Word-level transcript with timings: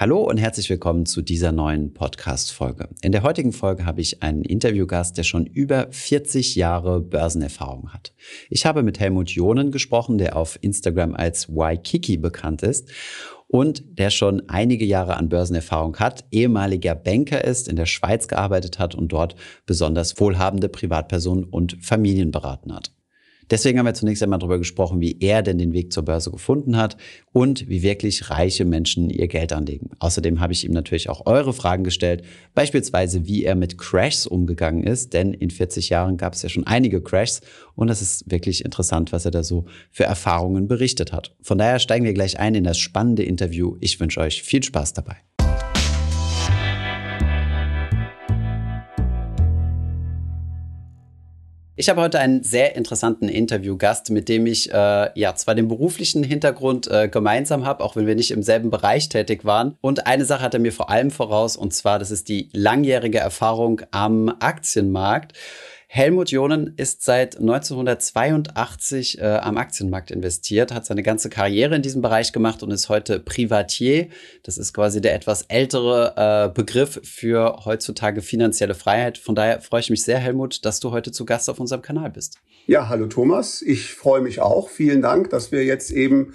Hallo 0.00 0.22
und 0.22 0.38
herzlich 0.38 0.70
willkommen 0.70 1.04
zu 1.04 1.20
dieser 1.20 1.52
neuen 1.52 1.92
Podcast-Folge. 1.92 2.88
In 3.02 3.12
der 3.12 3.22
heutigen 3.22 3.52
Folge 3.52 3.84
habe 3.84 4.00
ich 4.00 4.22
einen 4.22 4.44
Interviewgast, 4.46 5.18
der 5.18 5.24
schon 5.24 5.44
über 5.44 5.88
40 5.90 6.54
Jahre 6.54 7.02
Börsenerfahrung 7.02 7.92
hat. 7.92 8.14
Ich 8.48 8.64
habe 8.64 8.82
mit 8.82 8.98
Helmut 8.98 9.28
Jonen 9.28 9.70
gesprochen, 9.70 10.16
der 10.16 10.36
auf 10.36 10.58
Instagram 10.62 11.14
als 11.14 11.54
Waikiki 11.54 12.16
bekannt 12.16 12.62
ist 12.62 12.88
und 13.46 13.98
der 13.98 14.08
schon 14.08 14.48
einige 14.48 14.86
Jahre 14.86 15.18
an 15.18 15.28
Börsenerfahrung 15.28 15.94
hat, 15.98 16.24
ehemaliger 16.30 16.94
Banker 16.94 17.44
ist, 17.44 17.68
in 17.68 17.76
der 17.76 17.84
Schweiz 17.84 18.26
gearbeitet 18.26 18.78
hat 18.78 18.94
und 18.94 19.08
dort 19.12 19.36
besonders 19.66 20.18
wohlhabende 20.18 20.70
Privatpersonen 20.70 21.44
und 21.44 21.76
Familien 21.84 22.30
beraten 22.30 22.74
hat. 22.74 22.90
Deswegen 23.50 23.78
haben 23.78 23.86
wir 23.86 23.94
zunächst 23.94 24.22
einmal 24.22 24.38
darüber 24.38 24.58
gesprochen, 24.58 25.00
wie 25.00 25.16
er 25.20 25.42
denn 25.42 25.58
den 25.58 25.72
Weg 25.72 25.92
zur 25.92 26.04
Börse 26.04 26.30
gefunden 26.30 26.76
hat 26.76 26.96
und 27.32 27.68
wie 27.68 27.82
wirklich 27.82 28.30
reiche 28.30 28.64
Menschen 28.64 29.10
ihr 29.10 29.28
Geld 29.28 29.52
anlegen. 29.52 29.90
Außerdem 29.98 30.40
habe 30.40 30.52
ich 30.52 30.64
ihm 30.64 30.72
natürlich 30.72 31.08
auch 31.08 31.26
eure 31.26 31.52
Fragen 31.52 31.84
gestellt, 31.84 32.22
beispielsweise 32.54 33.26
wie 33.26 33.44
er 33.44 33.54
mit 33.54 33.78
Crashs 33.78 34.26
umgegangen 34.26 34.84
ist, 34.84 35.12
denn 35.12 35.34
in 35.34 35.50
40 35.50 35.88
Jahren 35.88 36.16
gab 36.16 36.34
es 36.34 36.42
ja 36.42 36.48
schon 36.48 36.66
einige 36.66 37.02
Crashs 37.02 37.40
und 37.74 37.88
es 37.88 38.02
ist 38.02 38.30
wirklich 38.30 38.64
interessant, 38.64 39.12
was 39.12 39.24
er 39.24 39.30
da 39.30 39.42
so 39.42 39.64
für 39.90 40.04
Erfahrungen 40.04 40.68
berichtet 40.68 41.12
hat. 41.12 41.34
Von 41.42 41.58
daher 41.58 41.78
steigen 41.78 42.04
wir 42.04 42.14
gleich 42.14 42.38
ein 42.38 42.54
in 42.54 42.64
das 42.64 42.78
spannende 42.78 43.24
Interview. 43.24 43.76
Ich 43.80 43.98
wünsche 44.00 44.20
euch 44.20 44.42
viel 44.42 44.62
Spaß 44.62 44.92
dabei. 44.92 45.16
Ich 51.80 51.88
habe 51.88 52.02
heute 52.02 52.18
einen 52.18 52.42
sehr 52.42 52.76
interessanten 52.76 53.30
Interviewgast, 53.30 54.10
mit 54.10 54.28
dem 54.28 54.44
ich 54.44 54.70
äh, 54.70 55.18
ja 55.18 55.34
zwar 55.34 55.54
den 55.54 55.66
beruflichen 55.66 56.22
Hintergrund 56.22 56.90
äh, 56.90 57.08
gemeinsam 57.08 57.64
habe, 57.64 57.82
auch 57.82 57.96
wenn 57.96 58.06
wir 58.06 58.14
nicht 58.14 58.32
im 58.32 58.42
selben 58.42 58.68
Bereich 58.68 59.08
tätig 59.08 59.46
waren. 59.46 59.78
Und 59.80 60.06
eine 60.06 60.26
Sache 60.26 60.42
hat 60.42 60.52
er 60.52 60.60
mir 60.60 60.74
vor 60.74 60.90
allem 60.90 61.10
voraus, 61.10 61.56
und 61.56 61.72
zwar, 61.72 61.98
das 61.98 62.10
ist 62.10 62.28
die 62.28 62.50
langjährige 62.52 63.16
Erfahrung 63.16 63.80
am 63.92 64.28
Aktienmarkt. 64.28 65.32
Helmut 65.92 66.30
Jonen 66.30 66.74
ist 66.76 67.02
seit 67.02 67.40
1982 67.40 69.18
äh, 69.18 69.24
am 69.24 69.56
Aktienmarkt 69.56 70.12
investiert, 70.12 70.72
hat 70.72 70.86
seine 70.86 71.02
ganze 71.02 71.30
Karriere 71.30 71.74
in 71.74 71.82
diesem 71.82 72.00
Bereich 72.00 72.32
gemacht 72.32 72.62
und 72.62 72.70
ist 72.70 72.88
heute 72.88 73.18
Privatier. 73.18 74.06
Das 74.44 74.56
ist 74.56 74.72
quasi 74.72 75.00
der 75.00 75.16
etwas 75.16 75.46
ältere 75.48 76.14
äh, 76.16 76.54
Begriff 76.54 77.00
für 77.02 77.64
heutzutage 77.64 78.22
finanzielle 78.22 78.74
Freiheit. 78.74 79.18
Von 79.18 79.34
daher 79.34 79.60
freue 79.62 79.80
ich 79.80 79.90
mich 79.90 80.04
sehr, 80.04 80.18
Helmut, 80.18 80.64
dass 80.64 80.78
du 80.78 80.92
heute 80.92 81.10
zu 81.10 81.24
Gast 81.24 81.50
auf 81.50 81.58
unserem 81.58 81.82
Kanal 81.82 82.10
bist. 82.10 82.38
Ja, 82.68 82.88
hallo 82.88 83.08
Thomas. 83.08 83.60
Ich 83.60 83.92
freue 83.92 84.20
mich 84.20 84.40
auch. 84.40 84.68
Vielen 84.68 85.02
Dank, 85.02 85.30
dass 85.30 85.50
wir 85.50 85.64
jetzt 85.64 85.90
eben 85.90 86.34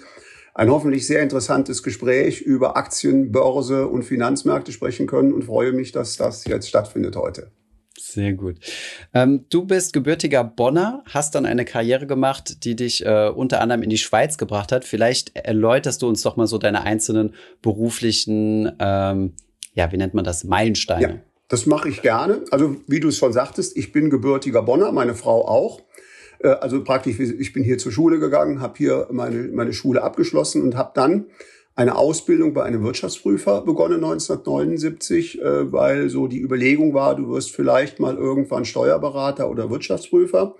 ein 0.52 0.70
hoffentlich 0.70 1.06
sehr 1.06 1.22
interessantes 1.22 1.82
Gespräch 1.82 2.42
über 2.42 2.76
Aktien, 2.76 3.32
Börse 3.32 3.88
und 3.88 4.02
Finanzmärkte 4.02 4.70
sprechen 4.72 5.06
können 5.06 5.32
und 5.32 5.44
freue 5.44 5.72
mich, 5.72 5.92
dass 5.92 6.18
das 6.18 6.44
jetzt 6.44 6.68
stattfindet 6.68 7.16
heute. 7.16 7.50
Sehr 7.98 8.34
gut. 8.34 8.56
Ähm, 9.14 9.46
du 9.50 9.64
bist 9.64 9.92
gebürtiger 9.92 10.44
Bonner, 10.44 11.02
hast 11.08 11.34
dann 11.34 11.46
eine 11.46 11.64
Karriere 11.64 12.06
gemacht, 12.06 12.64
die 12.64 12.76
dich 12.76 13.04
äh, 13.04 13.28
unter 13.28 13.60
anderem 13.60 13.82
in 13.82 13.90
die 13.90 13.98
Schweiz 13.98 14.38
gebracht 14.38 14.72
hat. 14.72 14.84
Vielleicht 14.84 15.36
erläuterst 15.36 16.02
du 16.02 16.08
uns 16.08 16.22
doch 16.22 16.36
mal 16.36 16.46
so 16.46 16.58
deine 16.58 16.82
einzelnen 16.82 17.34
beruflichen, 17.62 18.72
ähm, 18.78 19.34
ja, 19.74 19.90
wie 19.92 19.96
nennt 19.96 20.14
man 20.14 20.24
das, 20.24 20.44
Meilensteine. 20.44 21.02
Ja, 21.02 21.14
das 21.48 21.66
mache 21.66 21.88
ich 21.88 22.02
gerne. 22.02 22.44
Also 22.50 22.76
wie 22.86 23.00
du 23.00 23.08
es 23.08 23.18
schon 23.18 23.32
sagtest, 23.32 23.76
ich 23.76 23.92
bin 23.92 24.10
gebürtiger 24.10 24.62
Bonner, 24.62 24.92
meine 24.92 25.14
Frau 25.14 25.46
auch. 25.46 25.82
Äh, 26.40 26.48
also 26.48 26.82
praktisch, 26.84 27.18
ich 27.18 27.52
bin 27.52 27.64
hier 27.64 27.78
zur 27.78 27.92
Schule 27.92 28.18
gegangen, 28.18 28.60
habe 28.60 28.74
hier 28.76 29.08
meine, 29.10 29.48
meine 29.48 29.72
Schule 29.72 30.02
abgeschlossen 30.02 30.62
und 30.62 30.76
habe 30.76 30.92
dann 30.94 31.26
eine 31.76 31.96
Ausbildung 31.96 32.54
bei 32.54 32.62
einem 32.62 32.82
Wirtschaftsprüfer 32.82 33.60
begonnen 33.60 34.02
1979, 34.02 35.40
äh, 35.42 35.70
weil 35.70 36.08
so 36.08 36.26
die 36.26 36.40
Überlegung 36.40 36.94
war, 36.94 37.14
du 37.14 37.28
wirst 37.28 37.54
vielleicht 37.54 38.00
mal 38.00 38.16
irgendwann 38.16 38.64
Steuerberater 38.64 39.50
oder 39.50 39.70
Wirtschaftsprüfer. 39.70 40.56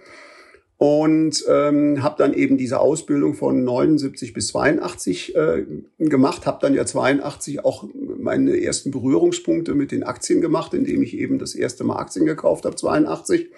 Und 0.79 1.43
ähm, 1.49 2.03
habe 2.03 2.17
dann 2.19 2.35
eben 2.35 2.59
diese 2.59 2.81
Ausbildung 2.81 3.33
von 3.33 3.65
79 3.65 4.35
bis 4.35 4.49
82 4.49 5.35
äh, 5.35 5.65
gemacht, 5.99 6.45
habe 6.45 6.59
dann 6.61 6.75
ja 6.75 6.85
82 6.85 7.65
auch 7.65 7.89
meine 8.19 8.63
ersten 8.63 8.91
Berührungspunkte 8.91 9.75
mit 9.75 9.93
den 9.93 10.03
Aktien 10.03 10.43
gemacht, 10.43 10.75
indem 10.75 11.03
ich 11.03 11.17
eben 11.17 11.39
das 11.39 11.55
erste 11.55 11.83
Mal 11.83 11.97
Aktien 11.97 12.27
gekauft 12.27 12.67
habe, 12.67 12.77
82. 12.77 13.49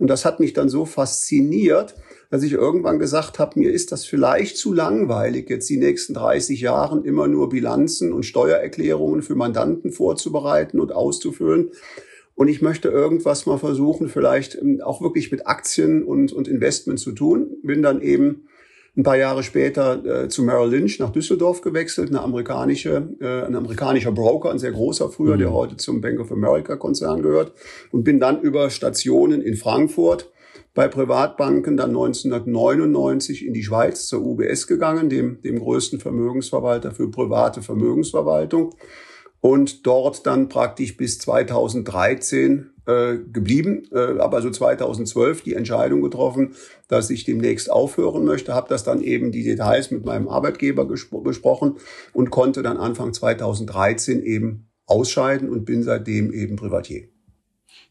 Und 0.00 0.08
das 0.08 0.24
hat 0.24 0.40
mich 0.40 0.54
dann 0.54 0.68
so 0.68 0.86
fasziniert, 0.86 1.94
dass 2.30 2.42
ich 2.42 2.52
irgendwann 2.52 2.98
gesagt 2.98 3.38
habe, 3.38 3.58
mir 3.58 3.72
ist 3.72 3.92
das 3.92 4.04
vielleicht 4.04 4.56
zu 4.56 4.72
langweilig, 4.72 5.48
jetzt 5.48 5.68
die 5.68 5.76
nächsten 5.76 6.14
30 6.14 6.60
Jahren 6.60 7.04
immer 7.04 7.28
nur 7.28 7.48
Bilanzen 7.48 8.12
und 8.12 8.24
Steuererklärungen 8.24 9.22
für 9.22 9.34
Mandanten 9.34 9.92
vorzubereiten 9.92 10.80
und 10.80 10.92
auszufüllen. 10.92 11.70
Und 12.34 12.48
ich 12.48 12.60
möchte 12.60 12.88
irgendwas 12.88 13.46
mal 13.46 13.58
versuchen, 13.58 14.08
vielleicht 14.08 14.56
ähm, 14.56 14.80
auch 14.82 15.00
wirklich 15.00 15.32
mit 15.32 15.46
Aktien 15.46 16.04
und, 16.04 16.32
und 16.32 16.48
Investment 16.48 17.00
zu 17.00 17.12
tun. 17.12 17.56
Bin 17.62 17.82
dann 17.82 18.02
eben 18.02 18.46
ein 18.96 19.02
paar 19.02 19.16
Jahre 19.16 19.42
später 19.42 20.24
äh, 20.24 20.28
zu 20.28 20.42
Merrill 20.42 20.70
Lynch 20.70 20.98
nach 20.98 21.10
Düsseldorf 21.10 21.60
gewechselt, 21.60 22.08
eine 22.08 22.22
amerikanische, 22.22 23.08
äh, 23.20 23.46
ein 23.46 23.54
amerikanischer 23.54 24.12
Broker, 24.12 24.50
ein 24.50 24.58
sehr 24.58 24.72
großer 24.72 25.10
früher, 25.10 25.34
mhm. 25.34 25.40
der 25.40 25.52
heute 25.52 25.76
zum 25.76 26.00
Bank 26.00 26.18
of 26.20 26.32
America 26.32 26.76
Konzern 26.76 27.22
gehört 27.22 27.52
und 27.90 28.04
bin 28.04 28.20
dann 28.20 28.40
über 28.40 28.70
Stationen 28.70 29.42
in 29.42 29.56
Frankfurt 29.56 30.30
bei 30.76 30.88
Privatbanken 30.88 31.78
dann 31.78 31.88
1999 31.88 33.46
in 33.46 33.54
die 33.54 33.64
Schweiz 33.64 34.06
zur 34.06 34.22
UBS 34.22 34.66
gegangen, 34.66 35.08
dem, 35.08 35.40
dem 35.40 35.58
größten 35.58 36.00
Vermögensverwalter 36.00 36.92
für 36.92 37.10
private 37.10 37.62
Vermögensverwaltung 37.62 38.74
und 39.40 39.86
dort 39.86 40.26
dann 40.26 40.50
praktisch 40.50 40.98
bis 40.98 41.18
2013 41.18 42.72
äh, 42.86 43.16
geblieben, 43.16 43.84
äh, 43.90 44.18
aber 44.18 44.42
so 44.42 44.50
2012 44.50 45.42
die 45.42 45.54
Entscheidung 45.54 46.02
getroffen, 46.02 46.54
dass 46.88 47.08
ich 47.08 47.24
demnächst 47.24 47.70
aufhören 47.72 48.26
möchte, 48.26 48.54
habe 48.54 48.68
das 48.68 48.84
dann 48.84 49.00
eben 49.00 49.32
die 49.32 49.44
Details 49.44 49.90
mit 49.90 50.04
meinem 50.04 50.28
Arbeitgeber 50.28 50.84
besprochen 50.84 51.76
und 52.12 52.30
konnte 52.30 52.62
dann 52.62 52.76
Anfang 52.76 53.14
2013 53.14 54.22
eben 54.22 54.68
ausscheiden 54.84 55.48
und 55.48 55.64
bin 55.64 55.82
seitdem 55.82 56.34
eben 56.34 56.56
Privatier. 56.56 57.08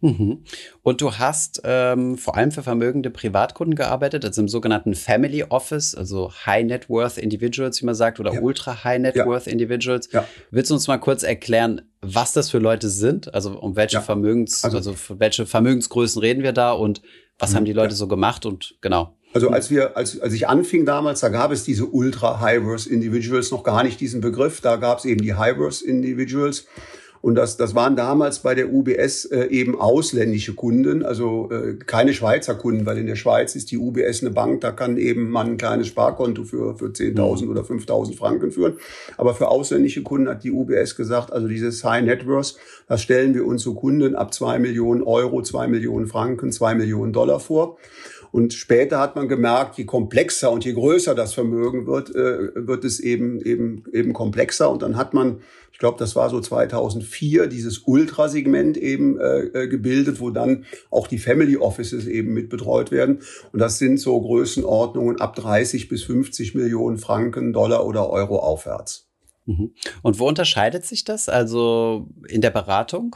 Mhm. 0.01 0.43
Und 0.83 1.01
du 1.01 1.13
hast 1.13 1.61
ähm, 1.63 2.17
vor 2.17 2.35
allem 2.35 2.51
für 2.51 2.63
vermögende 2.63 3.09
Privatkunden 3.09 3.75
gearbeitet, 3.75 4.25
also 4.25 4.41
im 4.41 4.47
sogenannten 4.47 4.93
Family 4.93 5.43
Office, 5.43 5.95
also 5.95 6.31
High 6.45 6.65
Net 6.65 6.89
Worth 6.89 7.17
Individuals, 7.17 7.81
wie 7.81 7.85
man 7.85 7.95
sagt, 7.95 8.19
oder 8.19 8.33
ja. 8.33 8.41
Ultra 8.41 8.83
High 8.83 8.99
Net 8.99 9.15
ja. 9.15 9.25
Worth 9.25 9.47
Individuals. 9.47 10.09
Ja. 10.11 10.27
Willst 10.51 10.69
du 10.69 10.75
uns 10.75 10.87
mal 10.87 10.97
kurz 10.97 11.23
erklären, 11.23 11.81
was 12.01 12.33
das 12.33 12.51
für 12.51 12.59
Leute 12.59 12.89
sind? 12.89 13.33
Also 13.33 13.59
um 13.59 13.75
welche 13.75 14.01
Vermögens, 14.01 14.63
also, 14.63 14.77
also 14.77 14.93
für 14.93 15.19
welche 15.19 15.45
Vermögensgrößen 15.45 16.21
reden 16.21 16.43
wir 16.43 16.53
da 16.53 16.71
und 16.71 17.01
was 17.39 17.51
mhm. 17.51 17.55
haben 17.55 17.65
die 17.65 17.73
Leute 17.73 17.95
so 17.95 18.07
gemacht 18.07 18.45
und 18.45 18.75
genau. 18.81 19.15
Also 19.33 19.49
als 19.49 19.69
wir, 19.69 19.97
als, 19.97 20.21
als 20.21 20.33
ich 20.33 20.47
anfing 20.47 20.85
damals, 20.85 21.19
da 21.19 21.27
gab 21.27 21.51
es 21.51 21.65
diese 21.65 21.85
Ultra 21.85 22.39
High 22.39 22.63
Worth 22.63 22.85
Individuals 22.85 23.51
noch 23.51 23.63
gar 23.63 23.83
nicht 23.83 23.99
diesen 23.99 24.21
Begriff. 24.21 24.61
Da 24.61 24.77
gab 24.77 24.99
es 24.99 25.05
eben 25.05 25.21
die 25.21 25.33
High 25.33 25.57
Worth 25.57 25.81
Individuals. 25.81 26.67
Und 27.25 27.33
das, 27.33 27.57
das 27.57 27.73
waren 27.73 27.95
damals 27.95 28.37
bei 28.37 28.53
der 28.53 28.71
UBS 28.71 29.25
äh, 29.25 29.45
eben 29.47 29.81
ausländische 29.81 30.53
Kunden, 30.53 31.03
also 31.03 31.49
äh, 31.51 31.73
keine 31.73 32.13
Schweizer 32.13 32.53
Kunden, 32.53 32.85
weil 32.85 32.99
in 32.99 33.07
der 33.07 33.15
Schweiz 33.15 33.55
ist 33.55 33.71
die 33.71 33.79
UBS 33.79 34.21
eine 34.21 34.29
Bank, 34.29 34.61
da 34.61 34.71
kann 34.71 34.95
eben 34.97 35.31
man 35.31 35.47
ein 35.47 35.57
kleines 35.57 35.87
Sparkonto 35.87 36.43
für, 36.43 36.77
für 36.77 36.89
10.000 36.89 37.45
mhm. 37.45 37.49
oder 37.49 37.61
5.000 37.61 38.15
Franken 38.15 38.51
führen. 38.51 38.73
Aber 39.17 39.33
für 39.33 39.47
ausländische 39.47 40.03
Kunden 40.03 40.29
hat 40.29 40.43
die 40.43 40.51
UBS 40.51 40.95
gesagt, 40.95 41.33
also 41.33 41.47
dieses 41.47 41.83
High 41.83 42.03
Net 42.03 42.27
Worth, 42.27 42.57
das 42.87 43.01
stellen 43.01 43.33
wir 43.33 43.47
uns 43.47 43.63
so 43.63 43.73
Kunden 43.73 44.15
ab 44.15 44.31
zwei 44.31 44.59
Millionen 44.59 45.01
Euro, 45.01 45.41
zwei 45.41 45.67
Millionen 45.67 46.05
Franken, 46.05 46.51
zwei 46.51 46.75
Millionen 46.75 47.11
Dollar 47.11 47.39
vor. 47.39 47.79
Und 48.35 48.53
später 48.53 48.99
hat 48.99 49.15
man 49.15 49.29
gemerkt, 49.29 49.77
je 49.77 49.85
komplexer 49.85 50.51
und 50.51 50.65
je 50.65 50.73
größer 50.73 51.15
das 51.15 51.33
Vermögen 51.33 51.87
wird, 51.87 52.13
äh, 52.13 52.67
wird 52.67 52.83
es 52.83 52.99
eben, 52.99 53.39
eben, 53.39 53.85
eben 53.93 54.11
komplexer. 54.11 54.69
Und 54.69 54.81
dann 54.81 54.97
hat 54.97 55.13
man, 55.13 55.39
ich 55.71 55.79
glaube, 55.79 55.97
das 55.99 56.17
war 56.17 56.29
so 56.29 56.41
2004, 56.41 57.47
dieses 57.47 57.77
Ultrasegment 57.85 58.75
eben 58.75 59.17
äh, 59.21 59.39
äh, 59.39 59.67
gebildet, 59.69 60.19
wo 60.19 60.31
dann 60.31 60.65
auch 60.91 61.07
die 61.07 61.17
Family 61.17 61.55
Offices 61.55 62.07
eben 62.07 62.33
mit 62.33 62.49
betreut 62.49 62.91
werden. 62.91 63.21
Und 63.53 63.59
das 63.59 63.77
sind 63.77 64.01
so 64.01 64.19
Größenordnungen 64.19 65.21
ab 65.21 65.37
30 65.37 65.87
bis 65.87 66.03
50 66.03 66.55
Millionen 66.55 66.97
Franken, 66.97 67.53
Dollar 67.53 67.85
oder 67.85 68.09
Euro 68.09 68.39
aufwärts. 68.39 69.07
Mhm. 69.45 69.71
Und 70.01 70.19
wo 70.19 70.27
unterscheidet 70.27 70.83
sich 70.83 71.05
das? 71.05 71.29
Also 71.29 72.09
in 72.27 72.41
der 72.41 72.51
Beratung? 72.51 73.15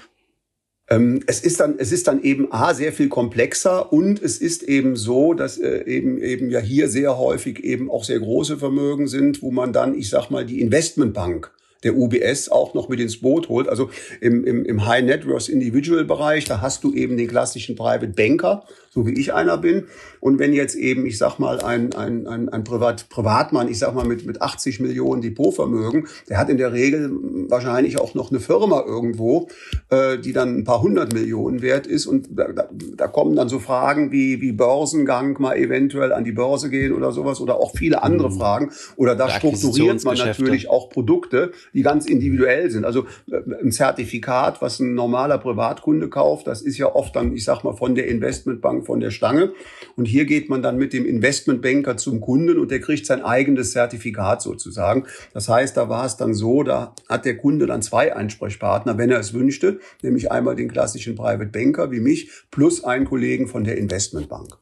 Ähm, 0.90 1.22
es 1.28 1.42
ist 1.42 1.60
dann, 1.60 1.76
es 1.78 1.92
ist 1.92 2.08
dann 2.08 2.24
eben 2.24 2.52
A, 2.52 2.74
sehr 2.74 2.92
viel 2.92 3.10
komplexer 3.10 3.94
und 3.94 4.22
es 4.22 4.38
ist 4.38 4.64
eben 4.64 4.96
so, 4.96 5.34
dass 5.34 5.58
äh, 5.60 5.84
eben, 5.86 6.22
eben 6.22 6.50
ja 6.50 6.60
hier 6.60 6.90
sehr 6.90 7.18
häufig 7.18 7.64
eben 7.64 7.92
auch 7.92 8.04
sehr 8.04 8.20
große 8.20 8.58
Vermögen 8.58 9.08
sind, 9.08 9.44
wo 9.44 9.52
man 9.52 9.72
dann, 9.72 9.94
ich 9.94 10.10
sag 10.10 10.32
mal, 10.32 10.46
die 10.46 10.62
Investmentbank 10.62 11.52
der 11.84 11.96
UBS 11.96 12.50
auch 12.50 12.74
noch 12.74 12.90
mit 12.90 13.00
ins 13.00 13.22
Boot 13.22 13.50
holt. 13.50 13.70
Also 13.70 13.90
im, 14.20 14.44
im, 14.46 14.66
im 14.66 14.86
High 14.86 15.04
Net 15.04 15.28
Worth 15.28 15.48
Individual 15.48 16.04
Bereich, 16.06 16.46
da 16.46 16.62
hast 16.62 16.84
du 16.84 16.94
eben 16.94 17.18
den 17.18 17.28
klassischen 17.28 17.76
Private 17.76 18.08
Banker, 18.08 18.66
so 18.90 19.06
wie 19.06 19.14
ich 19.14 19.34
einer 19.34 19.58
bin. 19.58 19.86
Und 20.20 20.40
wenn 20.40 20.54
jetzt 20.54 20.76
eben, 20.76 21.06
ich 21.06 21.18
sag 21.18 21.40
mal, 21.40 21.62
ein, 21.62 21.94
ein, 21.94 22.28
ein, 22.28 22.50
ein 22.50 22.64
Privat, 22.64 23.10
Privatmann, 23.10 23.70
ich 23.70 23.80
sag 23.80 23.94
mal 23.96 24.06
mit, 24.06 24.26
mit 24.26 24.42
80 24.42 24.80
Millionen 24.80 25.22
Depotvermögen, 25.22 26.08
der 26.28 26.38
hat 26.38 26.50
in 26.50 26.58
der 26.58 26.74
Regel 26.74 27.12
wahrscheinlich 27.50 28.00
auch 28.00 28.16
noch 28.16 28.32
eine 28.32 28.40
Firma 28.40 28.84
irgendwo, 28.86 29.48
äh, 29.90 30.18
die 30.18 30.34
dann 30.34 30.58
ein 30.58 30.64
paar 30.64 30.82
hundert 30.82 31.14
Millionen 31.14 31.62
wert 31.62 31.88
ist. 31.88 32.06
Und 32.06 32.28
da, 32.32 32.52
da, 32.52 32.70
da 32.98 33.08
kommen 33.08 33.36
dann 33.36 33.50
so 33.50 33.60
Fragen 33.60 34.12
wie, 34.12 34.42
wie 34.42 34.52
Börsengang, 34.52 35.38
mal 35.40 35.56
eventuell 35.56 36.12
an 36.12 36.24
die 36.24 36.32
Börse 36.32 36.70
gehen 36.70 36.94
oder 36.94 37.12
sowas 37.12 37.40
oder 37.40 37.56
auch 37.56 37.76
viele 37.76 38.04
andere 38.04 38.30
mhm. 38.30 38.38
Fragen. 38.38 38.72
Oder 38.96 39.16
da 39.16 39.30
strukturiert 39.30 40.04
man 40.04 40.18
natürlich 40.18 40.70
auch 40.70 40.90
Produkte, 40.90 41.52
die 41.74 41.82
ganz 41.82 42.06
individuell 42.06 42.70
sind. 42.72 42.86
Also 42.86 43.06
äh, 43.32 43.42
ein 43.62 43.72
Zertifikat, 43.72 44.62
was 44.62 44.80
ein 44.80 44.96
normaler 44.96 45.38
Privatkunde 45.38 46.10
kauft, 46.10 46.48
das 46.48 46.62
ist 46.62 46.78
ja 46.78 46.94
oft 46.94 47.16
dann, 47.16 47.34
ich 47.34 47.46
sag 47.46 47.64
mal, 47.64 47.74
von 47.74 47.96
der 47.96 48.08
Investmentbank 48.08 48.79
von 48.84 49.00
der 49.00 49.12
Stange. 49.12 49.54
Und 49.96 50.06
hier 50.06 50.26
geht 50.26 50.50
man 50.50 50.62
dann 50.62 50.78
mit 50.78 50.94
dem 50.94 51.06
Investmentbanker 51.06 51.98
zum 51.98 52.22
Kunden 52.22 52.58
und 52.58 52.72
der 52.72 52.80
kriegt 52.80 53.06
sein 53.06 53.22
eigenes 53.22 53.72
Zertifikat 53.72 54.42
sozusagen. 54.42 55.06
Das 55.34 55.50
heißt, 55.50 55.76
da 55.78 55.90
war 55.90 56.06
es 56.06 56.18
dann 56.18 56.34
so, 56.34 56.64
da 56.64 56.94
hat 57.08 57.26
der 57.26 57.38
Kunde 57.38 57.66
dann 57.66 57.82
zwei 57.82 58.14
Ansprechpartner, 58.14 58.98
wenn 58.98 59.12
er 59.12 59.20
es 59.20 59.34
wünschte, 59.34 59.80
nämlich 60.02 60.32
einmal 60.32 60.56
den 60.56 60.70
klassischen 60.70 61.16
Private 61.16 61.50
Banker 61.50 61.92
wie 61.92 62.00
mich 62.00 62.30
plus 62.52 62.84
einen 62.84 63.06
Kollegen 63.06 63.48
von 63.48 63.64
der 63.64 63.78
Investmentbank. 63.78 64.58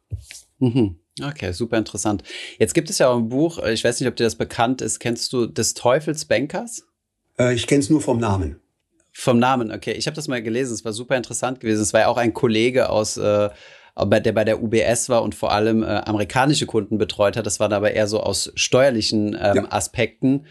Mhm. 0.60 0.98
Okay, 1.24 1.52
super 1.52 1.78
interessant. 1.78 2.24
Jetzt 2.60 2.74
gibt 2.76 2.90
es 2.90 3.00
ja 3.00 3.10
auch 3.10 3.18
ein 3.18 3.30
Buch, 3.30 3.58
ich 3.64 3.84
weiß 3.84 4.00
nicht, 4.00 4.10
ob 4.10 4.16
dir 4.16 4.24
das 4.24 4.36
bekannt 4.36 4.82
ist. 4.82 5.00
Kennst 5.00 5.34
du 5.34 5.48
des 5.48 5.74
Teufels 5.74 6.26
Bankers? 6.26 6.84
Äh, 7.40 7.56
ich 7.56 7.66
kenne 7.66 7.80
es 7.80 7.90
nur 7.90 8.02
vom 8.02 8.20
Namen. 8.20 8.60
Vom 9.14 9.40
Namen, 9.40 9.72
okay. 9.72 9.94
Ich 9.94 10.06
habe 10.06 10.16
das 10.16 10.28
mal 10.28 10.44
gelesen, 10.44 10.74
es 10.74 10.86
war 10.86 10.94
super 10.94 11.18
interessant 11.18 11.60
gewesen. 11.60 11.82
Es 11.82 11.92
war 11.92 12.02
ja 12.02 12.08
auch 12.08 12.18
ein 12.18 12.36
Kollege 12.36 12.90
aus, 12.90 13.18
äh, 13.18 13.50
der 14.06 14.32
bei 14.34 14.44
der 14.44 14.62
UBS 14.62 15.10
war 15.10 15.24
und 15.24 15.36
vor 15.36 15.52
allem 15.52 15.84
äh, 15.84 15.88
amerikanische 15.88 16.66
Kunden 16.66 16.98
betreut 16.98 17.38
hat. 17.38 17.46
Das 17.46 17.60
war 17.60 17.72
aber 17.72 17.92
eher 17.92 18.08
so 18.08 18.20
aus 18.22 18.52
steuerlichen 18.56 19.38
ähm, 19.40 19.56
ja. 19.56 19.72
Aspekten. 19.72 20.46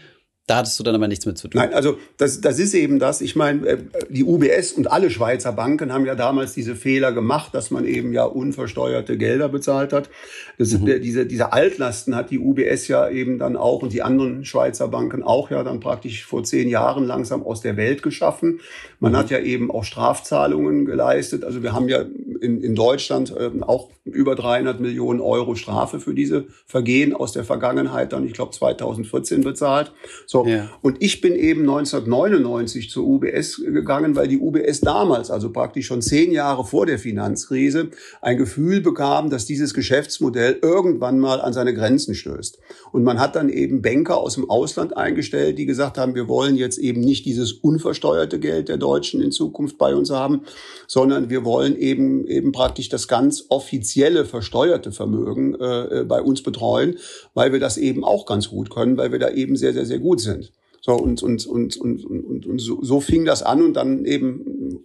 Da 0.47 0.59
hattest 0.59 0.79
du 0.79 0.83
dann 0.83 0.95
aber 0.95 1.09
nichts 1.09 1.25
mit 1.25 1.37
zu 1.37 1.49
tun. 1.49 1.59
Nein, 1.59 1.73
also 1.73 1.97
das, 2.15 2.39
das 2.39 2.57
ist 2.57 2.73
eben 2.73 2.99
das. 2.99 3.19
Ich 3.19 3.35
meine, 3.35 3.67
äh, 3.67 3.77
die 4.09 4.23
UBS 4.23 4.71
und 4.71 4.89
alle 4.89 5.09
Schweizer 5.09 5.51
Banken 5.51 5.91
haben 5.91 6.05
ja 6.05 6.15
damals 6.15 6.53
diese 6.53 6.77
Fehler 6.77 7.11
gemacht, 7.11 7.53
dass 7.53 7.69
man 7.69 7.83
eben 7.83 8.13
ja 8.13 8.23
unversteuerte 8.23 9.17
Gelder 9.17 9.49
bezahlt 9.49 9.91
hat. 9.91 10.09
Das, 10.57 10.71
mhm. 10.71 11.01
diese, 11.01 11.25
diese 11.25 11.51
Altlasten 11.51 12.15
hat 12.15 12.31
die 12.31 12.39
UBS 12.39 12.87
ja 12.87 13.09
eben 13.09 13.39
dann 13.39 13.57
auch 13.57 13.81
und 13.81 13.91
die 13.91 14.03
anderen 14.03 14.45
Schweizer 14.45 14.87
Banken 14.87 15.21
auch 15.21 15.51
ja 15.51 15.65
dann 15.65 15.81
praktisch 15.81 16.25
vor 16.25 16.45
zehn 16.45 16.69
Jahren 16.69 17.03
langsam 17.03 17.43
aus 17.43 17.59
der 17.59 17.75
Welt 17.75 18.01
geschaffen. 18.01 18.61
Man 19.01 19.11
mhm. 19.11 19.17
hat 19.17 19.29
ja 19.29 19.39
eben 19.39 19.69
auch 19.69 19.83
Strafzahlungen 19.83 20.85
geleistet. 20.85 21.43
Also 21.43 21.61
wir 21.61 21.73
haben 21.73 21.89
ja 21.89 22.05
in, 22.39 22.61
in 22.61 22.73
Deutschland 22.73 23.35
äh, 23.35 23.51
auch 23.61 23.89
über 24.05 24.35
300 24.35 24.79
Millionen 24.79 25.19
Euro 25.19 25.55
Strafe 25.55 25.99
für 25.99 26.13
diese 26.13 26.45
Vergehen 26.65 27.13
aus 27.13 27.33
der 27.33 27.43
Vergangenheit 27.43 28.13
dann, 28.13 28.25
ich 28.25 28.33
glaube 28.33 28.51
2014 28.51 29.41
bezahlt. 29.41 29.91
So, 30.25 30.36
so. 30.43 30.49
Ja. 30.49 30.69
Und 30.81 30.97
ich 30.99 31.21
bin 31.21 31.35
eben 31.35 31.61
1999 31.61 32.89
zur 32.89 33.05
UBS 33.05 33.57
gegangen, 33.57 34.15
weil 34.15 34.27
die 34.27 34.39
UBS 34.39 34.81
damals, 34.81 35.31
also 35.31 35.51
praktisch 35.51 35.87
schon 35.87 36.01
zehn 36.01 36.31
Jahre 36.31 36.65
vor 36.65 36.85
der 36.85 36.99
Finanzkrise, 36.99 37.89
ein 38.21 38.37
Gefühl 38.37 38.81
bekam, 38.81 39.29
dass 39.29 39.45
dieses 39.45 39.73
Geschäftsmodell 39.73 40.59
irgendwann 40.61 41.19
mal 41.19 41.41
an 41.41 41.53
seine 41.53 41.73
Grenzen 41.73 42.15
stößt. 42.15 42.59
Und 42.91 43.03
man 43.03 43.19
hat 43.19 43.35
dann 43.35 43.49
eben 43.49 43.81
Banker 43.81 44.17
aus 44.17 44.35
dem 44.35 44.49
Ausland 44.49 44.95
eingestellt, 44.95 45.57
die 45.57 45.65
gesagt 45.65 45.97
haben, 45.97 46.15
wir 46.15 46.27
wollen 46.27 46.55
jetzt 46.55 46.77
eben 46.77 47.01
nicht 47.01 47.25
dieses 47.25 47.53
unversteuerte 47.53 48.39
Geld 48.39 48.69
der 48.69 48.77
Deutschen 48.77 49.21
in 49.21 49.31
Zukunft 49.31 49.77
bei 49.77 49.95
uns 49.95 50.09
haben, 50.09 50.41
sondern 50.87 51.29
wir 51.29 51.43
wollen 51.43 51.75
eben 51.77 52.25
eben 52.27 52.51
praktisch 52.51 52.89
das 52.89 53.07
ganz 53.07 53.45
offizielle 53.49 54.25
versteuerte 54.25 54.91
Vermögen 54.91 55.55
äh, 55.55 56.05
bei 56.07 56.21
uns 56.21 56.43
betreuen, 56.43 56.97
weil 57.33 57.51
wir 57.51 57.59
das 57.59 57.77
eben 57.77 58.03
auch 58.03 58.25
ganz 58.25 58.49
gut 58.49 58.69
können, 58.69 58.97
weil 58.97 59.11
wir 59.11 59.19
da 59.19 59.29
eben 59.29 59.55
sehr, 59.55 59.73
sehr, 59.73 59.85
sehr 59.85 59.99
gut 59.99 60.21
sind 60.21 60.26
sind. 60.27 60.51
So, 60.81 60.93
und, 60.93 61.21
und, 61.21 61.45
und, 61.45 61.75
und, 61.77 62.05
und, 62.05 62.45
und 62.45 62.59
so, 62.59 62.81
so 62.81 63.01
fing 63.01 63.25
das 63.25 63.43
an 63.43 63.61
und 63.61 63.73
dann 63.73 64.05
eben 64.05 64.79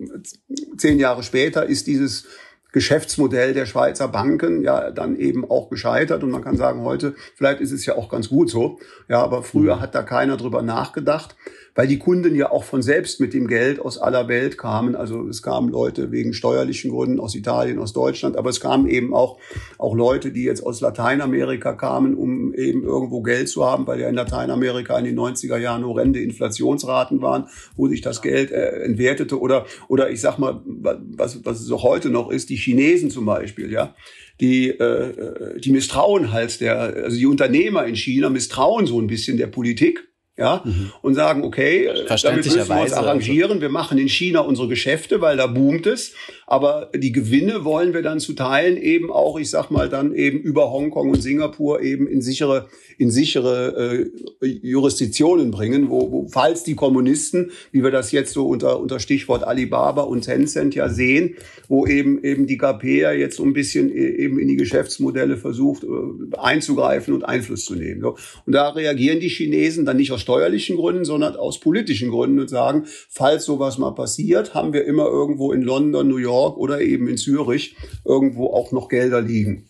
zehn 0.77 0.99
Jahre 0.99 1.23
später 1.23 1.67
ist 1.67 1.87
dieses 1.87 2.27
Geschäftsmodell 2.73 3.53
der 3.53 3.67
Schweizer 3.67 4.09
Banken 4.09 4.63
ja 4.63 4.91
dann 4.91 5.17
eben 5.17 5.49
auch 5.49 5.69
gescheitert 5.69 6.25
und 6.25 6.31
man 6.31 6.43
kann 6.43 6.57
sagen, 6.57 6.81
heute, 6.81 7.15
vielleicht 7.37 7.61
ist 7.61 7.71
es 7.71 7.85
ja 7.85 7.97
auch 7.97 8.09
ganz 8.09 8.31
gut 8.31 8.51
so, 8.51 8.79
ja, 9.09 9.23
aber 9.23 9.43
früher 9.43 9.77
mhm. 9.77 9.81
hat 9.81 9.95
da 9.95 10.03
keiner 10.03 10.39
drüber 10.39 10.63
nachgedacht 10.63 11.37
weil 11.75 11.87
die 11.87 11.99
Kunden 11.99 12.35
ja 12.35 12.51
auch 12.51 12.65
von 12.65 12.83
selbst 12.83 13.21
mit 13.21 13.33
dem 13.33 13.47
Geld 13.47 13.81
aus 13.81 13.99
aller 13.99 14.29
Welt 14.29 14.59
kamen. 14.59 14.95
Also 14.95 15.27
es 15.29 15.43
kamen 15.43 15.71
Leute 15.71 16.11
wegen 16.11 16.35
steuerlichen 16.35 16.91
Gründen 16.91 17.19
aus 17.19 17.35
Italien, 17.35 17.79
aus 17.79 17.93
Deutschland, 17.93 18.37
aber 18.37 18.51
es 18.51 18.61
kamen 18.61 18.87
eben 18.89 19.15
auch, 19.15 19.39
auch 19.79 19.95
Leute, 19.95 20.33
die 20.33 20.45
jetzt 20.45 20.65
aus 20.65 20.81
Lateinamerika 20.81 21.73
kamen, 21.73 22.15
um 22.15 22.53
eben 22.55 22.85
irgendwo 22.85 23.23
Geld 23.23 23.49
zu 23.49 23.65
haben, 23.65 23.87
weil 23.87 24.01
ja 24.01 24.09
in 24.09 24.15
Lateinamerika 24.15 24.99
in 24.99 25.07
den 25.07 25.19
90er 25.19 25.57
Jahren 25.57 25.85
horrende 25.85 26.21
Inflationsraten 26.21 27.23
waren, 27.23 27.47
wo 27.77 27.89
sich 27.89 28.03
das 28.03 28.21
Geld 28.21 28.51
äh, 28.51 28.83
entwertete. 28.83 29.41
Oder, 29.41 29.67
oder 29.89 30.11
ich 30.11 30.21
sag 30.21 30.39
mal, 30.39 30.61
was, 30.65 31.45
was 31.45 31.61
es 31.61 31.71
auch 31.71 31.83
heute 31.83 32.11
noch 32.11 32.31
ist, 32.31 32.51
die 32.51 32.57
Chinesen 32.57 33.11
zum 33.11 33.25
Beispiel, 33.25 33.71
ja. 33.73 33.95
Die, 34.41 34.71
äh, 34.71 35.61
die 35.61 35.71
misstrauen 35.71 36.33
halt 36.33 36.61
der, 36.61 36.79
also 36.81 37.17
die 37.17 37.27
Unternehmer 37.27 37.87
in 37.87 37.95
China 37.95 38.29
misstrauen 38.29 38.87
so 38.87 39.01
ein 39.01 39.07
bisschen 39.07 39.37
der 39.37 39.47
Politik 39.47 40.12
ja, 40.39 40.63
mhm. 40.65 40.93
und 41.03 41.15
sagen, 41.15 41.45
okay, 41.45 41.91
damit 42.23 42.45
müssen 42.45 42.69
wir 42.69 42.81
uns 42.81 42.95
arrangieren. 42.95 43.61
Wir 43.61 43.69
machen 43.69 43.99
in 43.99 44.09
China 44.09 44.41
unsere 44.41 44.67
Geschäfte, 44.67 45.21
weil 45.21 45.37
da 45.37 45.47
boomt 45.47 45.87
es. 45.87 46.15
Aber 46.47 46.91
die 46.95 47.13
Gewinne 47.13 47.65
wollen 47.65 47.93
wir 47.93 48.03
dann 48.03 48.19
zu 48.19 48.33
Teilen 48.33 48.79
eben 48.79 49.11
auch, 49.11 49.39
ich 49.39 49.51
sag 49.51 49.71
mal, 49.71 49.91
dann 49.91 50.15
eben 50.15 50.39
über 50.39 50.73
Hongkong 50.73 51.11
und 51.11 51.23
Singapur 51.23 51.83
eben 51.83 52.07
in 52.07 52.23
sichere, 52.23 52.69
in 52.97 53.11
sichere 53.11 54.11
äh, 54.41 54.47
Jurisdiktionen 54.47 55.51
bringen, 55.51 55.91
wo, 55.91 56.11
wo, 56.11 56.29
falls 56.29 56.65
die 56.65 56.77
Kommunisten, 56.77 57.51
wie 57.71 57.83
wir 57.83 57.91
das 57.91 58.11
jetzt 58.11 58.33
so 58.33 58.47
unter, 58.47 58.81
unter 58.81 59.01
Stichwort 59.01 59.45
Alibaba 59.45 60.03
und 60.03 60.23
Tencent 60.23 60.75
ja 60.75 60.89
sehen, 60.89 61.37
wo 61.69 61.87
eben, 61.87 62.25
eben 62.25 62.47
die 62.47 62.57
KP 62.57 63.01
ja 63.01 63.13
jetzt 63.13 63.37
so 63.37 63.45
ein 63.45 63.53
bisschen 63.53 63.91
e, 63.91 64.17
eben 64.17 64.39
in 64.39 64.49
die 64.49 64.57
Geschäftsmodelle 64.57 65.37
versucht 65.37 65.85
äh, 65.85 66.37
einzugreifen 66.39 67.13
und 67.13 67.25
Einfluss 67.25 67.67
zu 67.67 67.75
nehmen. 67.75 68.01
So. 68.01 68.17
Und 68.47 68.55
da 68.55 68.71
reagieren 68.71 69.21
die 69.21 69.29
Chinesen 69.29 69.85
dann 69.85 69.99
nicht 69.99 70.13
aus 70.13 70.22
steuerlichen 70.23 70.77
Gründen, 70.77 71.05
sondern 71.05 71.37
aus 71.37 71.61
politischen 71.61 72.11
Gründen 72.11 72.41
und 72.41 72.49
sagen, 72.49 72.87
falls 73.11 73.45
sowas 73.45 73.77
mal 73.77 73.91
passiert, 73.91 74.55
haben 74.55 74.73
wir 74.73 74.87
immer 74.87 75.05
irgendwo 75.05 75.53
in 75.53 75.61
London, 75.61 76.09
New 76.09 76.17
York, 76.17 76.57
oder 76.57 76.81
eben 76.81 77.09
in 77.09 77.19
Zürich 77.19 77.77
irgendwo 78.05 78.47
auch 78.47 78.73
noch 78.73 78.89
Gelder 78.89 79.21
liegen. 79.21 79.69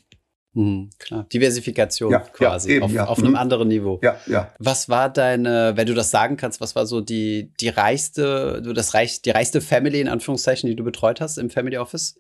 Hm, 0.55 0.91
klar. 0.99 1.27
Diversifikation 1.33 2.13
ja, 2.13 2.19
quasi 2.19 2.69
ja, 2.69 2.77
eben, 2.77 2.85
auf, 2.85 2.93
ja. 2.93 3.07
auf, 3.07 3.19
einem 3.19 3.31
mhm. 3.31 3.37
anderen 3.37 3.69
Niveau. 3.69 4.01
Ja, 4.03 4.17
ja. 4.27 4.53
Was 4.59 4.91
war 4.91 5.11
deine, 5.11 5.73
wenn 5.77 5.87
du 5.87 5.95
das 5.95 6.11
sagen 6.11 6.37
kannst, 6.37 6.61
was 6.61 6.77
war 6.77 6.85
so 6.85 7.01
die, 7.01 7.53
die 7.59 7.71
reichste, 7.71 8.63
das 8.75 8.93
reich, 8.93 9.23
die 9.23 9.31
reichste 9.31 9.63
Family 9.63 10.01
in 10.01 10.09
Anführungszeichen, 10.09 10.69
die 10.69 10.77
du 10.77 10.85
betreut 10.85 11.23
hast 11.23 11.39
im 11.39 11.49
Family 11.49 11.79
Office? 11.79 12.19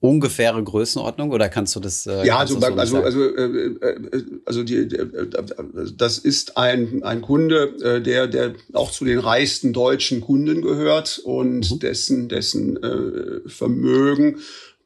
Ungefähre 0.00 0.62
Größenordnung 0.64 1.30
oder 1.30 1.50
kannst 1.50 1.76
du 1.76 1.80
das? 1.80 2.06
Äh, 2.06 2.26
ja, 2.26 2.38
also, 2.38 2.58
das 2.58 2.70
so 2.70 3.02
also, 3.02 3.02
also, 3.02 3.36
äh, 3.36 3.66
äh, 3.66 4.22
also 4.46 4.62
die, 4.62 4.76
äh, 4.76 5.26
das 5.94 6.16
ist 6.16 6.56
ein, 6.56 7.02
ein 7.02 7.20
Kunde, 7.20 7.74
äh, 7.82 8.00
der, 8.00 8.26
der 8.26 8.54
auch 8.72 8.90
zu 8.90 9.04
den 9.04 9.18
reichsten 9.18 9.74
deutschen 9.74 10.22
Kunden 10.22 10.62
gehört 10.62 11.20
und 11.22 11.70
mhm. 11.70 11.78
dessen, 11.80 12.28
dessen 12.30 12.82
äh, 12.82 13.46
Vermögen 13.46 14.38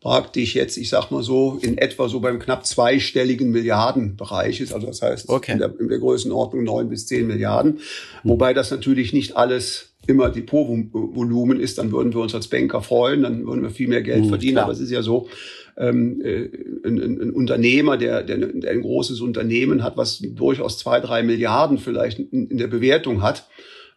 praktisch 0.04 0.54
jetzt, 0.54 0.76
ich 0.76 0.90
sag 0.90 1.10
mal 1.10 1.22
so, 1.22 1.58
in 1.62 1.78
etwa 1.78 2.10
so 2.10 2.20
beim 2.20 2.38
knapp 2.38 2.66
zweistelligen 2.66 3.50
Milliardenbereich 3.50 4.60
ist. 4.60 4.74
Also 4.74 4.88
das 4.88 5.00
heißt 5.00 5.30
okay. 5.30 5.52
in, 5.52 5.58
der, 5.58 5.80
in 5.80 5.88
der 5.88 5.98
Größenordnung 5.98 6.62
neun 6.62 6.90
bis 6.90 7.06
zehn 7.06 7.26
Milliarden. 7.26 7.80
Mhm. 8.22 8.28
Wobei 8.28 8.52
das 8.52 8.70
natürlich 8.70 9.14
nicht 9.14 9.36
alles 9.36 9.93
immer 10.06 10.30
Depotvolumen 10.30 11.60
ist, 11.60 11.78
dann 11.78 11.92
würden 11.92 12.12
wir 12.14 12.20
uns 12.20 12.34
als 12.34 12.48
Banker 12.48 12.82
freuen, 12.82 13.22
dann 13.22 13.46
würden 13.46 13.62
wir 13.62 13.70
viel 13.70 13.88
mehr 13.88 14.02
Geld 14.02 14.24
mhm, 14.24 14.28
verdienen. 14.28 14.54
Klar. 14.54 14.64
Aber 14.64 14.72
es 14.72 14.80
ist 14.80 14.90
ja 14.90 15.02
so, 15.02 15.28
ähm, 15.76 16.20
äh, 16.22 16.48
ein, 16.86 16.98
ein, 16.98 17.30
Unternehmer, 17.30 17.96
der, 17.96 18.22
der, 18.22 18.38
der 18.38 18.70
ein 18.70 18.82
großes 18.82 19.20
Unternehmen 19.20 19.82
hat, 19.82 19.96
was 19.96 20.18
durchaus 20.18 20.78
zwei, 20.78 21.00
drei 21.00 21.22
Milliarden 21.22 21.78
vielleicht 21.78 22.18
in, 22.18 22.48
in 22.48 22.58
der 22.58 22.68
Bewertung 22.68 23.22
hat, 23.22 23.48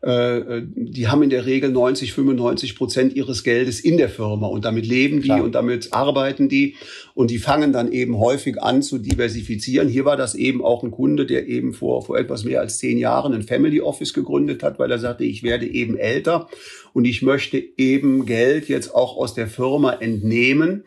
die 0.03 1.07
haben 1.07 1.23
in 1.23 1.31
der 1.31 1.47
Regel 1.47 1.71
90, 1.71 2.13
95 2.13 2.75
Prozent 2.75 3.15
ihres 3.15 3.43
Geldes 3.43 3.79
in 3.79 3.97
der 3.97 4.09
Firma 4.09 4.45
und 4.45 4.63
damit 4.63 4.85
leben 4.85 5.21
die 5.21 5.29
Klar. 5.29 5.43
und 5.43 5.55
damit 5.55 5.91
arbeiten 5.91 6.49
die 6.49 6.75
und 7.15 7.31
die 7.31 7.39
fangen 7.39 7.73
dann 7.73 7.91
eben 7.91 8.19
häufig 8.19 8.61
an 8.61 8.83
zu 8.83 8.99
diversifizieren. 8.99 9.89
Hier 9.89 10.05
war 10.05 10.15
das 10.15 10.35
eben 10.35 10.63
auch 10.63 10.83
ein 10.83 10.91
Kunde, 10.91 11.25
der 11.25 11.47
eben 11.47 11.73
vor, 11.73 12.05
vor 12.05 12.19
etwas 12.19 12.43
mehr 12.43 12.61
als 12.61 12.77
zehn 12.77 12.99
Jahren 12.99 13.33
ein 13.33 13.41
Family 13.41 13.81
Office 13.81 14.13
gegründet 14.13 14.61
hat, 14.61 14.77
weil 14.77 14.91
er 14.91 14.99
sagte, 14.99 15.23
ich 15.23 15.41
werde 15.41 15.65
eben 15.65 15.97
älter 15.97 16.47
und 16.93 17.05
ich 17.05 17.23
möchte 17.23 17.57
eben 17.77 18.27
Geld 18.27 18.67
jetzt 18.67 18.93
auch 18.93 19.17
aus 19.17 19.33
der 19.33 19.47
Firma 19.47 19.93
entnehmen 19.93 20.83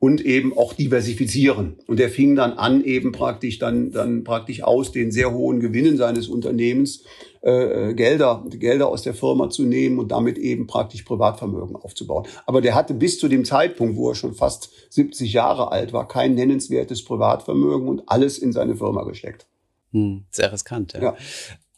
und 0.00 0.24
eben 0.24 0.56
auch 0.56 0.72
diversifizieren. 0.72 1.76
Und 1.86 1.98
der 1.98 2.08
fing 2.08 2.34
dann 2.34 2.54
an, 2.54 2.82
eben 2.82 3.12
praktisch 3.12 3.58
dann, 3.58 3.92
dann 3.92 4.24
praktisch 4.24 4.62
aus 4.62 4.92
den 4.92 5.12
sehr 5.12 5.32
hohen 5.32 5.60
Gewinnen 5.60 5.98
seines 5.98 6.26
Unternehmens 6.26 7.04
äh, 7.42 7.92
Gelder, 7.92 8.44
Gelder 8.48 8.88
aus 8.88 9.02
der 9.02 9.12
Firma 9.12 9.50
zu 9.50 9.62
nehmen 9.64 9.98
und 9.98 10.10
damit 10.10 10.38
eben 10.38 10.66
praktisch 10.66 11.02
Privatvermögen 11.02 11.76
aufzubauen. 11.76 12.26
Aber 12.46 12.62
der 12.62 12.74
hatte 12.74 12.94
bis 12.94 13.18
zu 13.18 13.28
dem 13.28 13.44
Zeitpunkt, 13.44 13.96
wo 13.96 14.08
er 14.08 14.14
schon 14.14 14.34
fast 14.34 14.70
70 14.88 15.34
Jahre 15.34 15.70
alt 15.70 15.92
war, 15.92 16.08
kein 16.08 16.34
nennenswertes 16.34 17.04
Privatvermögen 17.04 17.86
und 17.86 18.02
alles 18.06 18.38
in 18.38 18.52
seine 18.52 18.76
Firma 18.76 19.04
gesteckt. 19.04 19.46
Hm, 19.92 20.24
sehr 20.30 20.50
riskant, 20.50 20.94
ja. 20.94 21.02
ja. 21.02 21.16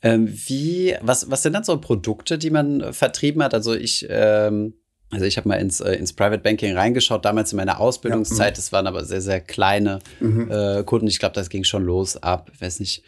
Ähm, 0.05 0.33
wie, 0.47 0.95
was, 1.01 1.29
was 1.29 1.43
sind 1.43 1.55
dann 1.55 1.65
so 1.65 1.77
Produkte, 1.81 2.39
die 2.39 2.51
man 2.51 2.93
vertrieben 2.93 3.43
hat? 3.43 3.53
Also 3.53 3.75
ich, 3.75 4.07
ähm, 4.09 4.75
also 5.13 5.27
ich 5.27 5.37
habe 5.37 5.49
mal 5.49 5.57
ins, 5.57 5.81
äh, 5.81 5.93
ins 5.93 6.15
Private 6.15 6.43
Banking 6.43 6.75
reingeschaut, 6.75 7.25
damals 7.25 7.53
in 7.53 7.59
meiner 7.59 7.79
Ausbildungszeit. 7.79 8.47
Ja, 8.47 8.51
mhm. 8.51 8.57
das 8.57 8.73
waren 8.73 8.87
aber 8.87 9.05
sehr, 9.05 9.21
sehr 9.21 9.41
kleine 9.41 9.99
mhm. 10.21 10.51
äh, 10.51 10.83
Kunden. 10.85 11.07
Ich 11.07 11.19
glaube, 11.19 11.35
das 11.35 11.51
ging 11.51 11.65
schon 11.65 11.85
los 11.85 12.17
ab, 12.17 12.51
weiß 12.59 12.81
nicht, 12.81 13.05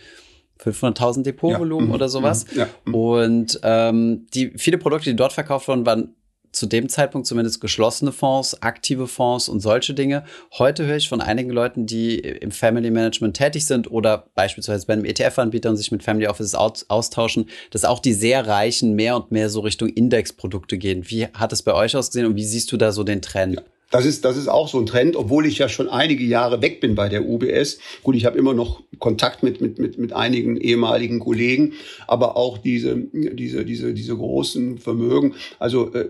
500.000 0.63 1.23
Depotvolumen 1.23 1.89
ja, 1.89 1.95
oder 1.95 2.09
sowas. 2.11 2.45
Ja, 2.55 2.69
und 2.93 3.59
ähm, 3.63 4.27
die 4.35 4.53
viele 4.57 4.79
Produkte, 4.79 5.11
die 5.11 5.17
dort 5.17 5.33
verkauft 5.33 5.67
wurden, 5.67 5.87
waren 5.87 6.15
zu 6.55 6.67
dem 6.67 6.89
Zeitpunkt 6.89 7.27
zumindest 7.27 7.61
geschlossene 7.61 8.13
Fonds, 8.13 8.63
aktive 8.63 9.07
Fonds 9.07 9.49
und 9.49 9.61
solche 9.61 9.95
Dinge. 9.95 10.25
Heute 10.59 10.87
höre 10.87 10.97
ich 10.97 11.09
von 11.09 11.21
einigen 11.21 11.51
Leuten, 11.51 11.87
die 11.87 12.19
im 12.19 12.51
Family 12.51 12.91
Management 12.91 13.37
tätig 13.37 13.67
sind 13.67 13.91
oder 13.91 14.31
beispielsweise 14.35 14.87
bei 14.87 14.95
einem 14.95 15.05
ETF-Anbieter 15.05 15.71
und 15.71 15.77
sich 15.77 15.93
mit 15.93 16.03
Family 16.03 16.27
Offices 16.27 16.55
austauschen, 16.55 17.49
dass 17.71 17.85
auch 17.85 17.99
die 17.99 18.13
sehr 18.13 18.47
Reichen 18.47 18.95
mehr 18.95 19.17
und 19.17 19.33
mehr 19.33 19.51
so 19.51 19.61
Richtung 19.61 19.89
Indexprodukte 19.89 20.79
gehen. 20.79 21.09
Wie 21.09 21.27
hat 21.27 21.53
es 21.53 21.63
bei 21.63 21.75
euch 21.75 21.97
ausgesehen 21.97 22.27
und 22.27 22.37
wie 22.37 22.45
siehst 22.45 22.71
du 22.73 22.77
da 22.77 22.93
so 22.93 23.05
den 23.05 23.23
Trend? 23.23 23.57
Ja. 23.57 23.63
Das 23.95 24.07
ist, 24.07 24.25
das 24.25 24.37
ist 24.37 24.49
auch 24.49 24.67
so 24.67 24.81
ein 24.81 24.87
Trend, 24.87 25.15
obwohl 25.15 25.47
ich 25.47 25.59
ja 25.59 25.69
schon 25.69 25.89
einige 25.89 26.25
Jahre 26.25 26.61
weg 26.61 26.81
bin 26.81 26.97
bei 26.97 27.09
der 27.09 27.29
UBS. 27.29 27.79
Gut, 28.03 28.17
ich 28.17 28.25
habe 28.25 28.37
immer 28.37 28.53
noch 28.53 28.83
Kontakt 28.99 29.45
mit, 29.45 29.61
mit, 29.61 29.79
mit, 29.79 29.99
mit 29.99 30.13
einigen 30.13 30.57
ehemaligen 30.57 31.21
Kollegen, 31.21 31.75
aber 32.09 32.37
auch 32.37 32.59
diese, 32.59 32.97
diese, 33.13 33.65
diese, 33.65 33.95
diese 33.95 34.17
großen 34.17 34.79
Vermögen, 34.79 35.35
also 35.61 35.95
äh, 35.95 36.09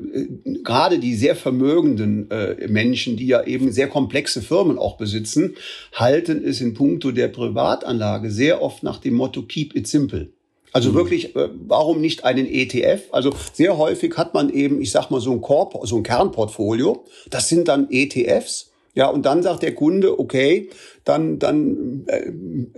gerade 0.63 0.99
die 0.99 1.15
sehr 1.15 1.37
vermögenden 1.37 2.31
äh, 2.31 2.69
Menschen, 2.69 3.19
die 3.19 3.27
ja 3.27 3.45
eben 3.45 3.71
sehr 3.71 3.89
komplexe 3.89 4.41
Firmen 4.41 4.79
auch 4.79 4.97
besitzen, 4.97 5.55
halten 5.93 6.43
es 6.43 6.63
in 6.63 6.73
puncto 6.73 7.13
der 7.13 7.29
Privatanlage 7.29 8.31
sehr 8.31 8.63
oft 8.63 8.83
nach 8.83 8.97
dem 8.97 9.13
Motto 9.13 9.43
Keep 9.43 9.77
it 9.77 9.87
simple. 9.87 10.31
Also 10.75 10.91
mhm. 10.91 10.95
wirklich, 10.97 11.37
äh, 11.37 11.49
warum 11.69 12.01
nicht 12.01 12.25
einen 12.25 12.47
ETF? 12.47 13.05
Also 13.13 13.33
sehr 13.53 13.79
häufig 13.79 14.17
hat 14.17 14.35
man 14.35 14.51
eben, 14.51 14.83
ich 14.83 14.91
sag 14.91 15.09
mal, 15.09 15.21
so 15.21 15.31
ein, 15.31 15.41
Korb, 15.41 15.79
so 15.87 15.97
ein 15.97 16.03
Kernportfolio. 16.03 17.05
Das 17.31 17.49
sind 17.49 17.69
dann 17.69 17.87
ETFs. 17.91 18.73
Ja, 18.97 19.09
und 19.09 19.25
dann 19.25 19.43
sagt 19.43 19.63
der 19.63 19.75
Kunde, 19.75 20.19
okay, 20.19 20.69
dann, 21.05 21.39
dann 21.39 22.05
äh, 22.07 22.33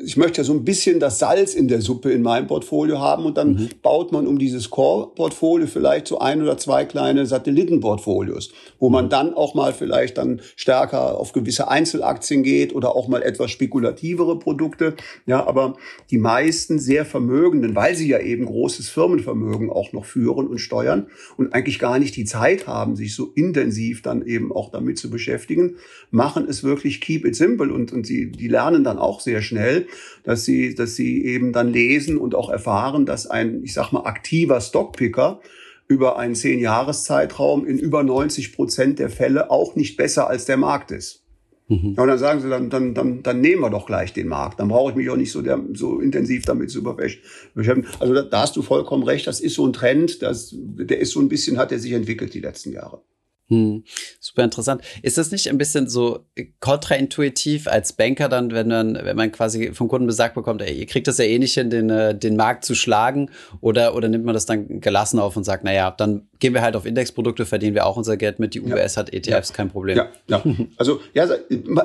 ich 0.04 0.16
möchte 0.16 0.38
ja 0.38 0.45
so 0.45 0.52
ein 0.52 0.64
bisschen 0.64 0.99
das 0.99 1.21
Salz 1.21 1.54
in 1.54 1.68
der 1.68 1.80
Suppe 1.80 2.11
in 2.11 2.23
meinem 2.23 2.49
Portfolio 2.49 2.99
haben 2.99 3.25
und 3.25 3.37
dann 3.37 3.54
mhm. 3.54 3.68
baut 3.83 4.11
man 4.11 4.26
um 4.26 4.38
dieses 4.38 4.68
Core-Portfolio 4.71 5.68
vielleicht 5.68 6.09
so 6.09 6.18
ein 6.18 6.42
oder 6.42 6.59
zwei 6.59 6.85
kleine 6.85 7.25
Satellitenportfolios, 7.26 8.52
wo 8.80 8.90
man 8.90 9.06
mhm. 9.06 9.11
dann 9.11 9.35
auch 9.35 9.54
mal 9.54 9.73
vielleicht 9.73 10.18
dann 10.18 10.40
stärker 10.56 11.18
auf 11.18 11.33
gewisse 11.33 11.68
Einzelaktien 11.68 12.42
geht 12.42 12.75
oder 12.75 12.97
auch 12.97 13.06
mal 13.06 13.23
etwas 13.23 13.52
spekulativere 13.52 14.38
Produkte. 14.40 14.95
Ja, 15.26 15.47
aber 15.47 15.76
die 16.11 16.18
meisten 16.18 16.80
sehr 16.80 17.04
Vermögenden, 17.04 17.76
weil 17.76 17.95
sie 17.95 18.09
ja 18.09 18.18
eben 18.18 18.47
großes 18.47 18.88
Firmenvermögen 18.88 19.71
auch 19.71 19.92
noch 19.92 20.04
führen 20.04 20.49
und 20.49 20.59
steuern 20.59 21.06
und 21.37 21.54
eigentlich 21.54 21.78
gar 21.78 22.00
nicht 22.00 22.16
die 22.16 22.25
Zeit 22.25 22.66
haben, 22.66 22.97
sich 22.97 23.14
so 23.14 23.30
intensiv 23.37 24.02
dann 24.02 24.26
eben 24.26 24.50
auch 24.50 24.73
damit 24.73 24.99
zu 24.99 25.11
beschäftigen, 25.11 25.76
machen 26.11 26.47
es 26.49 26.64
wirklich 26.64 27.00
keep 27.00 27.25
it 27.25 27.37
simple 27.37 27.73
und, 27.73 27.92
und 27.92 28.04
sie 28.04 28.15
die, 28.16 28.30
die 28.32 28.49
lernen 28.49 28.85
dann 28.85 28.99
auch 28.99 29.20
sehr 29.20 29.42
schnell, 29.42 29.87
dass 30.25 30.44
sie, 30.44 30.75
dass 30.75 30.96
sie 30.96 31.25
eben 31.25 31.52
dann 31.52 31.73
lesen 31.73 32.16
und 32.16 32.35
auch 32.35 32.50
erfahren, 32.50 33.06
dass 33.06 33.26
ein, 33.26 33.62
ich 33.62 33.75
sag 33.75 33.92
mal, 33.92 34.04
aktiver 34.04 34.61
Stockpicker 34.61 35.40
über 35.88 36.18
einen 36.18 36.35
zehn 36.35 36.58
Jahreszeitraum 36.58 37.66
in 37.66 37.78
über 37.78 38.02
90 38.02 38.54
Prozent 38.54 38.99
der 38.99 39.11
Fälle 39.11 39.50
auch 39.50 39.76
nicht 39.76 39.96
besser 39.96 40.28
als 40.28 40.44
der 40.44 40.56
Markt 40.56 40.90
ist. 40.90 41.23
Mhm. 41.68 41.94
Ja, 41.96 42.02
und 42.02 42.08
dann 42.08 42.18
sagen 42.18 42.40
sie, 42.40 42.49
dann, 42.49 42.70
dann, 42.70 42.94
dann, 42.94 43.23
dann 43.23 43.40
nehmen 43.40 43.62
wir 43.62 43.70
doch 43.70 43.87
gleich 43.87 44.12
den 44.12 44.28
Markt. 44.28 44.61
Dann 44.61 44.68
brauche 44.68 44.90
ich 44.90 44.96
mich 44.96 45.11
auch 45.11 45.16
nicht 45.16 45.32
so, 45.32 45.42
der, 45.42 45.61
so 45.75 46.00
intensiv 46.00 46.44
damit 46.44 46.70
zu 46.70 46.82
beschäftigen. 46.82 47.87
Also 47.99 48.14
da, 48.14 48.23
da 48.23 48.42
hast 48.42 48.56
du 48.56 48.62
vollkommen 48.62 49.02
recht. 49.02 49.26
Das 49.26 49.40
ist 49.40 49.54
so 49.54 49.66
ein 49.66 49.73
Trend, 49.73 50.23
das, 50.23 50.54
der 50.54 51.00
ist 51.00 51.11
so 51.11 51.20
ein 51.20 51.28
bisschen, 51.28 51.58
hat 51.58 51.73
er 51.73 51.78
sich 51.78 51.92
entwickelt 51.92 52.35
die 52.35 52.40
letzten 52.40 52.73
Jahre. 52.73 53.02
Hm, 53.49 53.85
super 54.19 54.43
interessant. 54.43 54.83
Ist 55.03 55.19
das 55.19 55.31
nicht 55.31 55.49
ein 55.49 55.59
bisschen 55.59 55.88
so 55.88 56.26
kontraintuitiv 56.59 57.69
als 57.69 57.93
Banker 57.93 58.29
dann, 58.29 58.50
wenn 58.50 58.67
man, 58.67 58.95
wenn 58.95 59.17
man 59.17 59.31
quasi 59.31 59.73
vom 59.73 59.87
Kunden 59.87 60.09
besagt 60.09 60.35
bekommt, 60.35 60.62
ey, 60.62 60.76
ihr 60.76 60.87
kriegt 60.87 61.07
das 61.07 61.19
ja 61.19 61.26
eh 61.26 61.38
nicht 61.38 61.55
hin, 61.55 61.71
den, 61.71 61.88
äh, 61.88 62.12
den 62.12 62.35
Markt 62.35 62.65
zu 62.65 62.75
schlagen? 62.75 63.31
Oder, 63.61 63.95
oder 63.95 64.09
nimmt 64.09 64.25
man 64.25 64.35
das 64.35 64.47
dann 64.47 64.81
gelassen 64.81 65.21
auf 65.21 65.37
und 65.37 65.45
sagt, 65.45 65.62
naja, 65.62 65.93
dann 65.93 66.26
gehen 66.38 66.55
wir 66.55 66.62
halt 66.62 66.76
auf 66.76 66.87
Indexprodukte, 66.87 67.47
verdienen 67.47 67.75
wir 67.75 67.87
auch 67.87 67.97
unser 67.97 68.16
Geld 68.16 68.38
mit. 68.38 68.55
Die 68.55 68.61
UBS 68.61 68.95
ja. 68.95 69.00
hat 69.00 69.12
ETFs, 69.12 69.49
ja. 69.49 69.55
kein 69.55 69.71
Problem. 69.71 69.97
Ja, 69.97 70.09
ja. 70.28 70.43
Also, 70.76 71.00
ja, 71.14 71.28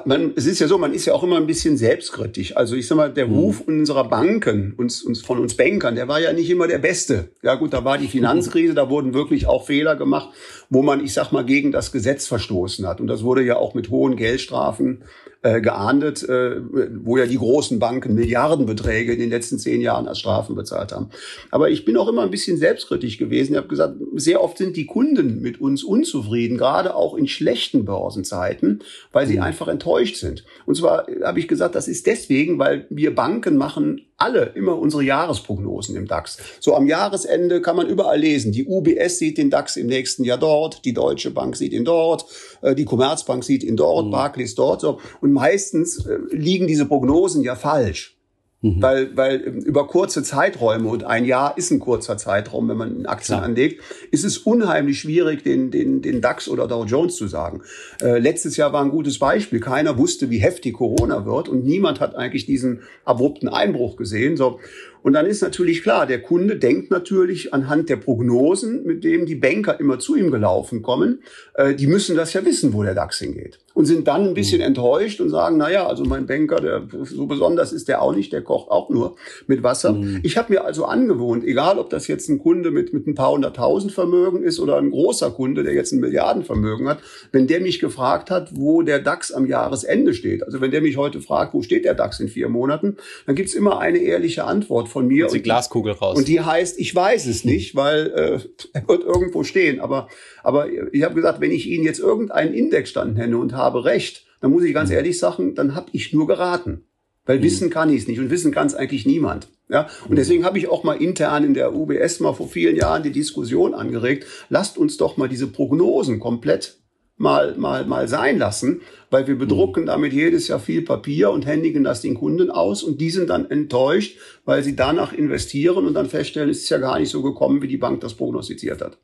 man, 0.06 0.34
es 0.36 0.46
ist 0.46 0.60
ja 0.60 0.68
so, 0.68 0.78
man 0.78 0.94
ist 0.94 1.06
ja 1.06 1.14
auch 1.14 1.24
immer 1.24 1.38
ein 1.38 1.48
bisschen 1.48 1.78
selbstkritisch. 1.78 2.56
Also, 2.56 2.76
ich 2.76 2.88
sag 2.88 2.96
mal, 2.98 3.12
der 3.12 3.28
hm. 3.28 3.34
Ruf 3.34 3.62
unserer 3.62 4.08
Banken, 4.08 4.74
uns, 4.78 5.02
uns, 5.04 5.22
von 5.22 5.40
uns 5.40 5.56
Bankern, 5.56 5.96
der 5.96 6.08
war 6.08 6.20
ja 6.20 6.34
nicht 6.34 6.50
immer 6.50 6.68
der 6.68 6.80
beste. 6.80 7.30
Ja, 7.42 7.56
gut, 7.56 7.74
da 7.74 7.84
war 7.86 7.98
die 7.98 8.08
Finanzkrise, 8.08 8.74
da 8.74 8.90
wurden 8.90 9.14
wirklich 9.14 9.48
auch 9.48 9.66
Fehler 9.66 9.96
gemacht, 9.96 10.30
wo 10.70 10.82
man, 10.82 11.04
ich 11.04 11.14
sag 11.14 11.32
mal, 11.32 11.46
gegen 11.46 11.72
das 11.72 11.92
Gesetz 11.92 12.28
verstoßen 12.28 12.88
hat. 12.88 13.02
Und 13.02 13.08
das 13.08 13.24
wurde 13.24 13.44
ja 13.44 13.58
auch 13.58 13.74
mit 13.74 13.90
hohen 13.90 14.16
Geldstrafen 14.16 15.04
äh, 15.44 15.60
geahndet, 15.60 16.28
äh, 16.28 16.62
wo 17.04 17.18
ja 17.18 17.26
die 17.26 17.38
großen 17.38 17.80
Banken 17.80 18.14
Milliardenbeträge 18.14 19.14
in 19.14 19.20
den 19.20 19.30
letzten 19.30 19.58
zehn 19.58 19.82
Jahren 19.82 20.08
als 20.08 20.20
Strafen 20.20 20.56
bezahlt 20.56 20.92
haben. 20.92 21.10
Aber 21.50 21.70
ich 21.70 21.84
bin 21.84 21.98
auch 21.98 22.08
immer 22.08 22.22
ein 22.22 22.30
bisschen 22.32 22.58
selbstkritisch 22.58 23.18
gewesen. 23.18 23.54
Ich 23.54 23.58
habe 23.58 23.68
gesagt, 23.68 23.96
sehr 24.16 24.44
oft 24.44 24.58
sind 24.58 24.78
die 24.78 24.86
Kunden 24.86 25.42
mit 25.42 25.60
uns 25.60 25.84
unzufrieden, 25.84 26.58
gerade 26.58 26.96
auch 26.96 27.16
in 27.16 27.28
schlechten 27.28 27.86
Börsenzeiten, 27.86 28.84
weil 29.12 29.26
sie 29.26 29.38
mhm. 29.38 29.44
einfach 29.44 29.68
enttäuscht 29.68 30.18
sind. 30.18 30.46
Und 30.66 30.76
zwar 30.76 31.08
habe 31.24 31.40
ich 31.40 31.48
gesagt, 31.48 31.74
das 31.74 31.88
ist 31.88 32.06
deswegen, 32.06 32.60
weil 32.60 32.86
wir 32.90 33.16
Banken 33.16 33.58
machen 33.58 34.02
alle 34.22 34.52
immer 34.56 34.78
unsere 34.78 35.04
Jahresprognosen 35.04 35.96
im 35.96 36.08
DAX. 36.08 36.38
So 36.60 36.76
am 36.76 36.88
Jahresende 36.88 37.62
kann 37.62 37.76
man 37.76 37.88
überall 37.88 38.20
lesen, 38.20 38.52
die 38.52 38.66
UBS 38.66 39.18
sieht 39.18 39.38
den 39.38 39.50
DAX 39.50 39.78
im 39.78 39.88
nächsten 39.88 40.24
Jahr 40.24 40.38
dort, 40.38 40.86
die 40.86 40.94
Deutsche 40.94 41.32
Bank 41.32 41.56
sieht 41.56 41.74
ihn 41.74 41.86
dort, 41.86 42.26
äh, 42.62 42.76
die 42.76 42.86
Commerzbank 42.86 43.44
sieht 43.44 43.64
ihn 43.64 43.76
dort, 43.76 44.06
mhm. 44.06 44.12
Barclays 44.12 44.56
dort. 44.56 44.82
So. 44.82 45.00
Und 45.22 45.34
meistens 45.34 46.06
äh, 46.06 46.18
liegen 46.32 46.68
diese 46.68 46.86
Prognosen 46.86 47.42
ja 47.42 47.56
falsch. 47.56 48.18
Mhm. 48.64 48.82
Weil, 48.82 49.18
weil 49.18 49.40
über 49.40 49.88
kurze 49.88 50.22
Zeiträume, 50.22 50.88
und 50.88 51.04
ein 51.04 51.26
Jahr 51.26 51.58
ist 51.58 51.72
ein 51.72 51.80
kurzer 51.80 52.18
Zeitraum, 52.18 52.70
wenn 52.70 52.78
man 52.78 53.06
Aktien 53.08 53.38
Klar. 53.38 53.44
anlegt, 53.44 53.82
ist 54.12 54.24
es 54.24 54.38
unheimlich 54.38 55.00
schwierig, 55.00 55.44
den, 55.44 55.72
den, 55.72 56.04
den 56.04 56.22
DAX 56.22 56.48
oder 56.48 56.68
Dow 56.68 56.86
Jones 56.86 57.16
zu 57.16 57.28
sagen. 57.28 57.64
Äh, 58.02 58.20
letztes 58.20 58.58
Jahr 58.58 58.72
war 58.72 58.84
ein 58.84 58.92
gutes 58.92 59.18
Beispiel. 59.18 59.60
Keiner 59.60 59.98
wusste, 59.98 60.30
wie 60.30 60.38
heftig 60.38 60.76
Corona 60.76 61.26
wird 61.26 61.50
und 61.50 61.66
niemand 61.66 62.00
hat 62.00 62.16
eigentlich 62.16 62.46
diesen 62.46 62.82
abrupten 63.04 63.50
Einbruch 63.50 63.96
gesehen. 63.96 64.38
So. 64.38 64.60
Und 65.04 65.14
dann 65.14 65.26
ist 65.26 65.42
natürlich 65.42 65.82
klar, 65.82 66.06
der 66.06 66.22
Kunde 66.22 66.58
denkt 66.58 66.92
natürlich 66.92 67.54
anhand 67.54 67.90
der 67.90 67.96
Prognosen, 67.96 68.84
mit 68.86 69.04
denen 69.04 69.26
die 69.26 69.36
Banker 69.36 69.80
immer 69.80 70.00
zu 70.00 70.16
ihm 70.16 70.32
gelaufen 70.32 70.82
kommen, 70.82 71.24
äh, 71.56 71.74
die 71.74 71.88
müssen 71.88 72.16
das 72.16 72.34
ja 72.34 72.46
wissen, 72.46 72.74
wo 72.74 72.84
der 72.84 72.94
DAX 72.94 73.20
hingeht. 73.20 73.60
Und 73.74 73.86
sind 73.86 74.08
dann 74.08 74.28
ein 74.28 74.34
bisschen 74.34 74.60
mhm. 74.60 74.68
enttäuscht 74.68 75.22
und 75.22 75.30
sagen, 75.30 75.58
na 75.58 75.72
ja, 75.72 75.88
also 75.88 76.04
mein 76.04 76.28
Banker, 76.28 76.58
der 76.58 76.88
so 77.04 77.26
besonders 77.26 77.72
ist 77.72 77.88
der 77.88 78.02
auch 78.02 78.14
nicht, 78.14 78.34
der 78.34 78.42
kocht 78.42 78.70
auch 78.70 78.90
nur 78.90 79.16
mit 79.48 79.64
Wasser. 79.64 79.94
Mhm. 79.94 80.20
Ich 80.24 80.38
habe 80.38 80.54
mir 80.54 80.66
also 80.66 80.86
angewohnt, 80.86 81.44
egal 81.46 81.80
ob 81.80 81.90
das 81.90 82.08
jetzt 82.08 82.30
ein 82.30 82.40
Kunde 82.40 82.72
mit, 82.72 82.94
mit 82.94 83.08
ein 83.08 83.16
paar 83.16 83.32
hunderttausend 83.32 83.92
Vermögen 83.92 84.44
ist 84.44 84.60
oder 84.60 84.78
ein 84.78 84.92
großer 84.92 85.32
Kunde, 85.32 85.64
der 85.64 85.74
jetzt 85.74 85.94
ein 85.94 86.00
Milliardenvermögen 86.00 86.88
hat, 86.88 87.00
wenn 87.32 87.48
der 87.48 87.62
mich 87.62 87.80
gefragt 87.80 88.30
hat, 88.30 88.56
wo 88.56 88.82
der 88.82 89.00
DAX 89.00 89.32
am 89.32 89.46
Jahresende 89.46 90.14
steht, 90.14 90.44
also 90.44 90.62
wenn 90.62 90.72
der 90.72 90.82
mich 90.82 90.98
heute 90.98 91.22
fragt, 91.22 91.54
wo 91.54 91.62
steht 91.62 91.86
der 91.86 91.96
DAX 91.96 92.20
in 92.20 92.28
vier 92.28 92.50
Monaten, 92.50 92.98
dann 93.26 93.36
gibt's 93.36 93.54
immer 93.54 93.80
eine 93.80 94.00
ehrliche 94.00 94.44
Antwort 94.44 94.90
von 94.92 95.08
mir. 95.08 95.26
Und 95.26 95.34
die 95.34 95.42
Glaskugel 95.42 95.94
raus. 95.94 96.18
Und 96.18 96.28
die 96.28 96.42
heißt, 96.42 96.80
ich 96.80 96.94
weiß 96.94 97.26
es 97.28 97.44
nicht, 97.44 97.76
weil 97.76 98.08
äh, 98.08 98.40
er 98.74 98.88
wird 98.88 99.04
irgendwo 99.04 99.44
stehen. 99.44 99.80
Aber, 99.80 100.08
aber 100.44 100.68
ich 100.92 101.04
habe 101.04 101.16
gesagt, 101.16 101.42
wenn 101.42 101.52
ich 101.52 101.68
Ihnen 101.68 101.84
jetzt 101.84 102.00
irgendeinen 102.00 102.54
Indexstand 102.54 103.16
nenne 103.16 103.38
und 103.38 103.54
habe 103.54 103.86
recht, 103.86 104.26
dann 104.42 104.52
muss 104.52 104.64
ich 104.64 104.74
ganz 104.74 104.90
mhm. 104.90 104.98
ehrlich 104.98 105.18
sagen, 105.18 105.56
dann 105.56 105.76
habe 105.76 105.90
ich 105.94 106.14
nur 106.14 106.28
geraten. 106.28 106.86
Weil 107.26 107.40
mhm. 107.40 107.44
wissen 107.44 107.70
kann 107.70 107.90
ich 107.90 108.02
es 108.02 108.08
nicht 108.08 108.20
und 108.20 108.30
wissen 108.30 108.52
kann 108.52 108.68
es 108.68 108.76
eigentlich 108.76 109.06
niemand. 109.06 109.48
Ja, 109.70 109.88
und 110.04 110.12
mhm. 110.12 110.16
deswegen 110.16 110.44
habe 110.44 110.58
ich 110.58 110.68
auch 110.68 110.84
mal 110.84 111.02
intern 111.02 111.46
in 111.46 111.54
der 111.54 111.74
UBS 111.74 112.20
mal 112.20 112.34
vor 112.34 112.50
vielen 112.50 112.76
Jahren 112.76 113.04
die 113.04 113.12
Diskussion 113.12 113.74
angeregt. 113.74 114.26
Lasst 114.50 114.78
uns 114.78 114.98
doch 114.98 115.16
mal 115.16 115.30
diese 115.30 115.48
Prognosen 115.48 116.20
komplett 116.20 116.81
mal, 117.22 117.56
mal, 117.56 117.86
mal 117.86 118.08
sein 118.08 118.40
lassen, 118.40 118.82
weil 119.10 119.28
wir 119.28 119.38
bedrucken 119.38 119.84
mhm. 119.84 119.88
damit 119.88 120.14
jedes 120.14 120.48
Jahr 120.48 120.60
viel 120.60 120.82
Papier 120.82 121.32
und 121.32 121.46
händigen 121.46 121.84
das 121.84 122.02
den 122.02 122.16
Kunden 122.16 122.50
aus 122.50 122.84
und 122.84 123.00
die 123.00 123.12
sind 123.12 123.30
dann 123.30 123.50
enttäuscht, 123.50 124.18
weil 124.44 124.64
sie 124.64 124.76
danach 124.76 125.14
investieren 125.14 125.86
und 125.86 125.94
dann 125.94 126.10
feststellen, 126.10 126.50
es 126.50 126.64
ist 126.64 126.70
ja 126.70 126.80
gar 126.80 127.00
nicht 127.00 127.10
so 127.10 127.22
gekommen, 127.22 127.62
wie 127.62 127.68
die 127.68 127.78
Bank 127.78 128.02
das 128.02 128.16
prognostiziert 128.16 128.82
hat. 128.82 128.98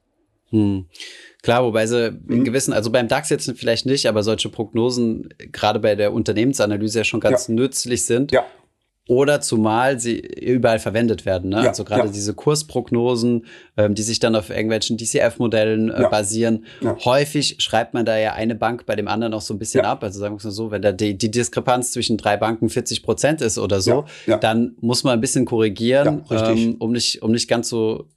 Hm. 0.50 0.86
Klar, 1.44 1.64
wobei 1.64 1.86
sie 1.86 2.08
in 2.08 2.40
mhm. 2.40 2.44
gewissen, 2.44 2.74
also 2.74 2.90
beim 2.90 3.08
DAX 3.08 3.30
jetzt 3.30 3.52
vielleicht 3.56 3.86
nicht, 3.86 4.08
aber 4.08 4.24
solche 4.24 4.50
Prognosen 4.50 5.30
gerade 5.52 5.80
bei 5.80 5.96
der 5.96 6.12
Unternehmensanalyse 6.12 7.00
ja 7.00 7.04
schon 7.04 7.20
ganz 7.20 7.48
ja. 7.48 7.54
nützlich 7.54 8.06
sind. 8.06 8.32
Ja. 8.32 8.46
Oder 9.08 9.40
zumal 9.40 10.00
sie 10.00 10.20
überall 10.20 10.80
verwendet 10.80 11.26
werden. 11.26 11.50
Ne? 11.50 11.64
Ja, 11.64 11.70
also 11.70 11.86
gerade 11.86 12.08
ja. 12.08 12.12
diese 12.12 12.34
Kursprognosen, 12.34 13.46
ähm, 13.78 13.96
die 13.96 14.04
sich 14.04 14.20
dann 14.20 14.36
auf 14.36 14.50
irgendwelchen 14.50 14.98
DCF-Modellen 14.98 15.90
äh, 15.90 16.02
ja. 16.02 16.10
basieren. 16.10 16.66
Häufig 17.06 17.56
schreibt 17.60 17.94
man 17.94 18.06
da 18.06 18.18
ja 18.18 18.34
eine 18.34 18.56
Bank 18.56 18.86
bei 18.86 18.96
dem 18.96 19.08
anderen 19.08 19.34
auch 19.34 19.42
so 19.42 19.54
ein 19.54 19.60
bisschen 19.60 19.86
ab. 19.86 20.04
Also 20.04 20.20
sagen 20.20 20.38
wir 20.38 20.44
mal 20.44 20.52
so, 20.52 20.72
wenn 20.72 20.82
da 20.82 20.92
die, 20.92 21.18
die 21.18 21.32
Diskrepanz 21.32 21.92
zwischen 21.92 22.18
drei 22.18 22.36
Banken 22.36 22.70
40 22.70 23.04
Prozent 23.04 23.42
ist 23.42 23.58
oder 23.58 23.80
so, 23.80 24.06
dann 24.42 24.76
muss 24.82 25.04
man 25.04 25.14
ein 25.14 25.22
bisschen 25.22 25.46
korrigieren, 25.46 26.24
ähm, 26.30 26.76
um, 26.80 26.92
nicht, 26.92 27.22
um 27.22 27.32
nicht 27.32 27.48
ganz 27.48 27.70
so, 27.70 28.08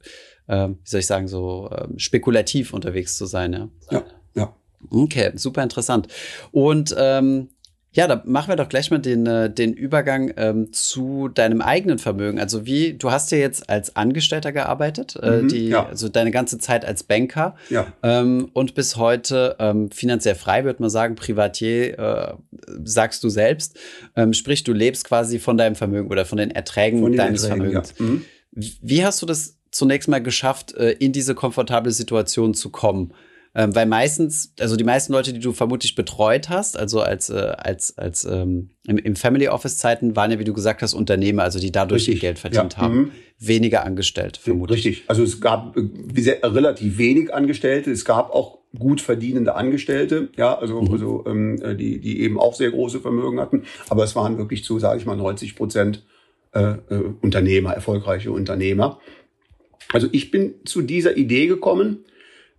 äh, 0.47 0.67
wie 0.67 0.75
soll 0.83 0.99
ich 0.99 1.07
sagen, 1.07 1.27
so 1.27 1.69
äh, 1.71 1.87
spekulativ 1.97 2.73
unterwegs 2.73 3.17
zu 3.17 3.25
sein. 3.25 3.53
Ja, 3.53 3.69
ja. 3.91 4.03
ja. 4.35 4.55
Okay, 4.89 5.31
super 5.35 5.63
interessant. 5.63 6.07
Und 6.51 6.93
ähm, 6.97 7.49
ja, 7.93 8.07
da 8.07 8.21
machen 8.25 8.47
wir 8.47 8.55
doch 8.55 8.69
gleich 8.69 8.89
mal 8.89 8.99
den, 8.99 9.25
äh, 9.25 9.49
den 9.49 9.73
Übergang 9.73 10.31
ähm, 10.37 10.71
zu 10.71 11.27
deinem 11.27 11.61
eigenen 11.61 11.99
Vermögen. 11.99 12.39
Also 12.39 12.65
wie, 12.65 12.93
du 12.93 13.11
hast 13.11 13.31
ja 13.31 13.37
jetzt 13.37 13.69
als 13.69 13.97
Angestellter 13.97 14.53
gearbeitet, 14.53 15.17
äh, 15.21 15.41
mhm, 15.41 15.47
die, 15.49 15.67
ja. 15.67 15.87
also 15.87 16.07
deine 16.07 16.31
ganze 16.31 16.57
Zeit 16.57 16.85
als 16.85 17.03
Banker 17.03 17.55
ja. 17.69 17.91
ähm, 18.01 18.49
und 18.53 18.75
bis 18.75 18.95
heute 18.95 19.57
ähm, 19.59 19.91
finanziell 19.91 20.35
frei, 20.35 20.63
würde 20.63 20.81
man 20.81 20.89
sagen, 20.89 21.15
Privatier, 21.15 21.99
äh, 21.99 22.33
sagst 22.85 23.25
du 23.25 23.29
selbst. 23.29 23.77
Ähm, 24.15 24.31
sprich, 24.31 24.63
du 24.63 24.71
lebst 24.71 25.03
quasi 25.03 25.37
von 25.37 25.57
deinem 25.57 25.75
Vermögen 25.75 26.09
oder 26.09 26.23
von 26.25 26.37
den 26.37 26.51
Erträgen 26.51 27.01
von 27.01 27.11
den 27.11 27.17
deines 27.17 27.43
Erträgen, 27.43 27.71
Vermögens. 27.71 27.93
Ja. 27.99 28.05
Mhm. 28.05 28.25
Wie 28.53 29.03
hast 29.03 29.21
du 29.21 29.25
das 29.25 29.57
zunächst 29.69 30.07
mal 30.07 30.23
geschafft, 30.23 30.73
äh, 30.75 30.91
in 30.91 31.11
diese 31.11 31.35
komfortable 31.35 31.91
Situation 31.91 32.53
zu 32.53 32.69
kommen? 32.69 33.13
Ähm, 33.53 33.75
weil 33.75 33.85
meistens, 33.85 34.53
also 34.59 34.77
die 34.77 34.85
meisten 34.85 35.11
Leute, 35.11 35.33
die 35.33 35.39
du 35.39 35.51
vermutlich 35.51 35.95
betreut 35.95 36.47
hast, 36.47 36.77
also 36.77 37.01
als, 37.01 37.29
äh, 37.29 37.53
als, 37.57 37.97
als 37.97 38.23
ähm, 38.23 38.69
im, 38.87 38.97
im 38.97 39.15
Family 39.17 39.49
Office 39.49 39.77
Zeiten, 39.77 40.15
waren 40.15 40.31
ja, 40.31 40.39
wie 40.39 40.45
du 40.45 40.53
gesagt 40.53 40.81
hast, 40.81 40.93
Unternehmer, 40.93 41.43
also 41.43 41.59
die 41.59 41.71
dadurch 41.71 42.03
Richtig. 42.03 42.15
ihr 42.15 42.21
Geld 42.21 42.39
verdient 42.39 42.73
ja. 42.73 42.79
haben. 42.79 42.95
Mhm. 42.95 43.11
Weniger 43.39 43.83
angestellt, 43.85 44.37
vermutlich. 44.37 44.85
Richtig. 44.85 45.03
Also 45.07 45.23
es 45.23 45.41
gab 45.41 45.75
äh, 45.75 46.45
relativ 46.45 46.97
wenig 46.97 47.33
Angestellte. 47.33 47.91
Es 47.91 48.05
gab 48.05 48.31
auch 48.31 48.59
gut 48.77 49.01
verdienende 49.01 49.55
Angestellte, 49.55 50.29
ja, 50.37 50.57
also, 50.57 50.81
mhm. 50.81 50.91
also 50.91 51.25
ähm, 51.27 51.61
äh, 51.61 51.75
die, 51.75 51.99
die 51.99 52.21
eben 52.21 52.39
auch 52.39 52.53
sehr 52.53 52.71
große 52.71 53.01
Vermögen 53.01 53.39
hatten. 53.41 53.63
Aber 53.89 54.03
es 54.05 54.15
waren 54.15 54.37
wirklich 54.37 54.63
zu, 54.63 54.79
sage 54.79 54.99
ich 54.99 55.05
mal, 55.05 55.17
90 55.17 55.55
Prozent 55.55 56.05
äh, 56.53 56.75
äh, 56.89 57.13
Unternehmer, 57.21 57.73
erfolgreiche 57.73 58.31
Unternehmer. 58.31 58.99
Also 59.91 60.07
ich 60.13 60.31
bin 60.31 60.53
zu 60.63 60.81
dieser 60.81 61.17
Idee 61.17 61.47
gekommen, 61.47 62.05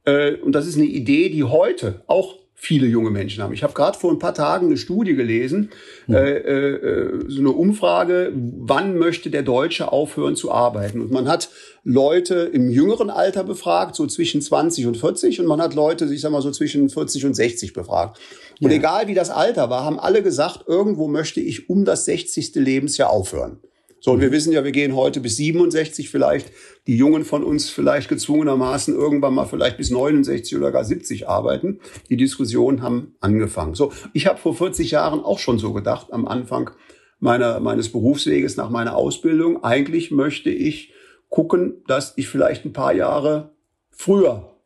äh, 0.05 0.35
und 0.37 0.53
das 0.53 0.67
ist 0.67 0.77
eine 0.77 0.87
Idee, 0.87 1.29
die 1.29 1.45
heute 1.45 2.03
auch 2.07 2.37
viele 2.63 2.87
junge 2.87 3.11
Menschen 3.11 3.43
haben. 3.43 3.53
Ich 3.53 3.65
habe 3.65 3.73
gerade 3.73 3.99
vor 3.99 4.13
ein 4.13 4.21
paar 4.21 4.35
Tagen 4.35 4.67
eine 4.67 4.77
Studie 4.77 5.17
gelesen, 5.17 5.71
mhm. 6.07 6.15
äh, 6.15 6.39
äh, 6.39 7.25
so 7.27 7.41
eine 7.41 7.51
Umfrage, 7.51 8.33
wann 8.35 8.99
möchte 8.99 9.31
der 9.31 9.43
Deutsche 9.43 9.91
aufhören 9.91 10.37
zu 10.37 10.53
arbeiten? 10.53 11.01
Und 11.01 11.11
man 11.11 11.27
hat 11.27 11.51
Leute 11.83 12.51
im 12.53 12.71
jüngeren 12.71 13.11
Alter 13.11 13.43
befragt, 13.43 13.97
so 13.97 14.07
zwischen 14.07 14.41
20 14.41 14.87
und 14.87 14.97
40, 14.97 15.41
und 15.41 15.47
man 15.47 15.61
hat 15.61 15.75
Leute, 15.75 16.05
ich 16.05 16.21
sag 16.21 16.31
mal 16.31 16.41
so 16.41 16.53
zwischen 16.53 16.89
40 16.89 17.27
und 17.27 17.35
60 17.35 17.73
befragt. 17.73 18.21
Und 18.61 18.71
ja. 18.71 18.77
egal 18.77 19.09
wie 19.09 19.15
das 19.15 19.31
Alter 19.31 19.69
war, 19.69 19.85
haben 19.85 19.99
alle 19.99 20.23
gesagt, 20.23 20.61
irgendwo 20.69 21.09
möchte 21.09 21.41
ich 21.41 21.69
um 21.69 21.85
das 21.85 22.05
60. 22.05 22.55
Lebensjahr 22.55 23.11
aufhören. 23.11 23.59
So, 24.05 24.11
und 24.11 24.21
wir 24.21 24.33
wissen 24.33 24.53
ja, 24.53 24.65
wir 24.65 24.73
gehen 24.73 24.97
heute 24.97 25.21
bis 25.21 25.37
67 25.37 26.11
vielleicht, 26.11 26.51
die 26.89 26.97
Jungen 26.97 27.25
von 27.25 27.45
uns 27.45 27.71
vielleicht 27.71 28.09
gezwungenermaßen 28.09 28.97
irgendwann 28.97 29.33
mal 29.33 29.45
vielleicht 29.45 29.77
bis 29.77 29.91
69 29.93 30.57
oder 30.57 30.73
gar 30.73 30.85
70 30.85 31.29
arbeiten. 31.29 31.79
Die 32.11 32.17
Diskussionen 32.17 32.83
haben 32.83 33.15
angefangen. 33.21 33.77
So, 33.77 33.93
ich 34.13 34.27
habe 34.27 34.41
vor 34.41 34.57
40 34.57 34.91
Jahren 34.91 35.21
auch 35.21 35.39
schon 35.39 35.61
so 35.61 35.73
gedacht 35.73 36.13
am 36.13 36.27
Anfang 36.27 36.73
meiner, 37.21 37.61
meines 37.61 37.93
Berufsweges 37.93 38.57
nach 38.57 38.71
meiner 38.71 38.97
Ausbildung. 38.97 39.63
Eigentlich 39.63 40.11
möchte 40.11 40.51
ich 40.51 40.93
gucken, 41.29 41.85
dass 41.87 42.15
ich 42.17 42.27
vielleicht 42.27 42.65
ein 42.65 42.73
paar 42.73 42.93
Jahre 42.93 43.55
früher 43.93 44.57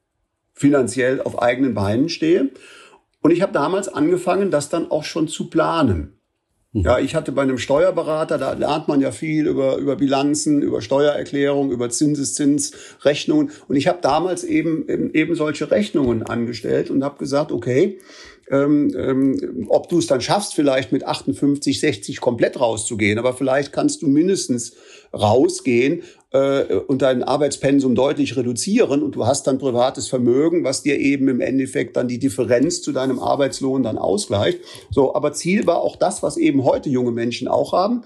finanziell 0.55 1.21
auf 1.21 1.43
eigenen 1.43 1.75
Beinen 1.75 2.09
stehe. 2.09 2.53
Und 3.21 3.33
ich 3.33 3.43
habe 3.43 3.53
damals 3.53 3.89
angefangen, 3.89 4.51
das 4.51 4.71
dann 4.71 4.91
auch 4.91 5.05
schon 5.05 5.29
zu 5.29 5.51
planen. 5.51 6.16
Ja, 6.85 6.99
ich 6.99 7.15
hatte 7.15 7.33
bei 7.33 7.43
einem 7.43 7.57
Steuerberater, 7.57 8.37
da 8.37 8.53
lernt 8.53 8.87
man 8.87 9.01
ja 9.01 9.11
viel 9.11 9.47
über, 9.47 9.77
über 9.77 9.97
Bilanzen, 9.97 10.61
über 10.61 10.83
Steuererklärung, 10.83 11.71
über 11.71 11.89
Zinseszinsrechnungen. 11.89 13.51
Und 13.67 13.77
ich 13.77 13.89
habe 13.89 13.99
damals 14.03 14.45
eben, 14.45 14.87
eben 15.15 15.35
solche 15.37 15.71
Rechnungen 15.71 16.23
angestellt 16.25 16.91
und 16.91 17.03
habe 17.03 17.19
gesagt, 17.19 17.51
okay, 17.51 17.99
ähm, 18.51 18.95
ähm, 18.97 19.67
ob 19.71 19.89
du 19.89 19.99
es 19.99 20.07
dann 20.07 20.21
schaffst, 20.21 20.55
vielleicht 20.55 20.93
mit 20.93 21.05
58, 21.05 21.81
60 21.81 22.21
komplett 22.21 22.61
rauszugehen, 22.61 23.19
aber 23.19 23.33
vielleicht 23.33 23.73
kannst 23.73 24.03
du 24.03 24.07
mindestens 24.07 24.75
rausgehen 25.13 26.03
und 26.87 27.03
dein 27.03 27.23
Arbeitspensum 27.23 27.95
deutlich 27.95 28.37
reduzieren 28.37 29.03
und 29.03 29.17
du 29.17 29.27
hast 29.27 29.47
dann 29.47 29.59
privates 29.59 30.09
Vermögen, 30.09 30.65
was 30.65 30.83
dir 30.83 30.99
eben 30.99 31.29
im 31.29 31.41
Endeffekt 31.41 31.97
dann 31.97 32.09
die 32.09 32.19
Differenz 32.19 32.83
zu 32.83 32.93
deinem 32.93 33.19
Arbeitslohn 33.19 33.83
dann 33.83 33.99
ausgleicht. 33.99 34.61
So, 34.91 35.15
aber 35.15 35.33
Ziel 35.33 35.67
war 35.67 35.79
auch 35.79 35.97
das, 35.97 36.23
was 36.23 36.37
eben 36.37 36.65
heute 36.65 36.89
junge 36.89 37.13
Menschen 37.13 37.49
auch 37.49 37.73
haben, 37.73 38.05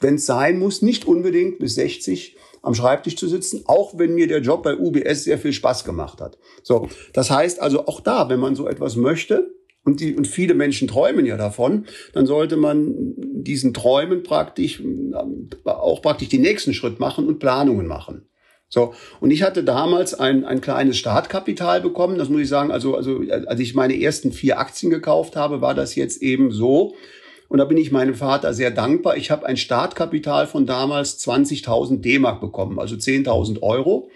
wenn 0.00 0.16
es 0.16 0.26
sein 0.26 0.58
muss, 0.58 0.82
nicht 0.82 1.06
unbedingt 1.06 1.58
bis 1.58 1.74
60 1.74 2.36
am 2.62 2.74
Schreibtisch 2.74 3.16
zu 3.16 3.28
sitzen, 3.28 3.62
auch 3.66 3.98
wenn 3.98 4.14
mir 4.14 4.26
der 4.26 4.40
Job 4.40 4.62
bei 4.62 4.76
UBS 4.76 5.24
sehr 5.24 5.38
viel 5.38 5.52
Spaß 5.52 5.84
gemacht 5.84 6.20
hat. 6.20 6.38
So, 6.62 6.88
das 7.12 7.30
heißt 7.30 7.60
also 7.60 7.86
auch 7.86 8.00
da, 8.00 8.28
wenn 8.28 8.40
man 8.40 8.54
so 8.54 8.68
etwas 8.68 8.96
möchte, 8.96 9.54
und, 9.84 10.00
die, 10.00 10.14
und 10.14 10.26
viele 10.26 10.54
Menschen 10.54 10.88
träumen 10.88 11.26
ja 11.26 11.36
davon, 11.36 11.86
dann 12.12 12.26
sollte 12.26 12.56
man 12.56 12.94
diesen 13.16 13.72
Träumen 13.72 14.22
praktisch 14.22 14.82
auch 15.64 16.02
praktisch 16.02 16.28
den 16.28 16.42
nächsten 16.42 16.74
Schritt 16.74 17.00
machen 17.00 17.26
und 17.26 17.38
Planungen 17.38 17.86
machen. 17.86 18.26
So, 18.68 18.94
und 19.20 19.32
ich 19.32 19.42
hatte 19.42 19.64
damals 19.64 20.14
ein, 20.14 20.44
ein 20.44 20.60
kleines 20.60 20.96
Startkapital 20.96 21.80
bekommen, 21.80 22.18
das 22.18 22.28
muss 22.28 22.42
ich 22.42 22.48
sagen, 22.48 22.70
also, 22.70 22.94
also 22.94 23.20
als 23.46 23.58
ich 23.58 23.74
meine 23.74 24.00
ersten 24.00 24.30
vier 24.30 24.60
Aktien 24.60 24.90
gekauft 24.90 25.34
habe, 25.34 25.60
war 25.60 25.74
das 25.74 25.96
jetzt 25.96 26.22
eben 26.22 26.52
so, 26.52 26.94
und 27.48 27.58
da 27.58 27.64
bin 27.64 27.78
ich 27.78 27.90
meinem 27.90 28.14
Vater 28.14 28.54
sehr 28.54 28.70
dankbar. 28.70 29.16
Ich 29.16 29.32
habe 29.32 29.44
ein 29.44 29.56
Startkapital 29.56 30.46
von 30.46 30.66
damals 30.66 31.18
20.000 31.18 32.00
D-Mark 32.00 32.40
bekommen, 32.40 32.78
also 32.78 32.94
10.000 32.94 33.60
Euro. 33.60 34.08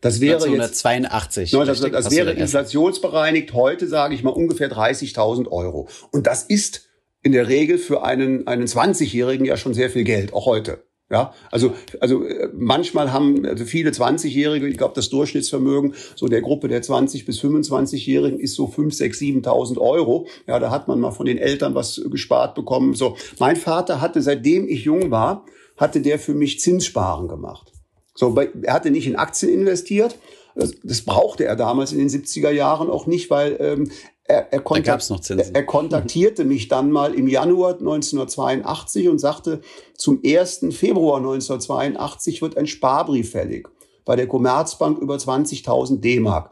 Das 0.00 0.20
wäre 0.20 0.36
1982. 0.36 1.52
Jetzt, 1.52 1.68
das, 1.68 1.80
das 1.80 2.10
wäre 2.10 2.32
inflationsbereinigt 2.32 3.52
heute, 3.52 3.88
sage 3.88 4.14
ich 4.14 4.22
mal, 4.22 4.30
ungefähr 4.30 4.70
30.000 4.70 5.48
Euro. 5.48 5.88
Und 6.12 6.26
das 6.26 6.44
ist 6.44 6.88
in 7.22 7.32
der 7.32 7.48
Regel 7.48 7.78
für 7.78 8.04
einen, 8.04 8.46
einen 8.46 8.66
20-Jährigen 8.66 9.44
ja 9.44 9.56
schon 9.56 9.74
sehr 9.74 9.90
viel 9.90 10.04
Geld, 10.04 10.32
auch 10.32 10.46
heute. 10.46 10.84
Ja, 11.10 11.32
also, 11.50 11.72
also 12.00 12.22
äh, 12.24 12.50
manchmal 12.54 13.14
haben 13.14 13.46
also 13.46 13.64
viele 13.64 13.90
20-Jährige, 13.90 14.68
ich 14.68 14.76
glaube, 14.76 14.92
das 14.94 15.08
Durchschnittsvermögen 15.08 15.94
so 16.14 16.28
der 16.28 16.42
Gruppe 16.42 16.68
der 16.68 16.82
20 16.82 17.24
bis 17.24 17.40
25-Jährigen 17.40 18.38
ist 18.38 18.54
so 18.54 18.66
5, 18.66 18.92
6, 18.92 19.18
7.000 19.18 19.78
Euro. 19.78 20.26
Ja, 20.46 20.58
da 20.58 20.70
hat 20.70 20.86
man 20.86 21.00
mal 21.00 21.12
von 21.12 21.24
den 21.24 21.38
Eltern 21.38 21.74
was 21.74 22.02
gespart 22.10 22.54
bekommen. 22.54 22.92
So, 22.92 23.16
mein 23.38 23.56
Vater 23.56 24.02
hatte, 24.02 24.20
seitdem 24.20 24.68
ich 24.68 24.84
jung 24.84 25.10
war, 25.10 25.46
hatte 25.78 26.02
der 26.02 26.18
für 26.18 26.34
mich 26.34 26.60
Zinssparen 26.60 27.26
gemacht. 27.26 27.72
So, 28.18 28.36
er 28.36 28.74
hatte 28.74 28.90
nicht 28.90 29.06
in 29.06 29.14
Aktien 29.14 29.52
investiert. 29.52 30.18
Das, 30.56 30.72
das 30.82 31.02
brauchte 31.02 31.44
er 31.44 31.54
damals 31.54 31.92
in 31.92 31.98
den 31.98 32.08
70er 32.08 32.50
Jahren 32.50 32.90
auch 32.90 33.06
nicht, 33.06 33.30
weil 33.30 33.56
ähm, 33.60 33.92
er, 34.24 34.52
er, 34.52 34.60
kontakt, 34.60 35.08
er, 35.30 35.54
er 35.54 35.64
kontaktierte 35.64 36.44
mich 36.44 36.66
dann 36.66 36.90
mal 36.90 37.14
im 37.14 37.28
Januar 37.28 37.74
1982 37.74 39.08
und 39.08 39.20
sagte, 39.20 39.60
zum 39.94 40.20
1. 40.24 40.66
Februar 40.72 41.18
1982 41.18 42.42
wird 42.42 42.56
ein 42.56 42.66
Sparbrief 42.66 43.30
fällig 43.30 43.68
bei 44.04 44.16
der 44.16 44.26
Commerzbank 44.26 44.98
über 44.98 45.14
20.000 45.14 46.00
D-Mark. 46.00 46.50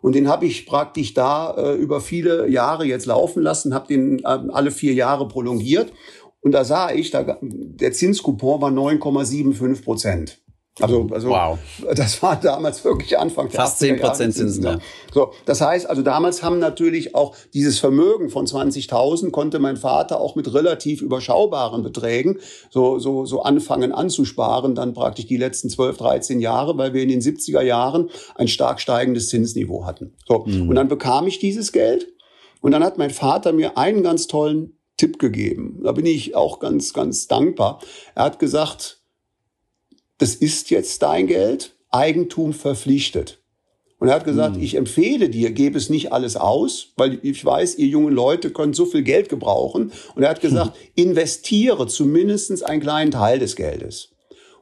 Und 0.00 0.16
den 0.16 0.26
habe 0.26 0.46
ich 0.46 0.66
praktisch 0.66 1.14
da 1.14 1.54
äh, 1.56 1.74
über 1.74 2.00
viele 2.00 2.48
Jahre 2.48 2.86
jetzt 2.86 3.06
laufen 3.06 3.40
lassen, 3.40 3.72
habe 3.72 3.86
den 3.86 4.18
äh, 4.18 4.22
alle 4.24 4.72
vier 4.72 4.94
Jahre 4.94 5.28
prolongiert. 5.28 5.92
Und 6.40 6.50
da 6.50 6.64
sah 6.64 6.90
ich, 6.90 7.12
da, 7.12 7.38
der 7.40 7.92
Zinskupon 7.92 8.60
war 8.60 8.70
9,75 8.70 9.84
Prozent. 9.84 10.43
Also, 10.80 11.06
also 11.12 11.28
wow. 11.28 11.58
das 11.94 12.20
war 12.20 12.34
damals 12.34 12.84
wirklich 12.84 13.16
Anfang 13.16 13.48
der 13.48 13.60
Fast 13.60 13.78
10 13.78 14.00
Prozent 14.00 14.34
Zinsen. 14.34 14.64
Ja. 14.64 14.78
So, 15.12 15.32
das 15.44 15.60
heißt, 15.60 15.88
also 15.88 16.02
damals 16.02 16.42
haben 16.42 16.58
natürlich 16.58 17.14
auch 17.14 17.36
dieses 17.54 17.78
Vermögen 17.78 18.28
von 18.28 18.46
20.000 18.46 19.30
konnte 19.30 19.60
mein 19.60 19.76
Vater 19.76 20.20
auch 20.20 20.34
mit 20.34 20.52
relativ 20.52 21.00
überschaubaren 21.00 21.84
Beträgen 21.84 22.38
so, 22.70 22.98
so, 22.98 23.24
so 23.24 23.42
anfangen 23.42 23.92
anzusparen, 23.92 24.74
dann 24.74 24.94
praktisch 24.94 25.26
die 25.26 25.36
letzten 25.36 25.70
12, 25.70 25.96
13 25.96 26.40
Jahre, 26.40 26.76
weil 26.76 26.92
wir 26.92 27.02
in 27.02 27.08
den 27.08 27.20
70er 27.20 27.62
Jahren 27.62 28.10
ein 28.34 28.48
stark 28.48 28.80
steigendes 28.80 29.28
Zinsniveau 29.28 29.84
hatten. 29.86 30.14
So, 30.26 30.44
mhm. 30.44 30.68
und 30.68 30.74
dann 30.74 30.88
bekam 30.88 31.28
ich 31.28 31.38
dieses 31.38 31.70
Geld 31.70 32.08
und 32.60 32.72
dann 32.72 32.82
hat 32.82 32.98
mein 32.98 33.10
Vater 33.10 33.52
mir 33.52 33.78
einen 33.78 34.02
ganz 34.02 34.26
tollen 34.26 34.76
Tipp 34.96 35.20
gegeben. 35.20 35.80
Da 35.84 35.92
bin 35.92 36.06
ich 36.06 36.34
auch 36.34 36.58
ganz, 36.58 36.92
ganz 36.92 37.28
dankbar. 37.28 37.80
Er 38.14 38.24
hat 38.24 38.38
gesagt, 38.38 39.03
das 40.18 40.34
ist 40.34 40.70
jetzt 40.70 41.02
dein 41.02 41.26
Geld, 41.26 41.74
Eigentum 41.90 42.52
verpflichtet. 42.52 43.40
Und 43.98 44.08
er 44.08 44.16
hat 44.16 44.24
gesagt, 44.24 44.56
mhm. 44.56 44.62
ich 44.62 44.74
empfehle 44.74 45.30
dir, 45.30 45.50
gebe 45.50 45.78
es 45.78 45.88
nicht 45.88 46.12
alles 46.12 46.36
aus, 46.36 46.88
weil 46.96 47.18
ich 47.22 47.42
weiß, 47.42 47.78
ihr 47.78 47.86
jungen 47.86 48.12
Leute 48.12 48.50
können 48.50 48.74
so 48.74 48.84
viel 48.84 49.02
Geld 49.02 49.28
gebrauchen. 49.28 49.92
Und 50.14 50.22
er 50.22 50.30
hat 50.30 50.40
gesagt, 50.42 50.76
mhm. 50.76 51.04
investiere 51.04 51.86
zumindest 51.86 52.64
einen 52.64 52.82
kleinen 52.82 53.12
Teil 53.12 53.38
des 53.38 53.56
Geldes. 53.56 54.10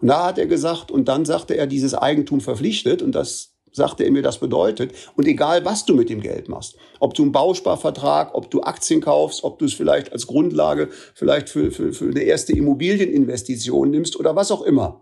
Und 0.01 0.09
da 0.09 0.27
hat 0.27 0.38
er 0.38 0.47
gesagt, 0.47 0.91
und 0.91 1.09
dann 1.09 1.25
sagte 1.25 1.57
er, 1.57 1.67
dieses 1.67 1.95
Eigentum 1.95 2.41
verpflichtet, 2.41 3.03
und 3.03 3.12
das 3.12 3.53
sagte 3.73 4.05
er 4.05 4.11
mir, 4.11 4.23
das 4.23 4.38
bedeutet. 4.38 4.93
Und 5.17 5.27
egal, 5.27 5.65
was 5.65 5.87
du 5.87 5.95
mit 5.95 6.11
dem 6.11 6.21
Geld 6.21 6.49
machst, 6.49 6.77
ob 7.01 7.15
du 7.15 7.23
einen 7.23 7.33
Bausparvertrag, 7.33 8.35
ob 8.35 8.51
du 8.51 8.62
Aktien 8.62 9.01
kaufst, 9.01 9.45
ob 9.45 9.59
du 9.59 9.65
es 9.65 9.75
vielleicht 9.75 10.12
als 10.12 10.27
Grundlage 10.27 10.88
vielleicht 11.15 11.49
für, 11.49 11.71
für, 11.71 11.93
für 11.93 12.11
eine 12.11 12.23
erste 12.23 12.53
Immobilieninvestition 12.53 13.91
nimmst 13.91 14.19
oder 14.19 14.37
was 14.37 14.51
auch 14.51 14.62
immer. 14.62 15.01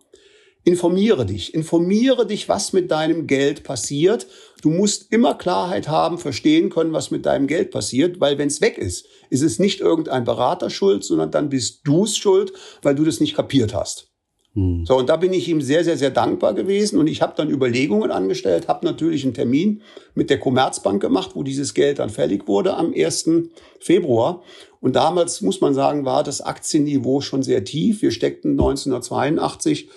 Informiere 0.64 1.25
dich. 1.25 1.55
Informiere 1.55 2.27
dich, 2.27 2.49
was 2.49 2.73
mit 2.73 2.90
deinem 2.90 3.27
Geld 3.27 3.64
passiert. 3.64 4.27
Du 4.62 4.68
musst 4.68 5.11
immer 5.11 5.35
Klarheit 5.35 5.88
haben, 5.88 6.18
verstehen 6.18 6.68
können, 6.68 6.92
was 6.92 7.11
mit 7.11 7.25
deinem 7.25 7.46
Geld 7.46 7.70
passiert, 7.70 8.20
weil 8.20 8.37
wenn 8.37 8.49
es 8.49 8.61
weg 8.61 8.77
ist, 8.77 9.07
ist 9.31 9.42
es 9.42 9.59
nicht 9.59 9.81
irgendein 9.81 10.25
Berater 10.25 10.68
schuld, 10.68 11.03
sondern 11.03 11.31
dann 11.31 11.49
bist 11.49 11.81
du 11.85 12.05
es 12.05 12.18
schuld, 12.18 12.53
weil 12.83 12.94
du 12.94 13.05
das 13.05 13.20
nicht 13.20 13.35
kapiert 13.35 13.75
hast. 13.75 14.11
Hm. 14.55 14.85
So, 14.85 14.96
und 14.96 15.09
da 15.09 15.16
bin 15.16 15.33
ich 15.33 15.49
ihm 15.49 15.62
sehr, 15.62 15.83
sehr, 15.85 15.96
sehr 15.96 16.11
dankbar 16.11 16.53
gewesen. 16.53 16.99
Und 16.99 17.07
ich 17.07 17.23
habe 17.23 17.35
dann 17.37 17.49
Überlegungen 17.49 18.11
angestellt, 18.11 18.68
habe 18.68 18.85
natürlich 18.85 19.25
einen 19.25 19.35
Termin 19.35 19.81
mit 20.14 20.29
der 20.29 20.40
Commerzbank 20.40 21.01
gemacht, 21.01 21.31
wo 21.35 21.42
dieses 21.42 21.73
Geld 21.73 22.01
dann 22.01 22.11
fällig 22.11 22.49
wurde 22.49 22.75
am 22.75 22.92
1. 22.94 23.31
Februar. 23.79 24.42
Und 24.81 24.96
damals, 24.96 25.40
muss 25.40 25.61
man 25.61 25.73
sagen, 25.73 26.05
war 26.05 26.25
das 26.25 26.40
Aktienniveau 26.40 27.20
schon 27.20 27.42
sehr 27.42 27.64
tief. 27.64 28.03
Wir 28.03 28.11
steckten 28.11 28.53
1982 28.53 29.88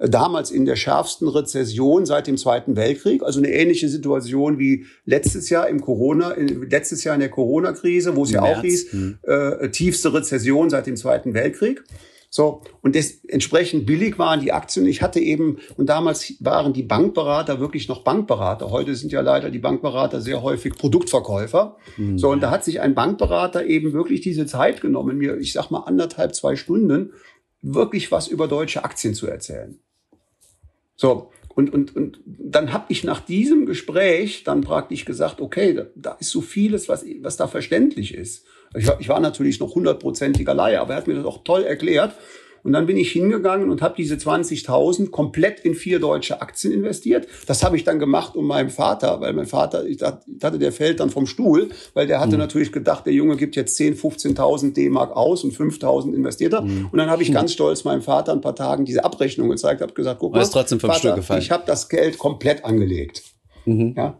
damals 0.00 0.50
in 0.50 0.64
der 0.64 0.76
schärfsten 0.76 1.28
Rezession 1.28 2.06
seit 2.06 2.26
dem 2.26 2.36
Zweiten 2.36 2.76
Weltkrieg, 2.76 3.22
also 3.22 3.38
eine 3.38 3.52
ähnliche 3.52 3.88
Situation 3.88 4.58
wie 4.58 4.86
letztes 5.04 5.50
Jahr 5.50 5.68
im 5.68 5.80
Corona, 5.80 6.34
letztes 6.36 7.04
Jahr 7.04 7.14
in 7.14 7.20
der 7.20 7.30
Corona-Krise, 7.30 8.16
wo 8.16 8.24
es 8.24 8.30
ja 8.30 8.42
auch 8.42 8.62
hieß, 8.62 8.92
hm. 8.92 9.18
äh, 9.22 9.68
tiefste 9.70 10.14
Rezession 10.14 10.70
seit 10.70 10.86
dem 10.86 10.96
Zweiten 10.96 11.34
Weltkrieg. 11.34 11.84
So, 12.32 12.62
und 12.80 12.94
das, 12.94 13.24
entsprechend 13.26 13.86
billig 13.86 14.16
waren 14.16 14.40
die 14.40 14.52
Aktien. 14.52 14.86
Ich 14.86 15.02
hatte 15.02 15.18
eben, 15.18 15.58
und 15.76 15.88
damals 15.88 16.32
waren 16.38 16.72
die 16.72 16.84
Bankberater 16.84 17.58
wirklich 17.58 17.88
noch 17.88 18.04
Bankberater. 18.04 18.70
Heute 18.70 18.94
sind 18.94 19.10
ja 19.10 19.20
leider 19.20 19.50
die 19.50 19.58
Bankberater 19.58 20.20
sehr 20.20 20.40
häufig 20.40 20.74
Produktverkäufer. 20.74 21.76
Mhm. 21.96 22.18
So, 22.18 22.30
und 22.30 22.40
da 22.40 22.52
hat 22.52 22.64
sich 22.64 22.80
ein 22.80 22.94
Bankberater 22.94 23.66
eben 23.66 23.92
wirklich 23.92 24.20
diese 24.20 24.46
Zeit 24.46 24.80
genommen, 24.80 25.18
mir, 25.18 25.38
ich 25.38 25.52
sag 25.52 25.70
mal, 25.72 25.80
anderthalb, 25.80 26.36
zwei 26.36 26.54
Stunden, 26.54 27.12
wirklich 27.62 28.12
was 28.12 28.28
über 28.28 28.46
deutsche 28.46 28.84
Aktien 28.84 29.14
zu 29.14 29.26
erzählen. 29.26 29.80
So, 31.00 31.30
und, 31.54 31.72
und, 31.72 31.96
und 31.96 32.20
dann 32.26 32.74
habe 32.74 32.84
ich 32.88 33.04
nach 33.04 33.20
diesem 33.20 33.64
Gespräch 33.64 34.44
dann 34.44 34.60
praktisch 34.60 35.06
gesagt, 35.06 35.40
okay, 35.40 35.72
da, 35.72 35.86
da 35.94 36.12
ist 36.20 36.28
so 36.28 36.42
vieles, 36.42 36.90
was, 36.90 37.06
was 37.22 37.38
da 37.38 37.48
verständlich 37.48 38.12
ist. 38.12 38.44
Ich, 38.76 38.86
ich 38.98 39.08
war 39.08 39.18
natürlich 39.18 39.60
noch 39.60 39.74
hundertprozentiger 39.74 40.52
Laie, 40.52 40.78
aber 40.78 40.92
er 40.92 40.96
hat 40.98 41.06
mir 41.06 41.14
das 41.14 41.24
auch 41.24 41.42
toll 41.42 41.62
erklärt. 41.62 42.12
Und 42.62 42.72
dann 42.72 42.86
bin 42.86 42.96
ich 42.96 43.12
hingegangen 43.12 43.70
und 43.70 43.82
habe 43.82 43.94
diese 43.96 44.16
20.000 44.16 45.10
komplett 45.10 45.60
in 45.60 45.74
vier 45.74 45.98
deutsche 45.98 46.40
Aktien 46.40 46.72
investiert. 46.72 47.26
Das 47.46 47.62
habe 47.62 47.76
ich 47.76 47.84
dann 47.84 47.98
gemacht 47.98 48.36
um 48.36 48.46
meinem 48.46 48.70
Vater, 48.70 49.20
weil 49.20 49.32
mein 49.32 49.46
Vater, 49.46 49.86
ich 49.86 49.96
dachte, 49.98 50.58
der 50.58 50.72
fällt 50.72 51.00
dann 51.00 51.10
vom 51.10 51.26
Stuhl, 51.26 51.70
weil 51.94 52.06
der 52.06 52.20
hatte 52.20 52.32
mhm. 52.32 52.38
natürlich 52.38 52.72
gedacht, 52.72 53.06
der 53.06 53.12
Junge 53.12 53.36
gibt 53.36 53.56
jetzt 53.56 53.76
10, 53.76 53.96
15.000 53.96 54.74
D-Mark 54.74 55.16
aus 55.16 55.44
und 55.44 55.54
5.000 55.54 56.14
investiert 56.14 56.52
er. 56.52 56.62
Mhm. 56.62 56.88
Und 56.90 56.98
dann 56.98 57.10
habe 57.10 57.22
ich 57.22 57.32
ganz 57.32 57.52
stolz 57.52 57.84
meinem 57.84 58.02
Vater 58.02 58.32
ein 58.32 58.40
paar 58.40 58.56
Tagen 58.56 58.84
diese 58.84 59.04
Abrechnung 59.04 59.50
gezeigt, 59.50 59.80
habe 59.80 59.92
gesagt, 59.92 60.20
guck 60.20 60.34
mal, 60.34 60.44
trotzdem 60.44 60.80
vom 60.80 60.90
Vater, 60.90 61.00
Stuhl 61.00 61.14
gefallen. 61.14 61.40
ich 61.42 61.50
habe 61.50 61.64
das 61.66 61.88
Geld 61.88 62.18
komplett 62.18 62.64
angelegt. 62.64 63.22
Mhm. 63.64 63.94
Ja. 63.96 64.18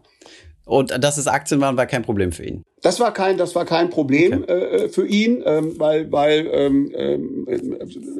Und 0.65 1.03
dass 1.03 1.17
es 1.17 1.27
Aktien 1.27 1.59
waren, 1.59 1.75
war 1.75 1.87
kein 1.87 2.03
Problem 2.03 2.31
für 2.31 2.45
ihn. 2.45 2.63
Das 2.81 2.99
war 2.99 3.13
kein, 3.13 3.37
das 3.37 3.55
war 3.55 3.65
kein 3.65 3.89
Problem 3.89 4.43
okay. 4.43 4.53
äh, 4.53 4.89
für 4.89 5.05
ihn, 5.05 5.43
ähm, 5.45 5.73
weil, 5.77 6.11
weil 6.11 6.49
ähm, 6.51 6.91
ähm, 6.95 7.77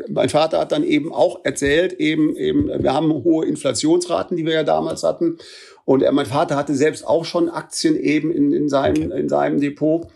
mein 0.09 0.29
Vater 0.29 0.59
hat 0.59 0.71
dann 0.71 0.83
eben 0.83 1.13
auch 1.13 1.39
erzählt, 1.43 1.93
eben, 1.93 2.35
eben, 2.35 2.67
wir 2.67 2.93
haben 2.93 3.11
hohe 3.11 3.45
Inflationsraten, 3.45 4.37
die 4.37 4.45
wir 4.45 4.53
ja 4.53 4.63
damals 4.63 5.03
hatten. 5.03 5.37
Und 5.85 6.03
er, 6.03 6.11
mein 6.11 6.25
Vater 6.25 6.55
hatte 6.55 6.75
selbst 6.75 7.07
auch 7.07 7.25
schon 7.25 7.49
Aktien 7.49 7.95
eben 7.95 8.31
in, 8.31 8.53
in, 8.53 8.69
seinem, 8.69 9.11
okay. 9.11 9.19
in 9.19 9.29
seinem 9.29 9.59
Depot. 9.59 10.07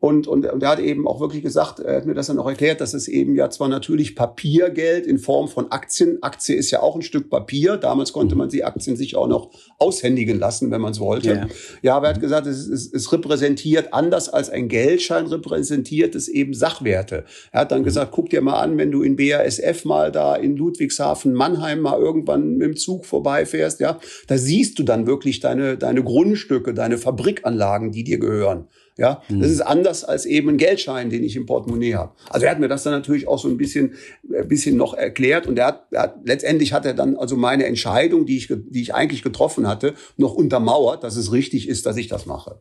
Und, 0.00 0.26
und, 0.26 0.46
und 0.46 0.62
er 0.62 0.70
hat 0.70 0.80
eben 0.80 1.06
auch 1.06 1.20
wirklich 1.20 1.42
gesagt, 1.42 1.78
er 1.78 1.96
hat 1.96 2.06
mir 2.06 2.14
das 2.14 2.28
dann 2.28 2.38
auch 2.38 2.48
erklärt, 2.48 2.80
dass 2.80 2.94
es 2.94 3.06
eben 3.06 3.36
ja 3.36 3.50
zwar 3.50 3.68
natürlich 3.68 4.16
Papiergeld 4.16 5.06
in 5.06 5.18
Form 5.18 5.46
von 5.46 5.70
Aktien, 5.70 6.22
Aktie 6.22 6.56
ist 6.56 6.70
ja 6.70 6.80
auch 6.80 6.96
ein 6.96 7.02
Stück 7.02 7.28
Papier, 7.28 7.76
damals 7.76 8.14
konnte 8.14 8.34
man 8.34 8.48
die 8.48 8.64
Aktien 8.64 8.96
sich 8.96 9.14
auch 9.14 9.28
noch 9.28 9.50
aushändigen 9.78 10.38
lassen, 10.38 10.70
wenn 10.70 10.80
man 10.80 10.92
es 10.92 11.00
wollte. 11.00 11.28
Ja. 11.28 11.46
ja, 11.82 11.96
aber 11.96 12.06
er 12.06 12.14
hat 12.14 12.20
gesagt, 12.22 12.46
es, 12.46 12.66
es, 12.66 12.90
es 12.90 13.12
repräsentiert 13.12 13.92
anders 13.92 14.30
als 14.30 14.48
ein 14.48 14.68
Geldschein, 14.68 15.26
repräsentiert 15.26 16.14
es 16.14 16.28
eben 16.28 16.54
Sachwerte. 16.54 17.24
Er 17.52 17.60
hat 17.60 17.70
dann 17.70 17.80
mhm. 17.80 17.84
gesagt, 17.84 18.12
guck 18.12 18.30
dir 18.30 18.40
mal 18.40 18.58
an, 18.58 18.78
wenn 18.78 18.90
du 18.90 19.02
in 19.02 19.16
BASF 19.16 19.84
mal 19.84 20.10
da 20.10 20.34
in 20.34 20.56
Ludwigshafen, 20.56 21.34
Mannheim 21.34 21.80
mal 21.80 22.00
irgendwann 22.00 22.56
mit 22.56 22.68
dem 22.68 22.76
Zug 22.76 23.04
vorbeifährst, 23.04 23.80
ja, 23.80 24.00
da 24.28 24.38
siehst 24.38 24.78
du 24.78 24.82
dann 24.82 25.06
wirklich 25.06 25.40
deine, 25.40 25.76
deine 25.76 26.02
Grundstücke, 26.02 26.72
deine 26.72 26.96
Fabrikanlagen, 26.96 27.92
die 27.92 28.02
dir 28.02 28.18
gehören. 28.18 28.66
Ja, 29.00 29.22
mhm. 29.28 29.40
das 29.40 29.50
ist 29.50 29.62
anders 29.62 29.89
als 30.04 30.26
eben 30.26 30.48
ein 30.50 30.56
Geldschein, 30.56 31.10
den 31.10 31.24
ich 31.24 31.36
im 31.36 31.46
Portemonnaie 31.46 31.94
habe. 31.94 32.12
Also 32.28 32.46
er 32.46 32.52
hat 32.52 32.60
mir 32.60 32.68
das 32.68 32.82
dann 32.82 32.92
natürlich 32.92 33.28
auch 33.28 33.38
so 33.38 33.48
ein 33.48 33.56
bisschen, 33.56 33.94
ein 34.28 34.34
äh, 34.34 34.44
bisschen 34.44 34.76
noch 34.76 34.94
erklärt 34.94 35.46
und 35.46 35.58
er 35.58 35.66
hat, 35.66 35.86
er 35.90 36.02
hat 36.02 36.16
letztendlich 36.24 36.72
hat 36.72 36.86
er 36.86 36.94
dann 36.94 37.16
also 37.16 37.36
meine 37.36 37.66
Entscheidung, 37.66 38.26
die 38.26 38.36
ich, 38.36 38.48
die 38.48 38.80
ich 38.80 38.94
eigentlich 38.94 39.22
getroffen 39.22 39.66
hatte, 39.66 39.94
noch 40.16 40.34
untermauert, 40.34 41.04
dass 41.04 41.16
es 41.16 41.32
richtig 41.32 41.68
ist, 41.68 41.86
dass 41.86 41.96
ich 41.96 42.08
das 42.08 42.26
mache. 42.26 42.60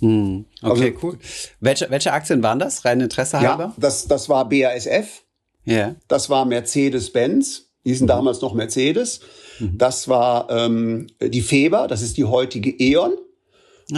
Mhm. 0.00 0.46
Okay, 0.62 0.94
also, 0.94 1.06
cool. 1.06 1.18
Welche, 1.60 1.90
welche 1.90 2.12
Aktien 2.12 2.42
waren 2.42 2.58
das? 2.58 2.84
Rein 2.84 3.00
Interesse 3.00 3.40
halber? 3.40 3.64
Ja, 3.64 3.74
das, 3.78 4.06
das 4.06 4.28
war 4.28 4.48
BASF. 4.48 5.22
Ja. 5.64 5.74
Yeah. 5.74 5.96
Das 6.08 6.30
war 6.30 6.44
Mercedes-Benz. 6.46 7.66
Die 7.84 7.94
sind 7.94 8.06
mhm. 8.06 8.08
damals 8.08 8.40
noch 8.40 8.54
Mercedes. 8.54 9.20
Mhm. 9.58 9.78
Das 9.78 10.08
war 10.08 10.50
ähm, 10.50 11.06
die 11.20 11.42
Feber, 11.42 11.86
das 11.88 12.02
ist 12.02 12.16
die 12.16 12.24
heutige 12.24 12.70
E.ON. 12.70 13.12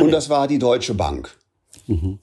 Und 0.01 0.11
das 0.11 0.31
war 0.31 0.49
die 0.49 0.59
Deutsche 0.59 0.95
Bank. 0.95 1.37
Mhm. 1.87 2.19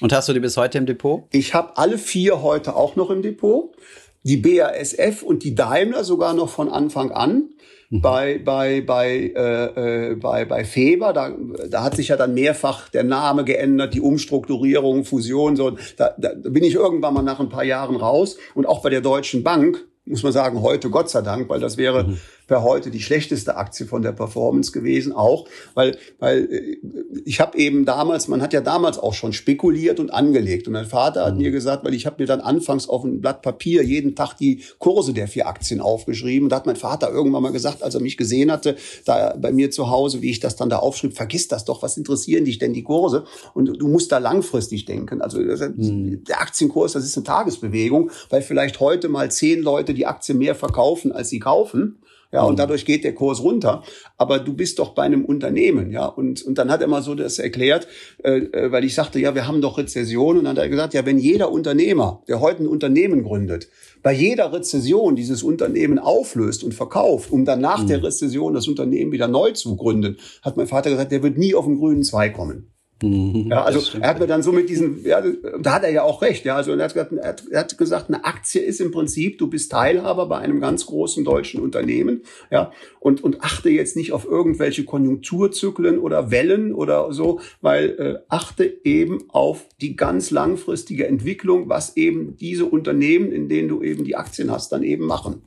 Und 0.00 0.12
hast 0.12 0.28
du 0.28 0.32
die 0.32 0.40
bis 0.40 0.56
heute 0.56 0.78
im 0.78 0.86
Depot? 0.86 1.24
Ich 1.30 1.54
habe 1.54 1.76
alle 1.76 1.98
vier 1.98 2.42
heute 2.42 2.74
auch 2.74 2.96
noch 2.96 3.10
im 3.10 3.22
Depot. 3.22 3.74
Die 4.22 4.36
BASF 4.36 5.22
und 5.22 5.44
die 5.44 5.54
Daimler 5.54 6.04
sogar 6.04 6.34
noch 6.34 6.48
von 6.48 6.68
Anfang 6.68 7.10
an. 7.10 7.50
Mhm. 7.90 8.02
Bei, 8.02 8.38
bei, 8.38 8.82
bei, 8.82 9.32
äh, 9.34 10.10
äh, 10.10 10.14
bei, 10.14 10.44
bei 10.44 10.64
Feber, 10.64 11.12
da, 11.12 11.32
da 11.68 11.82
hat 11.82 11.96
sich 11.96 12.08
ja 12.08 12.16
dann 12.16 12.34
mehrfach 12.34 12.88
der 12.88 13.04
Name 13.04 13.44
geändert, 13.44 13.94
die 13.94 14.00
Umstrukturierung, 14.00 15.04
Fusion, 15.04 15.56
so. 15.56 15.76
Da, 15.96 16.14
da 16.16 16.30
bin 16.34 16.64
ich 16.64 16.74
irgendwann 16.74 17.14
mal 17.14 17.22
nach 17.22 17.40
ein 17.40 17.48
paar 17.48 17.64
Jahren 17.64 17.96
raus. 17.96 18.36
Und 18.54 18.66
auch 18.66 18.82
bei 18.82 18.90
der 18.90 19.00
Deutschen 19.00 19.42
Bank, 19.42 19.84
muss 20.04 20.22
man 20.22 20.32
sagen, 20.32 20.62
heute 20.62 20.90
Gott 20.90 21.10
sei 21.10 21.22
Dank, 21.22 21.48
weil 21.48 21.60
das 21.60 21.76
wäre 21.76 22.04
mhm 22.04 22.18
wäre 22.50 22.62
heute 22.62 22.90
die 22.90 23.00
schlechteste 23.00 23.56
Aktie 23.56 23.86
von 23.86 24.02
der 24.02 24.12
Performance 24.12 24.72
gewesen, 24.72 25.12
auch 25.12 25.46
weil, 25.74 25.96
weil 26.18 26.52
äh, 26.52 26.76
ich 27.24 27.40
habe 27.40 27.56
eben 27.58 27.84
damals, 27.84 28.28
man 28.28 28.42
hat 28.42 28.52
ja 28.52 28.60
damals 28.60 28.98
auch 28.98 29.14
schon 29.14 29.32
spekuliert 29.32 30.00
und 30.00 30.12
angelegt. 30.12 30.66
Und 30.66 30.74
mein 30.74 30.86
Vater 30.86 31.26
hat 31.26 31.34
mhm. 31.34 31.42
mir 31.42 31.50
gesagt, 31.50 31.84
weil 31.84 31.94
ich 31.94 32.06
habe 32.06 32.16
mir 32.18 32.26
dann 32.26 32.40
anfangs 32.40 32.88
auf 32.88 33.04
ein 33.04 33.20
Blatt 33.20 33.42
Papier 33.42 33.82
jeden 33.82 34.14
Tag 34.14 34.34
die 34.34 34.62
Kurse 34.78 35.12
der 35.12 35.28
vier 35.28 35.46
Aktien 35.46 35.80
aufgeschrieben. 35.80 36.44
Und 36.44 36.50
da 36.50 36.56
hat 36.56 36.66
mein 36.66 36.76
Vater 36.76 37.10
irgendwann 37.10 37.42
mal 37.42 37.52
gesagt, 37.52 37.82
als 37.82 37.94
er 37.94 38.00
mich 38.00 38.16
gesehen 38.16 38.50
hatte, 38.50 38.76
da 39.04 39.34
bei 39.38 39.52
mir 39.52 39.70
zu 39.70 39.90
Hause, 39.90 40.22
wie 40.22 40.30
ich 40.30 40.40
das 40.40 40.56
dann 40.56 40.68
da 40.68 40.78
aufschrieb, 40.78 41.14
vergiss 41.14 41.48
das 41.48 41.64
doch, 41.64 41.82
was 41.82 41.96
interessieren 41.96 42.44
dich 42.44 42.58
denn 42.58 42.72
die 42.72 42.82
Kurse? 42.82 43.24
Und 43.54 43.66
du 43.66 43.88
musst 43.88 44.12
da 44.12 44.18
langfristig 44.18 44.84
denken. 44.84 45.22
Also 45.22 45.38
mhm. 45.38 46.24
der 46.24 46.40
Aktienkurs, 46.40 46.92
das 46.92 47.04
ist 47.04 47.16
eine 47.16 47.24
Tagesbewegung, 47.24 48.10
weil 48.28 48.42
vielleicht 48.42 48.80
heute 48.80 49.08
mal 49.08 49.30
zehn 49.30 49.62
Leute 49.62 49.94
die 49.94 50.06
Aktie 50.06 50.34
mehr 50.34 50.54
verkaufen, 50.54 51.12
als 51.12 51.28
sie 51.28 51.38
kaufen. 51.38 51.98
Ja, 52.32 52.42
und 52.44 52.52
mhm. 52.52 52.58
dadurch 52.58 52.84
geht 52.84 53.04
der 53.04 53.14
Kurs 53.14 53.42
runter. 53.42 53.82
Aber 54.16 54.38
du 54.38 54.54
bist 54.54 54.78
doch 54.78 54.94
bei 54.94 55.02
einem 55.02 55.24
Unternehmen, 55.24 55.90
ja. 55.90 56.06
Und, 56.06 56.42
und 56.42 56.58
dann 56.58 56.70
hat 56.70 56.80
er 56.80 56.86
mal 56.86 57.02
so 57.02 57.14
das 57.14 57.38
erklärt, 57.38 57.88
äh, 58.22 58.38
äh, 58.38 58.72
weil 58.72 58.84
ich 58.84 58.94
sagte, 58.94 59.18
ja, 59.18 59.34
wir 59.34 59.46
haben 59.48 59.60
doch 59.60 59.78
Rezession. 59.78 60.38
Und 60.38 60.44
dann 60.44 60.56
hat 60.56 60.62
er 60.62 60.68
gesagt, 60.68 60.94
ja, 60.94 61.04
wenn 61.04 61.18
jeder 61.18 61.50
Unternehmer, 61.50 62.22
der 62.28 62.40
heute 62.40 62.62
ein 62.62 62.68
Unternehmen 62.68 63.24
gründet, 63.24 63.68
bei 64.02 64.12
jeder 64.12 64.52
Rezession 64.52 65.16
dieses 65.16 65.42
Unternehmen 65.42 65.98
auflöst 65.98 66.64
und 66.64 66.72
verkauft, 66.72 67.30
um 67.32 67.44
dann 67.44 67.60
nach 67.60 67.82
mhm. 67.82 67.88
der 67.88 68.02
Rezession 68.02 68.54
das 68.54 68.68
Unternehmen 68.68 69.12
wieder 69.12 69.28
neu 69.28 69.50
zu 69.52 69.76
gründen, 69.76 70.18
hat 70.42 70.56
mein 70.56 70.68
Vater 70.68 70.90
gesagt, 70.90 71.12
der 71.12 71.22
wird 71.22 71.36
nie 71.36 71.54
auf 71.54 71.64
den 71.64 71.78
grünen 71.78 72.04
Zweig 72.04 72.34
kommen. 72.34 72.72
Mhm, 73.02 73.48
ja, 73.50 73.64
also 73.64 73.98
er 73.98 74.10
hat 74.10 74.20
mir 74.20 74.26
dann 74.26 74.42
so 74.42 74.52
mit 74.52 74.68
diesen, 74.68 75.02
ja, 75.04 75.22
da 75.60 75.74
hat 75.74 75.84
er 75.84 75.90
ja 75.90 76.02
auch 76.02 76.20
recht, 76.20 76.44
ja, 76.44 76.56
also 76.56 76.72
er 76.72 76.84
hat, 76.84 76.92
gesagt, 76.92 77.12
er, 77.12 77.28
hat, 77.28 77.44
er 77.50 77.60
hat 77.60 77.78
gesagt, 77.78 78.08
eine 78.08 78.24
Aktie 78.24 78.60
ist 78.60 78.80
im 78.80 78.90
Prinzip, 78.90 79.38
du 79.38 79.48
bist 79.48 79.72
Teilhaber 79.72 80.26
bei 80.26 80.38
einem 80.38 80.60
ganz 80.60 80.84
großen 80.84 81.24
deutschen 81.24 81.62
Unternehmen, 81.62 82.22
ja, 82.50 82.72
und, 82.98 83.24
und 83.24 83.42
achte 83.42 83.70
jetzt 83.70 83.96
nicht 83.96 84.12
auf 84.12 84.26
irgendwelche 84.26 84.84
Konjunkturzyklen 84.84 85.98
oder 85.98 86.30
Wellen 86.30 86.74
oder 86.74 87.12
so, 87.12 87.40
weil 87.62 87.88
äh, 87.98 88.18
achte 88.28 88.64
eben 88.84 89.24
auf 89.30 89.66
die 89.80 89.96
ganz 89.96 90.30
langfristige 90.30 91.06
Entwicklung, 91.06 91.70
was 91.70 91.96
eben 91.96 92.36
diese 92.36 92.66
Unternehmen, 92.66 93.32
in 93.32 93.48
denen 93.48 93.68
du 93.68 93.82
eben 93.82 94.04
die 94.04 94.16
Aktien 94.16 94.50
hast, 94.50 94.72
dann 94.72 94.82
eben 94.82 95.06
machen. 95.06 95.42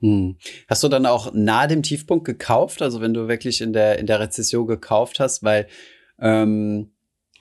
Hm. 0.00 0.36
Hast 0.68 0.84
du 0.84 0.88
dann 0.88 1.06
auch 1.06 1.34
nahe 1.34 1.68
dem 1.68 1.82
Tiefpunkt 1.82 2.24
gekauft? 2.24 2.82
Also 2.82 3.00
wenn 3.00 3.12
du 3.12 3.28
wirklich 3.28 3.60
in 3.60 3.72
der, 3.72 3.98
in 3.98 4.06
der 4.06 4.20
Rezession 4.20 4.66
gekauft 4.66 5.18
hast, 5.20 5.42
weil 5.42 5.66
ähm, 6.20 6.90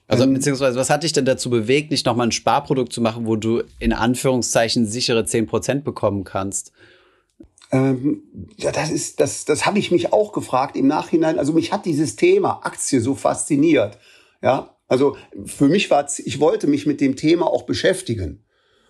also 0.07 0.25
beziehungsweise 0.25 0.79
was 0.79 0.89
hat 0.89 1.03
dich 1.03 1.11
denn 1.11 1.25
dazu 1.25 1.49
bewegt, 1.49 1.91
nicht 1.91 2.05
nochmal 2.05 2.27
ein 2.27 2.31
Sparprodukt 2.31 2.93
zu 2.93 3.01
machen, 3.01 3.25
wo 3.25 3.35
du 3.35 3.63
in 3.79 3.91
Anführungszeichen 3.91 4.85
sichere 4.85 5.21
10% 5.21 5.81
bekommen 5.81 6.23
kannst? 6.23 6.71
Ähm, 7.71 8.23
ja, 8.55 8.71
das 8.71 8.89
ist, 8.89 9.19
das, 9.19 9.43
das 9.43 9.65
habe 9.65 9.79
ich 9.79 9.91
mich 9.91 10.13
auch 10.13 10.31
gefragt 10.31 10.77
im 10.77 10.87
Nachhinein. 10.87 11.37
Also 11.37 11.51
mich 11.51 11.73
hat 11.73 11.85
dieses 11.85 12.15
Thema 12.15 12.61
Aktie 12.63 13.01
so 13.01 13.15
fasziniert. 13.15 13.97
Ja, 14.41 14.77
also 14.87 15.17
für 15.45 15.67
mich 15.67 15.91
war, 15.91 16.07
ich 16.23 16.39
wollte 16.39 16.67
mich 16.67 16.85
mit 16.85 17.01
dem 17.01 17.17
Thema 17.17 17.47
auch 17.47 17.63
beschäftigen. 17.63 18.45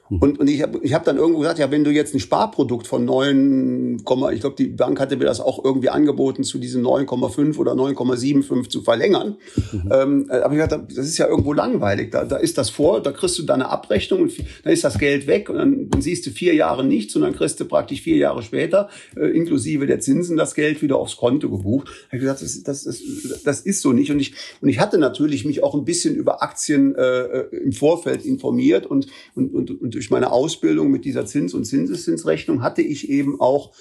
Mhm. 0.10 0.18
Und, 0.20 0.40
und 0.40 0.50
ich 0.50 0.62
habe 0.62 0.80
ich 0.82 0.94
hab 0.94 1.04
dann 1.04 1.18
irgendwo 1.18 1.40
gesagt, 1.40 1.60
ja, 1.60 1.70
wenn 1.72 1.84
du 1.84 1.92
jetzt 1.92 2.14
ein 2.14 2.20
Sparprodukt 2.20 2.88
von 2.88 3.06
9, 3.06 3.98
ich 3.98 4.40
glaube, 4.40 4.56
die 4.58 4.68
Bank 4.68 5.00
hatte 5.00 5.18
mir 5.18 5.26
das 5.26 5.40
auch 5.40 5.64
irgendwie 5.64 5.90
angeboten, 5.90 6.44
zu 6.44 6.60
diesem 6.60 6.86
9,5 6.86 7.58
oder 7.58 7.74
9,75 7.74 8.70
zu 8.70 8.82
verlängern. 8.82 9.38
Mhm. 9.72 9.90
Ähm, 9.92 10.30
aber 10.30 10.54
ich 10.54 10.60
dachte, 10.60 10.88
das 10.88 11.06
ist 11.06 11.18
ja 11.18 11.28
irgendwo 11.28 11.54
langweilig. 11.54 12.12
Da, 12.12 12.26
da 12.26 12.38
ist 12.38 12.58
das 12.58 12.70
vor, 12.70 13.02
da 13.02 13.12
kriegst 13.12 13.38
du 13.40 13.44
deine 13.44 13.70
Abrechnung 13.70 14.22
und 14.22 14.34
dann 14.64 14.74
ist 14.74 14.84
das 14.84 14.98
Geld 14.98 15.28
weg 15.28 15.50
und 15.50 15.58
dann, 15.58 15.90
dann 15.90 16.02
siehst 16.02 16.26
du 16.26 16.32
vier 16.32 16.54
Jahre 16.54 16.86
nichts 16.86 17.16
und 17.16 17.24
dann 17.24 17.34
kriegst 17.34 17.60
du 17.60 17.66
praktisch 17.66 18.02
vier 18.02 18.18
Jahre 18.18 18.42
später, 18.44 18.90
äh, 19.16 19.28
inklusive 19.28 19.88
der 19.88 20.00
Zinsen, 20.00 20.38
das 20.38 20.56
Geld 20.56 20.82
wieder 20.82 20.98
aufs 20.98 21.18
Konto 21.18 21.50
gebucht. 21.50 21.90
Ich 22.08 22.14
habe 22.14 22.20
gesagt, 22.20 22.42
das, 22.42 22.64
das, 22.64 22.84
das, 22.84 23.44
das 23.44 23.62
ist 23.62 23.82
so 23.82 23.94
nicht. 23.94 24.12
Und 24.12 24.20
ich, 24.20 24.34
und 24.62 24.70
ich 24.70 24.80
hatte 24.80 24.98
natürlich 24.98 25.46
mich 25.46 25.64
auch 25.64 25.76
ein 25.76 25.86
bisschen 25.86 26.16
über 26.16 26.42
Aktien 26.42 26.96
äh, 26.96 27.02
äh 27.02 27.58
im 27.58 27.74
Vorfeld 27.74 28.26
informiert 28.26 28.86
und, 28.86 29.08
und, 29.36 29.54
und, 29.54 29.82
und 29.82 29.97
durch 29.98 30.12
meine 30.12 30.32
Ausbildung 30.32 30.92
mit 30.92 31.06
dieser 31.06 31.26
Zins- 31.26 31.56
und 31.56 31.66
Zinseszinsrechnung 31.66 32.62
hatte 32.62 32.84
ich 32.84 33.10
eben 33.10 33.42
auch, 33.42 33.74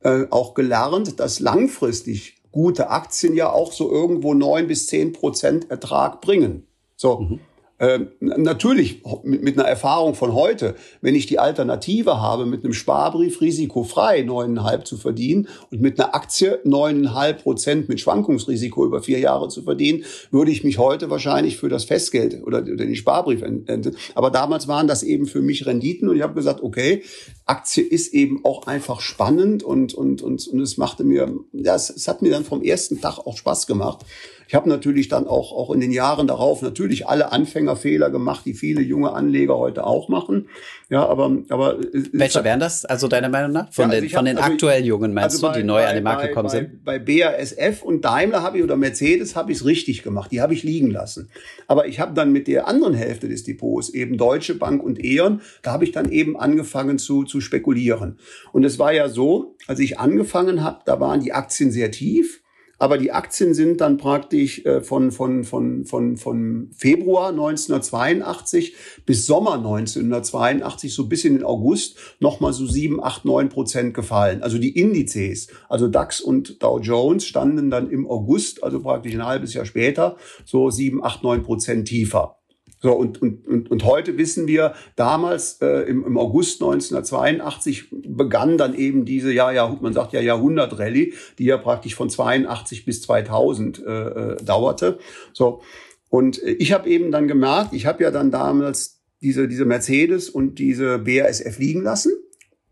äh, 0.00 0.24
auch 0.30 0.54
gelernt, 0.54 1.20
dass 1.20 1.40
langfristig 1.40 2.42
gute 2.50 2.88
Aktien 2.88 3.34
ja 3.34 3.52
auch 3.52 3.70
so 3.72 3.92
irgendwo 3.92 4.32
neun 4.32 4.66
bis 4.66 4.86
zehn 4.86 5.12
Prozent 5.12 5.70
Ertrag 5.70 6.22
bringen. 6.22 6.66
So. 6.96 7.20
Mhm. 7.20 7.40
Ähm, 7.80 8.08
natürlich 8.18 9.02
mit, 9.22 9.44
mit, 9.44 9.58
einer 9.58 9.68
Erfahrung 9.68 10.14
von 10.14 10.34
heute, 10.34 10.74
wenn 11.00 11.14
ich 11.14 11.26
die 11.26 11.38
Alternative 11.38 12.20
habe, 12.20 12.44
mit 12.44 12.64
einem 12.64 12.72
Sparbrief 12.72 13.40
risikofrei 13.40 14.22
neuneinhalb 14.22 14.84
zu 14.84 14.96
verdienen 14.96 15.46
und 15.70 15.80
mit 15.80 16.00
einer 16.00 16.12
Aktie 16.12 16.58
neuneinhalb 16.64 17.44
Prozent 17.44 17.88
mit 17.88 18.00
Schwankungsrisiko 18.00 18.84
über 18.84 19.00
vier 19.00 19.20
Jahre 19.20 19.48
zu 19.48 19.62
verdienen, 19.62 20.04
würde 20.32 20.50
ich 20.50 20.64
mich 20.64 20.78
heute 20.78 21.08
wahrscheinlich 21.08 21.56
für 21.56 21.68
das 21.68 21.84
Festgeld 21.84 22.42
oder, 22.44 22.62
oder 22.62 22.76
den 22.76 22.96
Sparbrief 22.96 23.42
enden. 23.42 23.96
Aber 24.16 24.30
damals 24.30 24.66
waren 24.66 24.88
das 24.88 25.04
eben 25.04 25.26
für 25.26 25.40
mich 25.40 25.66
Renditen 25.66 26.08
und 26.08 26.16
ich 26.16 26.22
habe 26.22 26.34
gesagt, 26.34 26.62
okay, 26.62 27.04
Aktie 27.46 27.84
ist 27.84 28.12
eben 28.12 28.44
auch 28.44 28.66
einfach 28.66 29.00
spannend 29.00 29.62
und, 29.62 29.94
und, 29.94 30.20
und, 30.20 30.48
und 30.48 30.60
es 30.60 30.78
machte 30.78 31.04
mir, 31.04 31.32
ja, 31.52 31.76
es, 31.76 31.90
es 31.90 32.08
hat 32.08 32.22
mir 32.22 32.32
dann 32.32 32.44
vom 32.44 32.62
ersten 32.62 33.00
Tag 33.00 33.18
auch 33.18 33.36
Spaß 33.36 33.68
gemacht. 33.68 34.04
Ich 34.48 34.54
habe 34.54 34.66
natürlich 34.66 35.08
dann 35.08 35.26
auch, 35.26 35.52
auch 35.52 35.70
in 35.70 35.80
den 35.80 35.92
Jahren 35.92 36.26
darauf 36.26 36.62
natürlich 36.62 37.06
alle 37.06 37.32
Anfängerfehler 37.32 38.08
gemacht, 38.08 38.46
die 38.46 38.54
viele 38.54 38.80
junge 38.80 39.12
Anleger 39.12 39.58
heute 39.58 39.84
auch 39.84 40.08
machen. 40.08 40.48
Ja, 40.88 41.06
aber, 41.06 41.36
aber 41.50 41.76
welche 42.12 42.42
wären 42.44 42.58
das? 42.58 42.86
Also 42.86 43.08
deiner 43.08 43.28
Meinung 43.28 43.52
nach 43.52 43.70
von 43.70 43.90
ja, 43.90 43.96
also 43.96 44.00
den 44.00 44.08
von 44.08 44.18
hab, 44.20 44.24
den 44.24 44.38
also 44.38 44.52
aktuell 44.52 44.86
Jungen 44.86 45.12
meinst 45.12 45.36
also 45.36 45.48
bei, 45.48 45.52
du, 45.52 45.60
die 45.60 45.66
neu 45.66 45.82
bei, 45.82 45.88
an 45.88 45.94
den 45.96 46.04
Markt 46.04 46.22
gekommen 46.22 46.48
bei, 46.48 46.56
sind? 46.56 46.82
Bei 46.82 46.98
BASF 46.98 47.82
und 47.82 48.06
Daimler 48.06 48.42
habe 48.42 48.56
ich 48.56 48.64
oder 48.64 48.76
Mercedes 48.76 49.36
habe 49.36 49.52
ich 49.52 49.58
es 49.58 49.66
richtig 49.66 50.02
gemacht. 50.02 50.32
Die 50.32 50.40
habe 50.40 50.54
ich 50.54 50.62
liegen 50.62 50.90
lassen. 50.90 51.28
Aber 51.66 51.86
ich 51.86 52.00
habe 52.00 52.14
dann 52.14 52.32
mit 52.32 52.48
der 52.48 52.66
anderen 52.68 52.94
Hälfte 52.94 53.28
des 53.28 53.44
Depots 53.44 53.90
eben 53.90 54.16
Deutsche 54.16 54.54
Bank 54.54 54.82
und 54.82 55.04
E.ON, 55.04 55.42
da 55.60 55.72
habe 55.72 55.84
ich 55.84 55.92
dann 55.92 56.10
eben 56.10 56.40
angefangen 56.40 56.98
zu 56.98 57.24
zu 57.24 57.42
spekulieren. 57.42 58.18
Und 58.52 58.64
es 58.64 58.78
war 58.78 58.94
ja 58.94 59.10
so, 59.10 59.56
als 59.66 59.78
ich 59.78 59.98
angefangen 59.98 60.64
habe, 60.64 60.80
da 60.86 60.98
waren 61.00 61.20
die 61.20 61.34
Aktien 61.34 61.70
sehr 61.70 61.90
tief. 61.90 62.40
Aber 62.78 62.96
die 62.96 63.12
Aktien 63.12 63.54
sind 63.54 63.80
dann 63.80 63.96
praktisch 63.96 64.64
äh, 64.64 64.80
von, 64.80 65.10
von, 65.10 65.44
von, 65.44 65.84
von, 65.84 66.16
von 66.16 66.70
Februar 66.76 67.30
1982 67.30 68.74
bis 69.04 69.26
Sommer 69.26 69.54
1982, 69.54 70.94
so 70.94 71.08
bis 71.08 71.24
in 71.24 71.34
den 71.34 71.44
August, 71.44 71.98
nochmal 72.20 72.52
so 72.52 72.66
sieben, 72.66 73.02
acht, 73.02 73.24
neun 73.24 73.48
Prozent 73.48 73.94
gefallen. 73.94 74.42
Also 74.42 74.58
die 74.58 74.78
Indizes, 74.78 75.48
also 75.68 75.88
DAX 75.88 76.20
und 76.20 76.62
Dow 76.62 76.78
Jones 76.78 77.26
standen 77.26 77.70
dann 77.70 77.90
im 77.90 78.08
August, 78.08 78.62
also 78.62 78.80
praktisch 78.80 79.14
ein 79.14 79.26
halbes 79.26 79.54
Jahr 79.54 79.64
später, 79.64 80.16
so 80.44 80.70
sieben, 80.70 81.04
acht, 81.04 81.22
neun 81.22 81.42
Prozent 81.42 81.88
tiefer. 81.88 82.37
So, 82.80 82.92
und, 82.92 83.20
und, 83.20 83.46
und, 83.46 83.70
und 83.70 83.84
heute 83.84 84.18
wissen 84.18 84.46
wir, 84.46 84.74
damals 84.94 85.60
äh, 85.60 85.82
im, 85.88 86.04
im 86.04 86.16
August 86.16 86.62
1982 86.62 87.88
begann 87.90 88.56
dann 88.56 88.74
eben 88.74 89.04
diese, 89.04 89.32
ja, 89.32 89.50
ja, 89.50 89.76
man 89.80 89.92
sagt 89.92 90.12
ja 90.12 90.20
Jahrhundertrallye, 90.20 91.14
die 91.38 91.44
ja 91.44 91.56
praktisch 91.56 91.96
von 91.96 92.08
82 92.08 92.84
bis 92.84 93.02
2000 93.02 93.84
äh, 93.84 93.90
äh, 93.90 94.36
dauerte. 94.44 94.98
So, 95.32 95.62
und 96.08 96.40
ich 96.42 96.72
habe 96.72 96.88
eben 96.88 97.10
dann 97.10 97.28
gemerkt, 97.28 97.72
ich 97.72 97.86
habe 97.86 98.02
ja 98.02 98.10
dann 98.10 98.30
damals 98.30 99.00
diese, 99.20 99.48
diese 99.48 99.64
Mercedes 99.64 100.30
und 100.30 100.58
diese 100.58 100.98
BASF 100.98 101.58
liegen 101.58 101.82
lassen. 101.82 102.12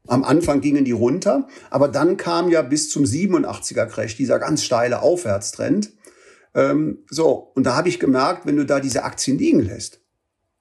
Am 0.06 0.22
Anfang 0.22 0.60
gingen 0.60 0.84
die 0.84 0.92
runter, 0.92 1.48
aber 1.68 1.88
dann 1.88 2.16
kam 2.16 2.48
ja 2.48 2.62
bis 2.62 2.90
zum 2.90 3.04
87er 3.04 3.86
Crash 3.86 4.16
dieser 4.16 4.38
ganz 4.38 4.62
steile 4.62 5.02
Aufwärtstrend. 5.02 5.90
Ähm, 6.56 7.04
so, 7.10 7.52
und 7.54 7.64
da 7.64 7.76
habe 7.76 7.88
ich 7.90 8.00
gemerkt, 8.00 8.46
wenn 8.46 8.56
du 8.56 8.64
da 8.64 8.80
diese 8.80 9.04
Aktien 9.04 9.38
liegen 9.38 9.60
lässt, 9.60 10.00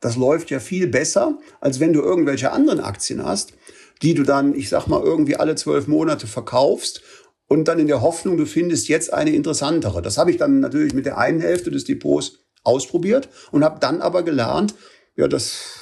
das 0.01 0.17
läuft 0.17 0.51
ja 0.51 0.59
viel 0.59 0.87
besser, 0.87 1.39
als 1.61 1.79
wenn 1.79 1.93
du 1.93 2.01
irgendwelche 2.01 2.51
anderen 2.51 2.81
Aktien 2.81 3.23
hast, 3.23 3.53
die 4.01 4.13
du 4.13 4.23
dann, 4.23 4.53
ich 4.53 4.69
sag 4.69 4.87
mal, 4.87 5.01
irgendwie 5.01 5.37
alle 5.37 5.55
zwölf 5.55 5.87
Monate 5.87 6.27
verkaufst 6.27 7.01
und 7.47 7.67
dann 7.69 7.79
in 7.79 7.87
der 7.87 8.01
Hoffnung, 8.01 8.35
du 8.35 8.45
findest 8.45 8.89
jetzt 8.89 9.13
eine 9.13 9.31
interessantere. 9.31 10.01
Das 10.01 10.17
habe 10.17 10.31
ich 10.31 10.37
dann 10.37 10.59
natürlich 10.59 10.93
mit 10.93 11.05
der 11.05 11.17
einen 11.17 11.39
Hälfte 11.39 11.71
des 11.71 11.85
Depots 11.85 12.39
ausprobiert 12.63 13.29
und 13.51 13.63
habe 13.63 13.79
dann 13.79 14.01
aber 14.01 14.23
gelernt, 14.23 14.75
ja, 15.15 15.29
das, 15.29 15.79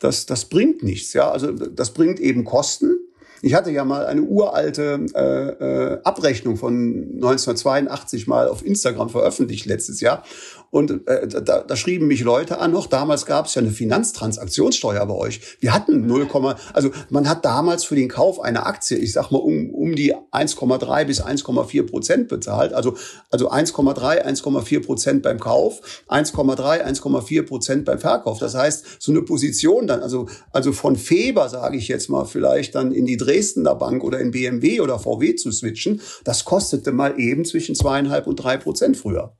das, 0.00 0.26
das 0.26 0.44
bringt 0.44 0.82
nichts. 0.82 1.14
Ja, 1.14 1.30
also 1.30 1.50
das 1.52 1.94
bringt 1.94 2.20
eben 2.20 2.44
Kosten. 2.44 2.99
Ich 3.42 3.54
hatte 3.54 3.70
ja 3.70 3.84
mal 3.84 4.06
eine 4.06 4.22
uralte 4.22 5.06
äh, 5.14 5.94
äh, 5.94 6.00
Abrechnung 6.04 6.56
von 6.56 7.08
1982 7.14 8.26
mal 8.26 8.48
auf 8.48 8.64
Instagram 8.64 9.08
veröffentlicht 9.08 9.66
letztes 9.66 10.00
Jahr. 10.00 10.24
Und 10.70 11.06
äh, 11.08 11.26
da, 11.26 11.62
da 11.62 11.76
schrieben 11.76 12.06
mich 12.06 12.20
Leute 12.22 12.58
an, 12.58 12.70
noch 12.70 12.86
damals 12.86 13.26
gab 13.26 13.46
es 13.46 13.54
ja 13.56 13.62
eine 13.62 13.72
Finanztransaktionssteuer 13.72 15.04
bei 15.04 15.14
euch. 15.14 15.40
Wir 15.58 15.74
hatten 15.74 16.06
0, 16.06 16.28
also 16.72 16.90
man 17.10 17.28
hat 17.28 17.44
damals 17.44 17.82
für 17.84 17.96
den 17.96 18.08
Kauf 18.08 18.40
einer 18.40 18.66
Aktie, 18.66 18.96
ich 18.96 19.12
sag 19.12 19.32
mal, 19.32 19.38
um, 19.38 19.74
um 19.74 19.96
die 19.96 20.14
1,3 20.14 21.04
bis 21.04 21.22
1,4 21.22 21.90
Prozent 21.90 22.28
bezahlt. 22.28 22.72
Also, 22.72 22.96
also 23.30 23.50
1,3, 23.50 24.24
1,4 24.24 24.84
Prozent 24.84 25.22
beim 25.22 25.40
Kauf, 25.40 25.80
1,3, 26.08 26.84
1,4 26.84 27.42
Prozent 27.42 27.84
beim 27.84 27.98
Verkauf. 27.98 28.38
Das 28.38 28.54
heißt, 28.54 29.02
so 29.02 29.10
eine 29.10 29.22
Position 29.22 29.88
dann, 29.88 30.00
also, 30.00 30.28
also 30.52 30.72
von 30.72 30.94
Feber, 30.94 31.48
sage 31.48 31.78
ich 31.78 31.88
jetzt 31.88 32.08
mal, 32.08 32.26
vielleicht 32.26 32.76
dann 32.76 32.92
in 32.92 33.06
die 33.06 33.16
Dresdner 33.16 33.74
Bank 33.74 34.04
oder 34.04 34.20
in 34.20 34.30
BMW 34.30 34.80
oder 34.80 35.00
VW 35.00 35.34
zu 35.34 35.50
switchen, 35.50 36.00
das 36.22 36.44
kostete 36.44 36.92
mal 36.92 37.18
eben 37.18 37.44
zwischen 37.44 37.74
zweieinhalb 37.74 38.28
und 38.28 38.36
drei 38.36 38.56
Prozent 38.56 38.96
früher. 38.96 39.36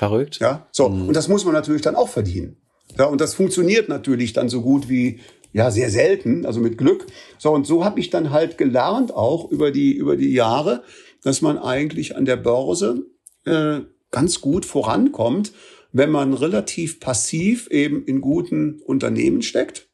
Verrückt. 0.00 0.38
Ja, 0.40 0.66
so. 0.72 0.88
Mhm. 0.88 1.08
Und 1.08 1.14
das 1.14 1.28
muss 1.28 1.44
man 1.44 1.52
natürlich 1.52 1.82
dann 1.82 1.94
auch 1.94 2.08
verdienen. 2.08 2.56
Ja, 2.96 3.04
und 3.04 3.20
das 3.20 3.34
funktioniert 3.34 3.90
natürlich 3.90 4.32
dann 4.32 4.48
so 4.48 4.62
gut 4.62 4.88
wie, 4.88 5.20
ja, 5.52 5.70
sehr 5.70 5.90
selten, 5.90 6.46
also 6.46 6.58
mit 6.58 6.78
Glück. 6.78 7.06
So, 7.36 7.50
und 7.50 7.66
so 7.66 7.84
habe 7.84 8.00
ich 8.00 8.08
dann 8.08 8.30
halt 8.30 8.56
gelernt, 8.56 9.12
auch 9.12 9.50
über 9.50 9.70
die, 9.70 9.92
über 9.92 10.16
die 10.16 10.32
Jahre, 10.32 10.84
dass 11.22 11.42
man 11.42 11.58
eigentlich 11.58 12.16
an 12.16 12.24
der 12.24 12.36
Börse 12.36 13.08
äh, 13.44 13.80
ganz 14.10 14.40
gut 14.40 14.64
vorankommt, 14.64 15.52
wenn 15.92 16.08
man 16.08 16.32
relativ 16.32 16.98
passiv 16.98 17.66
eben 17.66 18.02
in 18.06 18.22
guten 18.22 18.80
Unternehmen 18.80 19.42
steckt 19.42 19.89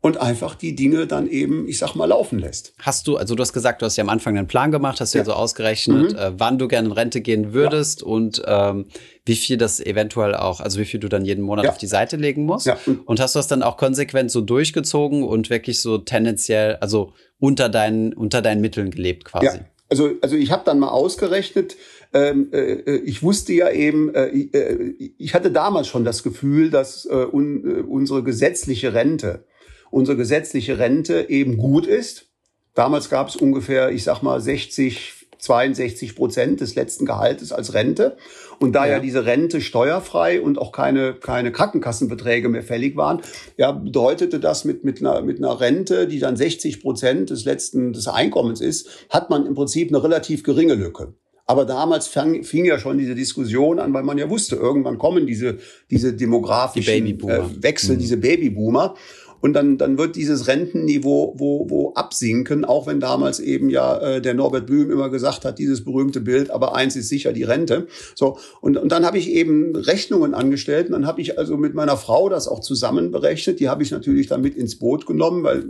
und 0.00 0.20
einfach 0.20 0.54
die 0.54 0.76
Dinge 0.76 1.06
dann 1.06 1.28
eben, 1.28 1.66
ich 1.68 1.78
sag 1.78 1.94
mal, 1.94 2.06
laufen 2.06 2.38
lässt. 2.38 2.72
Hast 2.78 3.08
du, 3.08 3.16
also 3.16 3.34
du 3.34 3.42
hast 3.42 3.52
gesagt, 3.52 3.82
du 3.82 3.86
hast 3.86 3.96
ja 3.96 4.04
am 4.04 4.08
Anfang 4.08 4.38
einen 4.38 4.46
Plan 4.46 4.70
gemacht, 4.70 5.00
hast 5.00 5.12
ja, 5.14 5.20
ja 5.20 5.24
so 5.24 5.32
ausgerechnet, 5.32 6.12
mhm. 6.12 6.18
äh, 6.18 6.38
wann 6.38 6.58
du 6.58 6.68
gerne 6.68 6.88
in 6.88 6.92
Rente 6.92 7.20
gehen 7.20 7.52
würdest 7.52 8.02
ja. 8.02 8.06
und 8.06 8.42
ähm, 8.46 8.86
wie 9.24 9.34
viel 9.34 9.56
das 9.56 9.80
eventuell 9.80 10.34
auch, 10.34 10.60
also 10.60 10.78
wie 10.78 10.84
viel 10.84 11.00
du 11.00 11.08
dann 11.08 11.24
jeden 11.24 11.42
Monat 11.42 11.64
ja. 11.64 11.70
auf 11.70 11.78
die 11.78 11.88
Seite 11.88 12.16
legen 12.16 12.44
musst. 12.44 12.66
Ja. 12.66 12.78
Und 13.06 13.18
hast 13.20 13.34
du 13.34 13.40
das 13.40 13.48
dann 13.48 13.62
auch 13.62 13.76
konsequent 13.76 14.30
so 14.30 14.40
durchgezogen 14.40 15.24
und 15.24 15.50
wirklich 15.50 15.80
so 15.80 15.98
tendenziell, 15.98 16.76
also 16.76 17.12
unter 17.40 17.68
deinen, 17.68 18.12
unter 18.12 18.40
deinen 18.40 18.60
Mitteln 18.60 18.90
gelebt 18.90 19.24
quasi? 19.24 19.46
Ja. 19.46 19.64
Also, 19.90 20.12
also 20.20 20.36
ich 20.36 20.50
habe 20.50 20.62
dann 20.64 20.78
mal 20.78 20.88
ausgerechnet, 20.88 21.76
ähm, 22.12 22.48
äh, 22.52 22.96
ich 22.98 23.22
wusste 23.22 23.52
ja 23.52 23.70
eben, 23.70 24.14
äh, 24.14 24.28
äh, 24.28 25.12
ich 25.18 25.34
hatte 25.34 25.50
damals 25.50 25.88
schon 25.88 26.04
das 26.04 26.22
Gefühl, 26.22 26.70
dass 26.70 27.06
äh, 27.06 27.14
un, 27.14 27.64
äh, 27.64 27.80
unsere 27.82 28.22
gesetzliche 28.22 28.94
Rente, 28.94 29.44
unsere 29.90 30.16
gesetzliche 30.16 30.78
Rente 30.78 31.28
eben 31.28 31.56
gut 31.56 31.86
ist. 31.86 32.26
Damals 32.74 33.10
gab 33.10 33.28
es 33.28 33.36
ungefähr, 33.36 33.90
ich 33.90 34.04
sag 34.04 34.22
mal, 34.22 34.40
60 34.40 35.18
62 35.38 36.16
Prozent 36.16 36.60
des 36.60 36.74
letzten 36.74 37.06
Gehaltes 37.06 37.52
als 37.52 37.74
Rente. 37.74 38.16
Und 38.58 38.72
da 38.72 38.86
ja. 38.86 38.94
ja. 38.94 39.00
diese 39.00 39.24
Rente 39.24 39.60
steuerfrei 39.60 40.40
und 40.40 40.58
auch 40.58 40.72
keine, 40.72 41.14
keine 41.14 41.52
Krankenkassenbeträge 41.52 42.48
mehr 42.48 42.62
fällig 42.62 42.96
waren, 42.96 43.22
ja, 43.56 43.72
bedeutete 43.72 44.40
das 44.40 44.64
mit, 44.64 44.84
mit, 44.84 45.00
einer, 45.00 45.22
mit 45.22 45.38
einer 45.38 45.60
Rente, 45.60 46.08
die 46.08 46.18
dann 46.18 46.36
60 46.36 46.82
Prozent 46.82 47.30
des 47.30 47.44
letzten 47.44 47.92
des 47.92 48.08
Einkommens 48.08 48.60
ist, 48.60 49.06
hat 49.10 49.30
man 49.30 49.46
im 49.46 49.54
Prinzip 49.54 49.88
eine 49.88 50.02
relativ 50.02 50.42
geringe 50.42 50.74
Lücke. 50.74 51.14
Aber 51.46 51.64
damals 51.64 52.08
fang, 52.08 52.42
fing 52.44 52.66
ja 52.66 52.78
schon 52.78 52.98
diese 52.98 53.14
Diskussion 53.14 53.78
an, 53.78 53.94
weil 53.94 54.02
man 54.02 54.18
ja 54.18 54.28
wusste, 54.28 54.56
irgendwann 54.56 54.98
kommen 54.98 55.26
diese, 55.26 55.56
diese 55.90 56.12
demografischen 56.12 57.06
die 57.06 57.12
äh, 57.26 57.62
Wechsel, 57.62 57.94
mhm. 57.94 58.00
diese 58.00 58.18
Babyboomer. 58.18 58.96
Und 59.40 59.52
dann, 59.52 59.78
dann 59.78 59.98
wird 59.98 60.16
dieses 60.16 60.48
Rentenniveau 60.48 61.34
wo, 61.36 61.68
wo 61.68 61.92
absinken, 61.94 62.64
auch 62.64 62.86
wenn 62.86 63.00
damals 63.00 63.40
eben 63.40 63.70
ja 63.70 63.98
äh, 63.98 64.20
der 64.20 64.34
Norbert 64.34 64.66
Blüm 64.66 64.90
immer 64.90 65.10
gesagt 65.10 65.44
hat, 65.44 65.58
dieses 65.58 65.84
berühmte 65.84 66.20
Bild, 66.20 66.50
aber 66.50 66.74
eins 66.74 66.96
ist 66.96 67.08
sicher 67.08 67.32
die 67.32 67.44
Rente. 67.44 67.86
So, 68.14 68.38
und, 68.60 68.76
und 68.76 68.90
dann 68.90 69.04
habe 69.04 69.18
ich 69.18 69.30
eben 69.30 69.74
Rechnungen 69.76 70.34
angestellt 70.34 70.86
und 70.86 70.92
dann 70.92 71.06
habe 71.06 71.20
ich 71.20 71.38
also 71.38 71.56
mit 71.56 71.74
meiner 71.74 71.96
Frau 71.96 72.28
das 72.28 72.48
auch 72.48 72.60
zusammenberechnet. 72.60 73.60
Die 73.60 73.68
habe 73.68 73.82
ich 73.82 73.90
natürlich 73.90 74.26
dann 74.26 74.40
mit 74.40 74.56
ins 74.56 74.78
Boot 74.78 75.06
genommen, 75.06 75.44
weil 75.44 75.64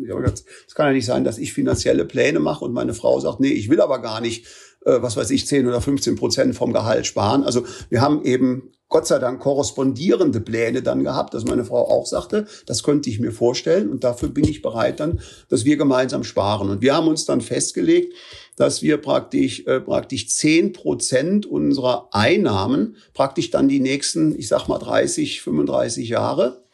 es 0.66 0.74
kann 0.74 0.86
ja 0.86 0.92
nicht 0.92 1.06
sein, 1.06 1.24
dass 1.24 1.38
ich 1.38 1.52
finanzielle 1.52 2.04
Pläne 2.04 2.40
mache 2.40 2.64
und 2.64 2.72
meine 2.72 2.94
Frau 2.94 3.20
sagt, 3.20 3.40
nee, 3.40 3.48
ich 3.48 3.68
will 3.70 3.80
aber 3.80 4.00
gar 4.00 4.20
nicht 4.20 4.46
äh, 4.84 5.02
was 5.02 5.16
weiß 5.16 5.30
ich, 5.30 5.46
10 5.46 5.66
oder 5.66 5.80
15 5.80 6.16
Prozent 6.16 6.54
vom 6.54 6.72
Gehalt 6.72 7.06
sparen. 7.06 7.42
Also 7.42 7.64
wir 7.90 8.00
haben 8.00 8.22
eben 8.24 8.70
Gott 8.90 9.06
sei 9.06 9.18
Dank 9.18 9.40
korrespondierende 9.40 10.40
Pläne 10.40 10.82
dann 10.82 11.04
gehabt, 11.04 11.34
dass 11.34 11.44
meine 11.44 11.64
Frau 11.64 11.88
auch 11.90 12.06
sagte, 12.06 12.46
das 12.64 12.82
könnte 12.82 13.10
ich 13.10 13.20
mir 13.20 13.32
vorstellen 13.32 13.90
und 13.90 14.02
dafür 14.02 14.30
bin 14.30 14.44
ich 14.44 14.62
bereit 14.62 15.00
dann, 15.00 15.20
dass 15.50 15.66
wir 15.66 15.76
gemeinsam 15.76 16.24
sparen. 16.24 16.70
Und 16.70 16.80
wir 16.80 16.94
haben 16.94 17.06
uns 17.06 17.26
dann 17.26 17.42
festgelegt, 17.42 18.14
dass 18.56 18.80
wir 18.80 18.96
praktisch, 18.96 19.66
äh, 19.66 19.80
praktisch 19.80 20.28
10 20.28 20.72
Prozent 20.72 21.44
unserer 21.44 22.08
Einnahmen 22.12 22.96
praktisch 23.12 23.50
dann 23.50 23.68
die 23.68 23.80
nächsten, 23.80 24.38
ich 24.38 24.48
sag 24.48 24.68
mal 24.68 24.78
30, 24.78 25.42
35 25.42 26.08
Jahre 26.08 26.64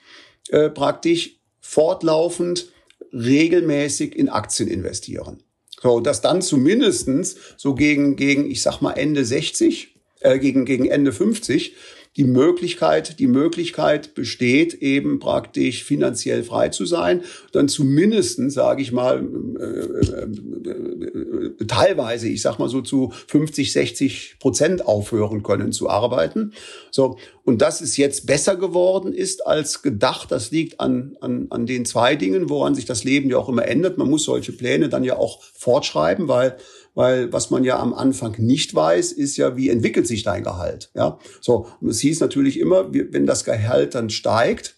äh, 0.50 0.70
praktisch 0.70 1.40
fortlaufend 1.60 2.68
regelmäßig 3.12 4.14
in 4.16 4.28
Aktien 4.28 4.68
investieren. 4.68 5.42
So, 5.82 5.98
dass 5.98 6.20
dann 6.20 6.42
zumindestens 6.42 7.36
so 7.56 7.74
gegen, 7.74 8.14
gegen, 8.14 8.48
ich 8.48 8.62
sag 8.62 8.80
mal, 8.80 8.92
Ende 8.92 9.24
60, 9.24 9.96
äh, 10.20 10.38
gegen, 10.38 10.64
gegen 10.64 10.86
Ende 10.86 11.12
50 11.12 11.74
die 12.16 12.24
Möglichkeit, 12.24 13.18
die 13.18 13.26
Möglichkeit 13.26 14.14
besteht, 14.14 14.74
eben 14.74 15.18
praktisch 15.18 15.82
finanziell 15.82 16.44
frei 16.44 16.68
zu 16.68 16.86
sein, 16.86 17.22
dann 17.52 17.68
zumindest, 17.68 18.50
sage 18.52 18.82
ich 18.82 18.92
mal, 18.92 19.26
äh, 19.58 19.64
äh, 19.64 21.60
äh, 21.60 21.66
teilweise, 21.66 22.28
ich 22.28 22.42
sag 22.42 22.58
mal 22.58 22.68
so 22.68 22.82
zu 22.82 23.12
50, 23.26 23.72
60 23.72 24.36
Prozent 24.38 24.86
aufhören 24.86 25.42
können 25.42 25.72
zu 25.72 25.90
arbeiten. 25.90 26.52
So 26.90 27.18
und 27.44 27.60
dass 27.60 27.82
es 27.82 27.96
jetzt 27.98 28.26
besser 28.26 28.56
geworden 28.56 29.12
ist 29.12 29.46
als 29.46 29.82
gedacht, 29.82 30.32
das 30.32 30.50
liegt 30.50 30.80
an, 30.80 31.16
an, 31.20 31.46
an 31.50 31.66
den 31.66 31.84
zwei 31.84 32.16
Dingen, 32.16 32.48
woran 32.48 32.74
sich 32.74 32.86
das 32.86 33.04
Leben 33.04 33.28
ja 33.28 33.36
auch 33.36 33.50
immer 33.50 33.66
ändert. 33.66 33.98
Man 33.98 34.08
muss 34.08 34.24
solche 34.24 34.52
Pläne 34.52 34.88
dann 34.88 35.04
ja 35.04 35.16
auch 35.16 35.42
fortschreiben, 35.42 36.28
weil 36.28 36.56
weil 36.96 37.32
was 37.32 37.50
man 37.50 37.64
ja 37.64 37.80
am 37.80 37.92
Anfang 37.92 38.36
nicht 38.38 38.72
weiß, 38.72 39.10
ist 39.10 39.36
ja, 39.36 39.56
wie 39.56 39.68
entwickelt 39.68 40.06
sich 40.06 40.22
dein 40.22 40.44
Gehalt. 40.44 40.90
Ja, 40.94 41.18
so 41.40 41.66
und 41.80 41.88
es 41.88 41.98
hieß 42.00 42.20
natürlich 42.20 42.58
immer, 42.58 42.92
wenn 42.92 43.26
das 43.26 43.44
Gehalt 43.44 43.94
dann 43.94 44.10
steigt, 44.10 44.76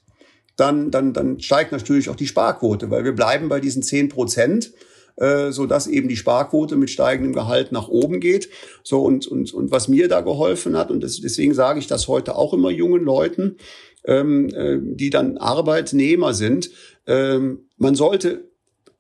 dann 0.57 0.91
dann 0.91 1.13
dann 1.13 1.41
steigt 1.41 1.73
natürlich 1.73 2.09
auch 2.09 2.17
die 2.17 2.27
Sparquote, 2.27 2.91
weil 2.91 3.05
wir 3.05 3.13
bleiben 3.13 3.49
bei 3.49 3.61
diesen 3.61 3.83
zehn 3.83 4.09
Prozent 4.09 4.73
äh, 5.17 5.51
so 5.51 5.67
dass 5.67 5.87
eben 5.87 6.09
die 6.09 6.17
Sparquote 6.17 6.77
mit 6.77 6.91
steigendem 6.91 7.33
Gehalt 7.33 7.73
nach 7.73 7.89
oben 7.89 8.21
geht. 8.21 8.49
So 8.83 9.03
und 9.03 9.27
und 9.27 9.53
und 9.53 9.71
was 9.71 9.89
mir 9.89 10.09
da 10.09 10.21
geholfen 10.21 10.77
hat 10.77 10.91
und 10.91 11.03
das, 11.03 11.21
deswegen 11.21 11.55
sage 11.55 11.79
ich 11.79 11.87
das 11.87 12.09
heute 12.09 12.37
auch 12.37 12.53
immer 12.53 12.71
jungen 12.71 13.03
Leuten, 13.03 13.57
ähm, 14.05 14.49
äh, 14.55 14.79
die 14.81 15.11
dann 15.11 15.39
Arbeitnehmer 15.39 16.35
sind, 16.35 16.71
ähm, 17.07 17.69
man 17.77 17.95
sollte 17.95 18.51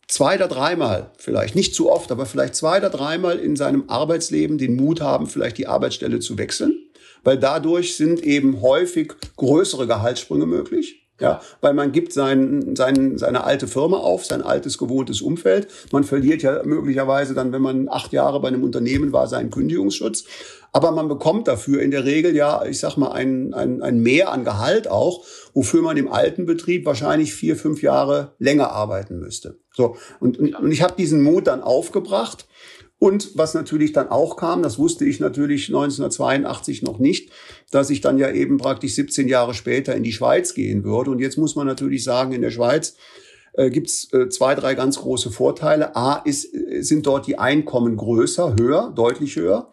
zwei 0.08 0.36
oder 0.36 0.48
dreimal, 0.48 1.12
vielleicht 1.18 1.54
nicht 1.54 1.74
zu 1.74 1.90
oft, 1.90 2.10
aber 2.12 2.26
vielleicht 2.26 2.54
zwei 2.54 2.78
oder 2.78 2.90
dreimal 2.90 3.38
in 3.38 3.56
seinem 3.56 3.84
Arbeitsleben 3.88 4.58
den 4.58 4.76
Mut 4.76 5.00
haben, 5.00 5.26
vielleicht 5.26 5.58
die 5.58 5.66
Arbeitsstelle 5.66 6.20
zu 6.20 6.38
wechseln, 6.38 6.78
weil 7.24 7.38
dadurch 7.38 7.96
sind 7.96 8.22
eben 8.22 8.62
häufig 8.62 9.12
größere 9.36 9.86
Gehaltssprünge 9.86 10.46
möglich. 10.46 11.05
Ja, 11.18 11.40
weil 11.62 11.72
man 11.72 11.92
gibt 11.92 12.12
sein, 12.12 12.76
sein, 12.76 13.16
seine 13.16 13.44
alte 13.44 13.66
Firma 13.66 13.96
auf, 13.96 14.26
sein 14.26 14.42
altes 14.42 14.76
gewohntes 14.76 15.22
Umfeld. 15.22 15.68
Man 15.90 16.04
verliert 16.04 16.42
ja 16.42 16.62
möglicherweise 16.62 17.32
dann, 17.32 17.52
wenn 17.52 17.62
man 17.62 17.88
acht 17.88 18.12
Jahre 18.12 18.38
bei 18.40 18.48
einem 18.48 18.62
Unternehmen 18.62 19.12
war, 19.12 19.26
seinen 19.26 19.50
Kündigungsschutz. 19.50 20.24
Aber 20.72 20.90
man 20.90 21.08
bekommt 21.08 21.48
dafür 21.48 21.80
in 21.80 21.90
der 21.90 22.04
Regel 22.04 22.36
ja, 22.36 22.62
ich 22.66 22.80
sag 22.80 22.98
mal, 22.98 23.12
ein, 23.12 23.54
ein, 23.54 23.80
ein 23.80 23.98
Mehr 24.00 24.30
an 24.30 24.44
Gehalt 24.44 24.88
auch, 24.88 25.24
wofür 25.54 25.80
man 25.80 25.96
im 25.96 26.12
alten 26.12 26.44
Betrieb 26.44 26.84
wahrscheinlich 26.84 27.32
vier, 27.32 27.56
fünf 27.56 27.80
Jahre 27.80 28.34
länger 28.38 28.72
arbeiten 28.72 29.18
müsste. 29.18 29.58
So, 29.72 29.96
und, 30.20 30.38
und, 30.38 30.70
ich 30.70 30.82
habe 30.82 30.92
diesen 30.98 31.22
Mut 31.22 31.46
dann 31.46 31.62
aufgebracht. 31.62 32.46
Und 32.98 33.38
was 33.38 33.54
natürlich 33.54 33.92
dann 33.92 34.08
auch 34.08 34.36
kam, 34.36 34.62
das 34.62 34.78
wusste 34.78 35.06
ich 35.06 35.20
natürlich 35.20 35.68
1982 35.68 36.82
noch 36.82 36.98
nicht, 36.98 37.30
dass 37.70 37.90
ich 37.90 38.00
dann 38.00 38.18
ja 38.18 38.30
eben 38.30 38.58
praktisch 38.58 38.94
17 38.94 39.28
Jahre 39.28 39.54
später 39.54 39.94
in 39.94 40.02
die 40.02 40.12
Schweiz 40.12 40.54
gehen 40.54 40.84
würde. 40.84 41.10
Und 41.10 41.18
jetzt 41.18 41.36
muss 41.36 41.56
man 41.56 41.66
natürlich 41.66 42.04
sagen, 42.04 42.32
in 42.32 42.42
der 42.42 42.50
Schweiz 42.50 42.96
äh, 43.54 43.70
gibt 43.70 43.88
es 43.88 44.12
äh, 44.12 44.28
zwei, 44.28 44.54
drei 44.54 44.74
ganz 44.74 44.98
große 44.98 45.30
Vorteile. 45.30 45.96
A 45.96 46.16
ist, 46.16 46.54
äh, 46.54 46.82
sind 46.82 47.06
dort 47.06 47.26
die 47.26 47.38
Einkommen 47.38 47.96
größer, 47.96 48.56
höher, 48.58 48.92
deutlich 48.94 49.36
höher. 49.36 49.70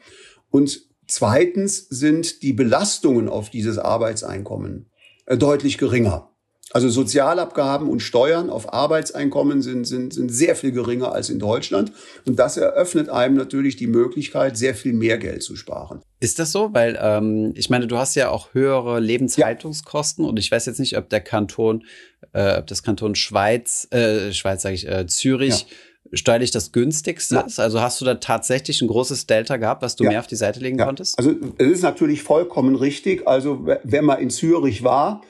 Und 0.49 0.81
zweitens 1.07 1.87
sind 1.89 2.41
die 2.41 2.53
Belastungen 2.53 3.29
auf 3.29 3.49
dieses 3.49 3.77
Arbeitseinkommen 3.77 4.89
äh, 5.25 5.37
deutlich 5.37 5.77
geringer. 5.77 6.32
Also 6.73 6.89
Sozialabgaben 6.89 7.87
und 7.87 7.99
Steuern 7.99 8.49
auf 8.49 8.73
Arbeitseinkommen 8.73 9.61
sind, 9.61 9.85
sind, 9.85 10.11
sind 10.11 10.29
sehr 10.29 10.55
viel 10.55 10.71
geringer 10.71 11.11
als 11.11 11.29
in 11.29 11.37
Deutschland. 11.37 11.91
Und 12.25 12.39
das 12.39 12.57
eröffnet 12.57 13.09
einem 13.09 13.35
natürlich 13.35 13.75
die 13.75 13.85
Möglichkeit, 13.85 14.57
sehr 14.57 14.73
viel 14.73 14.93
mehr 14.93 15.19
Geld 15.19 15.43
zu 15.43 15.55
sparen. 15.55 16.01
Ist 16.19 16.39
das 16.39 16.51
so? 16.51 16.73
Weil 16.73 16.97
ähm, 16.99 17.53
ich 17.55 17.69
meine, 17.69 17.85
du 17.85 17.97
hast 17.97 18.15
ja 18.15 18.29
auch 18.29 18.55
höhere 18.55 18.99
Lebenshaltungskosten 18.99 20.23
ja. 20.23 20.29
und 20.29 20.39
ich 20.39 20.51
weiß 20.51 20.65
jetzt 20.65 20.79
nicht, 20.79 20.97
ob 20.97 21.09
der 21.09 21.21
Kanton, 21.21 21.85
äh, 22.31 22.57
ob 22.57 22.65
das 22.65 22.81
Kanton 22.81 23.13
Schweiz, 23.13 23.87
äh, 23.91 24.33
Schweiz 24.33 24.63
sage 24.63 24.75
ich, 24.75 24.87
äh, 24.87 25.05
Zürich. 25.05 25.61
Ja 25.61 25.75
steuerlich 26.11 26.51
das 26.51 26.71
günstigste 26.71 27.43
ist? 27.47 27.59
Also 27.59 27.81
hast 27.81 27.99
du 27.99 28.05
da 28.05 28.15
tatsächlich 28.15 28.81
ein 28.81 28.87
großes 28.87 29.25
Delta 29.25 29.57
gehabt, 29.57 29.81
was 29.81 29.95
du 29.95 30.03
ja. 30.03 30.11
mehr 30.11 30.19
auf 30.19 30.27
die 30.27 30.35
Seite 30.35 30.59
legen 30.59 30.77
ja. 30.77 30.85
konntest? 30.85 31.17
Also 31.17 31.33
es 31.57 31.67
ist 31.67 31.81
natürlich 31.81 32.21
vollkommen 32.21 32.75
richtig. 32.75 33.27
Also 33.27 33.65
wenn 33.83 34.05
man 34.05 34.19
in 34.19 34.29
Zürich 34.29 34.83
war, 34.83 35.21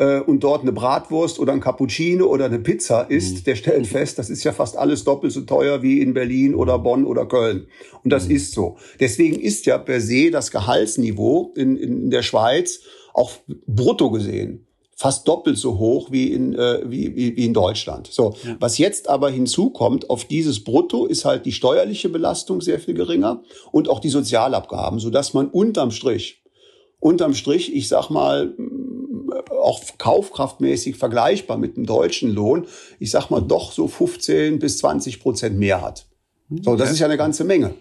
äh, 0.00 0.20
und 0.20 0.40
dort 0.42 0.62
eine 0.62 0.72
Bratwurst 0.72 1.38
oder 1.38 1.52
ein 1.52 1.60
Cappuccino 1.60 2.26
oder 2.26 2.46
eine 2.46 2.58
Pizza 2.58 3.02
isst, 3.02 3.36
mhm. 3.36 3.44
der 3.44 3.54
stellt 3.54 3.86
fest, 3.86 4.18
das 4.18 4.30
ist 4.30 4.42
ja 4.42 4.52
fast 4.52 4.76
alles 4.76 5.04
doppelt 5.04 5.32
so 5.32 5.42
teuer 5.42 5.82
wie 5.82 6.00
in 6.00 6.14
Berlin 6.14 6.54
oder 6.54 6.78
Bonn 6.78 7.04
oder 7.04 7.26
Köln. 7.26 7.66
Und 8.02 8.10
das 8.10 8.26
mhm. 8.26 8.36
ist 8.36 8.52
so. 8.52 8.78
Deswegen 8.98 9.38
ist 9.38 9.66
ja 9.66 9.78
per 9.78 10.00
se 10.00 10.30
das 10.30 10.50
Gehaltsniveau 10.50 11.52
in, 11.54 11.76
in 11.76 12.10
der 12.10 12.22
Schweiz 12.22 12.80
auch 13.12 13.32
brutto 13.66 14.10
gesehen 14.10 14.66
fast 14.96 15.26
doppelt 15.26 15.56
so 15.56 15.78
hoch 15.78 16.12
wie 16.12 16.30
in, 16.30 16.54
äh, 16.54 16.82
wie, 16.84 17.16
wie, 17.16 17.34
wie 17.34 17.46
in 17.46 17.54
Deutschland. 17.54 18.08
So, 18.08 18.34
ja. 18.44 18.56
was 18.60 18.76
jetzt 18.76 19.08
aber 19.08 19.30
hinzukommt 19.30 20.10
auf 20.10 20.26
dieses 20.26 20.62
Brutto 20.62 21.06
ist 21.06 21.24
halt 21.24 21.46
die 21.46 21.52
steuerliche 21.52 22.10
Belastung 22.10 22.60
sehr 22.60 22.78
viel 22.78 22.92
geringer 22.92 23.42
und 23.72 23.88
auch 23.88 24.00
die 24.00 24.10
Sozialabgaben, 24.10 24.98
so 24.98 25.08
dass 25.08 25.32
man 25.32 25.48
unterm 25.48 25.90
Strich, 25.90 26.42
unterm 26.98 27.32
Strich, 27.32 27.74
ich 27.74 27.88
sag 27.88 28.10
mal, 28.10 28.54
auch 29.50 29.82
kaufkraftmäßig 29.98 30.96
vergleichbar 30.96 31.58
mit 31.58 31.76
dem 31.76 31.86
deutschen 31.86 32.30
Lohn, 32.30 32.66
ich 32.98 33.10
sag 33.10 33.30
mal, 33.30 33.40
doch 33.40 33.72
so 33.72 33.88
15 33.88 34.58
bis 34.58 34.78
20 34.78 35.20
Prozent 35.20 35.58
mehr 35.58 35.82
hat. 35.82 36.06
So, 36.62 36.76
das 36.76 36.90
ist 36.90 36.98
ja 36.98 37.06
eine 37.06 37.16
ganze 37.16 37.44
Menge. 37.44 37.74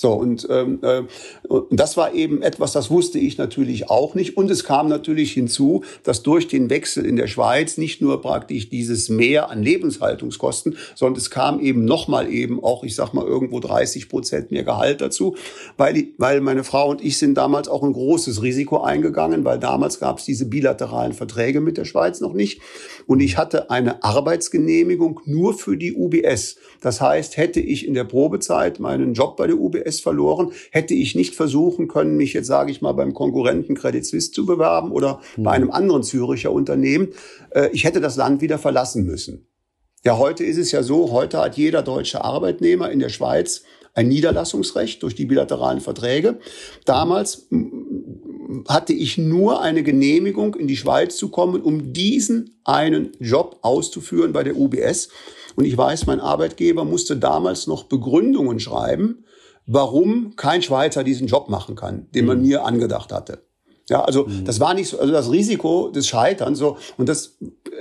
So, 0.00 0.12
und, 0.12 0.46
ähm, 0.48 0.78
äh, 0.82 1.02
und 1.48 1.66
das 1.72 1.96
war 1.96 2.14
eben 2.14 2.40
etwas, 2.40 2.70
das 2.70 2.88
wusste 2.88 3.18
ich 3.18 3.36
natürlich 3.36 3.90
auch 3.90 4.14
nicht. 4.14 4.36
Und 4.36 4.48
es 4.48 4.62
kam 4.62 4.88
natürlich 4.88 5.32
hinzu, 5.32 5.82
dass 6.04 6.22
durch 6.22 6.46
den 6.46 6.70
Wechsel 6.70 7.04
in 7.04 7.16
der 7.16 7.26
Schweiz 7.26 7.78
nicht 7.78 8.00
nur 8.00 8.22
praktisch 8.22 8.70
dieses 8.70 9.08
Mehr 9.08 9.50
an 9.50 9.60
Lebenshaltungskosten, 9.60 10.76
sondern 10.94 11.18
es 11.18 11.30
kam 11.30 11.58
eben 11.58 11.84
nochmal 11.84 12.32
eben 12.32 12.62
auch, 12.62 12.84
ich 12.84 12.94
sag 12.94 13.12
mal, 13.12 13.26
irgendwo 13.26 13.58
30 13.58 14.08
Prozent 14.08 14.52
mehr 14.52 14.62
Gehalt 14.62 15.00
dazu, 15.00 15.34
weil, 15.76 15.94
die, 15.94 16.14
weil 16.16 16.40
meine 16.42 16.62
Frau 16.62 16.90
und 16.90 17.04
ich 17.04 17.18
sind 17.18 17.34
damals 17.34 17.66
auch 17.66 17.82
ein 17.82 17.92
großes 17.92 18.40
Risiko 18.40 18.80
eingegangen, 18.80 19.44
weil 19.44 19.58
damals 19.58 19.98
gab 19.98 20.20
es 20.20 20.24
diese 20.24 20.46
bilateralen 20.46 21.12
Verträge 21.12 21.60
mit 21.60 21.76
der 21.76 21.84
Schweiz 21.84 22.20
noch 22.20 22.34
nicht. 22.34 22.60
Und 23.08 23.18
ich 23.18 23.36
hatte 23.36 23.68
eine 23.68 24.04
Arbeitsgenehmigung 24.04 25.22
nur 25.24 25.54
für 25.54 25.76
die 25.76 25.92
UBS. 25.92 26.54
Das 26.80 27.00
heißt, 27.00 27.36
hätte 27.36 27.58
ich 27.58 27.84
in 27.84 27.94
der 27.94 28.04
Probezeit 28.04 28.78
meinen 28.78 29.14
Job 29.14 29.36
bei 29.36 29.48
der 29.48 29.58
UBS 29.58 29.87
verloren, 29.96 30.52
hätte 30.70 30.94
ich 30.94 31.14
nicht 31.14 31.34
versuchen 31.34 31.88
können, 31.88 32.16
mich 32.16 32.32
jetzt, 32.32 32.46
sage 32.46 32.70
ich 32.70 32.80
mal, 32.80 32.92
beim 32.92 33.14
Konkurrenten 33.14 33.74
Credit 33.74 34.04
Suisse 34.04 34.32
zu 34.32 34.46
bewerben 34.46 34.92
oder 34.92 35.20
mhm. 35.36 35.42
bei 35.42 35.52
einem 35.52 35.70
anderen 35.70 36.02
Züricher 36.02 36.52
Unternehmen. 36.52 37.08
Äh, 37.50 37.70
ich 37.72 37.84
hätte 37.84 38.00
das 38.00 38.16
Land 38.16 38.40
wieder 38.40 38.58
verlassen 38.58 39.04
müssen. 39.04 39.46
Ja, 40.04 40.16
heute 40.18 40.44
ist 40.44 40.58
es 40.58 40.70
ja 40.70 40.82
so, 40.82 41.10
heute 41.10 41.38
hat 41.38 41.56
jeder 41.56 41.82
deutsche 41.82 42.22
Arbeitnehmer 42.22 42.90
in 42.90 43.00
der 43.00 43.08
Schweiz 43.08 43.62
ein 43.94 44.08
Niederlassungsrecht 44.08 45.02
durch 45.02 45.16
die 45.16 45.26
bilateralen 45.26 45.80
Verträge. 45.80 46.38
Damals 46.84 47.48
hatte 48.68 48.92
ich 48.92 49.18
nur 49.18 49.60
eine 49.60 49.82
Genehmigung, 49.82 50.54
in 50.54 50.68
die 50.68 50.76
Schweiz 50.76 51.16
zu 51.16 51.30
kommen, 51.30 51.60
um 51.62 51.92
diesen 51.92 52.60
einen 52.64 53.12
Job 53.18 53.58
auszuführen 53.62 54.32
bei 54.32 54.44
der 54.44 54.56
UBS. 54.56 55.08
Und 55.56 55.64
ich 55.64 55.76
weiß, 55.76 56.06
mein 56.06 56.20
Arbeitgeber 56.20 56.84
musste 56.84 57.16
damals 57.16 57.66
noch 57.66 57.84
Begründungen 57.84 58.60
schreiben, 58.60 59.24
warum 59.68 60.34
kein 60.34 60.62
Schweizer 60.62 61.04
diesen 61.04 61.28
Job 61.28 61.48
machen 61.48 61.76
kann, 61.76 62.08
den 62.10 62.26
man 62.26 62.38
mhm. 62.38 62.46
mir 62.46 62.64
angedacht 62.64 63.12
hatte. 63.12 63.44
Ja, 63.88 64.02
also 64.02 64.26
mhm. 64.26 64.44
das 64.44 64.60
war 64.60 64.74
nicht 64.74 64.88
so, 64.88 64.98
also 64.98 65.12
das 65.12 65.30
Risiko 65.30 65.88
des 65.88 66.08
Scheiterns 66.08 66.58
so 66.58 66.76
und 66.96 67.08
das 67.08 67.38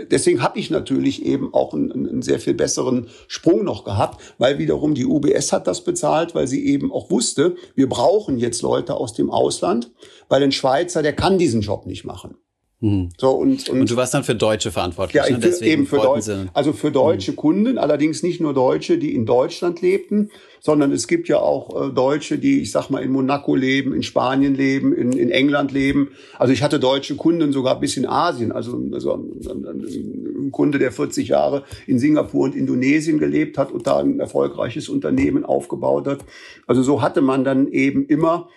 deswegen 0.09 0.41
habe 0.41 0.59
ich 0.59 0.69
natürlich 0.69 1.25
eben 1.25 1.53
auch 1.53 1.73
einen, 1.73 1.91
einen, 1.91 2.21
sehr 2.21 2.39
viel 2.39 2.53
besseren 2.53 3.07
Sprung 3.27 3.63
noch 3.65 3.83
gehabt, 3.83 4.21
weil 4.37 4.57
wiederum 4.57 4.93
die 4.93 5.05
UBS 5.05 5.51
hat 5.51 5.67
das 5.67 5.83
bezahlt, 5.83 6.35
weil 6.35 6.47
sie 6.47 6.65
eben 6.65 6.91
auch 6.91 7.09
wusste, 7.09 7.55
wir 7.75 7.89
brauchen 7.89 8.37
jetzt 8.37 8.61
Leute 8.61 8.95
aus 8.95 9.13
dem 9.13 9.29
Ausland, 9.29 9.91
weil 10.29 10.43
ein 10.43 10.51
Schweizer, 10.51 11.01
der 11.01 11.13
kann 11.13 11.37
diesen 11.37 11.61
Job 11.61 11.85
nicht 11.85 12.05
machen. 12.05 12.37
Mhm. 12.79 13.09
So, 13.17 13.31
und, 13.31 13.69
und, 13.69 13.81
und, 13.81 13.89
du 13.89 13.95
warst 13.95 14.13
dann 14.13 14.23
für 14.23 14.35
Deutsche 14.35 14.71
verantwortlich. 14.71 15.15
Ja, 15.15 15.27
ne? 15.27 15.41
für, 15.41 15.65
eben 15.65 15.87
für 15.87 15.97
Deutsche. 15.97 16.47
Also 16.53 16.73
für 16.73 16.91
deutsche 16.91 17.31
mhm. 17.31 17.35
Kunden, 17.35 17.77
allerdings 17.79 18.21
nicht 18.21 18.39
nur 18.39 18.53
Deutsche, 18.53 18.99
die 18.99 19.15
in 19.15 19.25
Deutschland 19.25 19.81
lebten, 19.81 20.29
sondern 20.59 20.91
es 20.91 21.07
gibt 21.07 21.27
ja 21.27 21.39
auch 21.39 21.89
äh, 21.89 21.91
Deutsche, 21.91 22.37
die, 22.37 22.61
ich 22.61 22.71
sag 22.71 22.91
mal, 22.91 23.01
in 23.01 23.11
Monaco 23.11 23.55
leben, 23.55 23.95
in 23.95 24.03
Spanien 24.03 24.53
leben, 24.53 24.93
in, 24.93 25.11
in 25.11 25.31
England 25.31 25.71
leben. 25.71 26.11
Also 26.37 26.53
ich 26.53 26.61
hatte 26.61 26.79
deutsche 26.79 27.15
Kunden 27.15 27.51
sogar 27.51 27.79
bis 27.79 27.97
in 27.97 28.05
Asien. 28.05 28.51
Also, 28.51 28.79
also 28.93 29.13
ein 29.15 30.51
Kunde, 30.51 30.77
der 30.77 30.91
40 30.91 31.29
Jahre 31.29 31.63
in 31.87 31.97
Singapur 31.97 32.43
und 32.43 32.55
Indonesien 32.55 33.17
gelebt 33.17 33.57
hat 33.57 33.71
und 33.71 33.87
da 33.87 33.97
ein 33.97 34.19
erfolgreiches 34.19 34.87
Unternehmen 34.87 35.45
aufgebaut 35.45 36.05
hat. 36.05 36.19
Also 36.67 36.83
so 36.83 37.01
hatte 37.01 37.21
man 37.21 37.43
dann 37.43 37.69
eben 37.69 38.05
immer 38.05 38.49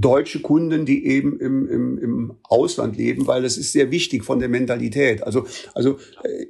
deutsche 0.00 0.40
Kunden, 0.40 0.84
die 0.84 1.06
eben 1.06 1.38
im, 1.40 1.68
im, 1.68 1.98
im 1.98 2.34
Ausland 2.44 2.96
leben, 2.96 3.26
weil 3.26 3.44
es 3.44 3.56
ist 3.56 3.72
sehr 3.72 3.90
wichtig 3.90 4.24
von 4.24 4.38
der 4.38 4.48
Mentalität. 4.48 5.22
Also, 5.22 5.46
also 5.74 5.98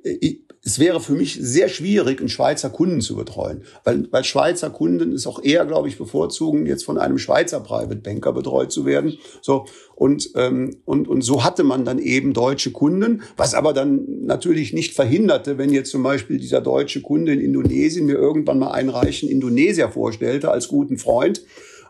äh, 0.02 0.36
es 0.66 0.80
wäre 0.80 1.00
für 1.00 1.12
mich 1.12 1.38
sehr 1.40 1.68
schwierig, 1.68 2.18
einen 2.18 2.28
Schweizer 2.28 2.70
Kunden 2.70 3.00
zu 3.00 3.14
betreuen, 3.14 3.62
weil, 3.84 4.08
weil 4.10 4.24
Schweizer 4.24 4.68
Kunden 4.68 5.12
ist 5.12 5.28
auch 5.28 5.42
eher, 5.42 5.64
glaube 5.64 5.86
ich, 5.86 5.96
bevorzugen, 5.96 6.66
jetzt 6.66 6.84
von 6.84 6.98
einem 6.98 7.18
Schweizer 7.18 7.60
Private 7.60 8.00
Banker 8.00 8.32
betreut 8.32 8.72
zu 8.72 8.84
werden. 8.84 9.16
So 9.40 9.66
und 9.94 10.30
ähm, 10.34 10.78
und 10.84 11.06
und 11.06 11.22
so 11.22 11.44
hatte 11.44 11.62
man 11.62 11.84
dann 11.84 12.00
eben 12.00 12.32
deutsche 12.32 12.72
Kunden, 12.72 13.22
was 13.36 13.54
aber 13.54 13.72
dann 13.74 14.24
natürlich 14.26 14.72
nicht 14.72 14.94
verhinderte, 14.94 15.56
wenn 15.56 15.72
jetzt 15.72 15.92
zum 15.92 16.02
Beispiel 16.02 16.38
dieser 16.38 16.60
deutsche 16.60 17.00
Kunde 17.00 17.32
in 17.32 17.40
Indonesien 17.40 18.06
mir 18.06 18.16
irgendwann 18.16 18.58
mal 18.58 18.72
einen 18.72 18.88
reichen 18.88 19.28
Indonesier 19.28 19.88
vorstellte 19.88 20.50
als 20.50 20.66
guten 20.66 20.98
Freund 20.98 21.42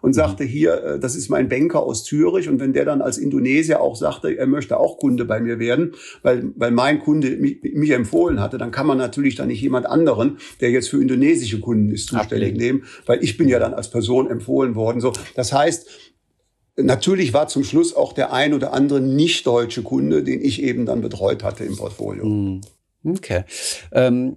und 0.02 0.10
mhm. 0.10 0.14
sagte 0.14 0.44
hier, 0.44 0.84
äh, 0.84 0.98
das 0.98 1.16
ist 1.16 1.28
mein 1.28 1.48
Banker 1.48 1.82
aus 1.82 2.04
Zürich. 2.04 2.48
Und 2.48 2.60
wenn 2.60 2.72
der 2.72 2.84
dann 2.84 3.02
als 3.02 3.18
Indonesier 3.18 3.80
auch 3.80 3.96
sagte, 3.96 4.36
er 4.36 4.46
möchte 4.46 4.78
auch 4.78 4.98
Kunde 4.98 5.24
bei 5.24 5.40
mir 5.40 5.58
werden, 5.58 5.94
weil, 6.22 6.50
weil 6.56 6.70
mein 6.70 7.00
Kunde 7.00 7.30
mich, 7.36 7.60
mich 7.62 7.90
empfohlen 7.90 8.40
hatte, 8.40 8.58
dann 8.58 8.70
kann 8.70 8.86
man 8.86 8.98
natürlich 8.98 9.34
dann 9.34 9.48
nicht 9.48 9.60
jemand 9.60 9.86
anderen, 9.86 10.38
der 10.60 10.70
jetzt 10.70 10.88
für 10.88 11.00
indonesische 11.00 11.60
Kunden 11.60 11.90
ist, 11.90 12.08
zuständig 12.08 12.52
Ablegen. 12.52 12.78
nehmen, 12.78 12.84
weil 13.06 13.22
ich 13.22 13.36
bin 13.36 13.48
ja 13.48 13.58
dann 13.58 13.74
als 13.74 13.90
Person 13.90 14.30
empfohlen 14.30 14.74
worden. 14.74 15.00
So, 15.00 15.12
das 15.34 15.52
heißt, 15.52 15.88
Natürlich 16.78 17.32
war 17.32 17.48
zum 17.48 17.64
Schluss 17.64 17.96
auch 17.96 18.12
der 18.12 18.34
ein 18.34 18.52
oder 18.52 18.74
andere 18.74 19.00
nicht 19.00 19.46
deutsche 19.46 19.82
Kunde, 19.82 20.22
den 20.22 20.42
ich 20.42 20.62
eben 20.62 20.84
dann 20.84 21.00
betreut 21.00 21.42
hatte 21.42 21.64
im 21.64 21.74
Portfolio. 21.74 22.26
Mhm. 22.26 22.60
Okay. 23.02 23.44
Ähm 23.92 24.36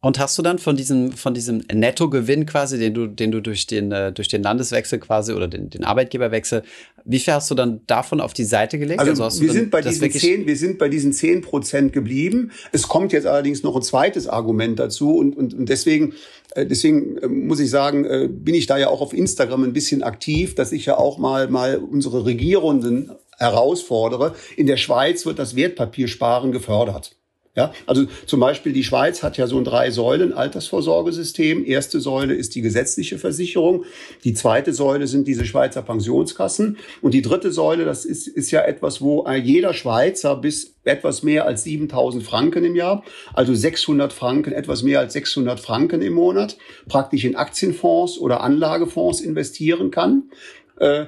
und 0.00 0.20
hast 0.20 0.38
du 0.38 0.42
dann 0.42 0.60
von 0.60 0.76
diesem, 0.76 1.10
von 1.10 1.34
diesem 1.34 1.64
Nettogewinn 1.72 2.46
quasi, 2.46 2.78
den 2.78 2.94
du, 2.94 3.08
den 3.08 3.32
du 3.32 3.40
durch 3.40 3.66
den, 3.66 3.90
äh, 3.90 4.12
durch 4.12 4.28
den 4.28 4.44
Landeswechsel 4.44 5.00
quasi 5.00 5.32
oder 5.32 5.48
den, 5.48 5.70
den 5.70 5.82
Arbeitgeberwechsel, 5.82 6.62
wie 7.04 7.18
viel 7.18 7.34
hast 7.34 7.50
du 7.50 7.56
dann 7.56 7.80
davon 7.88 8.20
auf 8.20 8.32
die 8.32 8.44
Seite 8.44 8.78
gelegt? 8.78 9.00
Also, 9.00 9.24
also 9.24 9.42
wir, 9.42 9.52
sind 9.52 9.72
bei 9.72 9.80
diesen 9.80 10.10
zehn, 10.12 10.46
wir 10.46 10.56
sind 10.56 10.78
bei 10.78 10.88
diesen 10.88 11.12
zehn 11.12 11.40
Prozent 11.40 11.92
geblieben. 11.92 12.52
Es 12.70 12.86
kommt 12.86 13.12
jetzt 13.12 13.26
allerdings 13.26 13.64
noch 13.64 13.74
ein 13.74 13.82
zweites 13.82 14.28
Argument 14.28 14.78
dazu 14.78 15.16
und, 15.16 15.36
und, 15.36 15.52
und 15.52 15.68
deswegen, 15.68 16.14
äh, 16.54 16.64
deswegen 16.64 17.18
äh, 17.18 17.26
muss 17.26 17.58
ich 17.58 17.70
sagen, 17.70 18.04
äh, 18.04 18.28
bin 18.30 18.54
ich 18.54 18.66
da 18.66 18.78
ja 18.78 18.88
auch 18.90 19.00
auf 19.00 19.12
Instagram 19.12 19.64
ein 19.64 19.72
bisschen 19.72 20.04
aktiv, 20.04 20.54
dass 20.54 20.70
ich 20.70 20.86
ja 20.86 20.96
auch 20.96 21.18
mal, 21.18 21.48
mal 21.48 21.76
unsere 21.76 22.24
Regierenden 22.24 23.10
herausfordere. 23.36 24.36
In 24.56 24.68
der 24.68 24.76
Schweiz 24.76 25.26
wird 25.26 25.40
das 25.40 25.56
Wertpapiersparen 25.56 26.52
gefördert. 26.52 27.17
Ja, 27.58 27.72
also 27.86 28.04
zum 28.24 28.38
Beispiel 28.38 28.72
die 28.72 28.84
Schweiz 28.84 29.24
hat 29.24 29.36
ja 29.36 29.48
so 29.48 29.58
ein 29.58 29.64
drei 29.64 29.90
Säulen 29.90 30.32
Altersvorsorgesystem. 30.32 31.66
Erste 31.66 31.98
Säule 31.98 32.34
ist 32.34 32.54
die 32.54 32.60
gesetzliche 32.60 33.18
Versicherung. 33.18 33.84
Die 34.22 34.32
zweite 34.32 34.72
Säule 34.72 35.08
sind 35.08 35.26
diese 35.26 35.44
Schweizer 35.44 35.82
Pensionskassen. 35.82 36.76
Und 37.02 37.14
die 37.14 37.20
dritte 37.20 37.50
Säule, 37.50 37.84
das 37.84 38.04
ist, 38.04 38.28
ist 38.28 38.52
ja 38.52 38.60
etwas, 38.60 39.00
wo 39.00 39.28
jeder 39.28 39.74
Schweizer 39.74 40.36
bis 40.36 40.76
etwas 40.84 41.24
mehr 41.24 41.46
als 41.46 41.64
7000 41.64 42.22
Franken 42.22 42.62
im 42.62 42.76
Jahr, 42.76 43.02
also 43.34 43.52
600 43.52 44.12
Franken, 44.12 44.52
etwas 44.52 44.84
mehr 44.84 45.00
als 45.00 45.14
600 45.14 45.58
Franken 45.58 46.00
im 46.00 46.12
Monat, 46.12 46.58
praktisch 46.86 47.24
in 47.24 47.34
Aktienfonds 47.34 48.20
oder 48.20 48.40
Anlagefonds 48.40 49.20
investieren 49.20 49.90
kann. 49.90 50.30
Äh, 50.76 51.06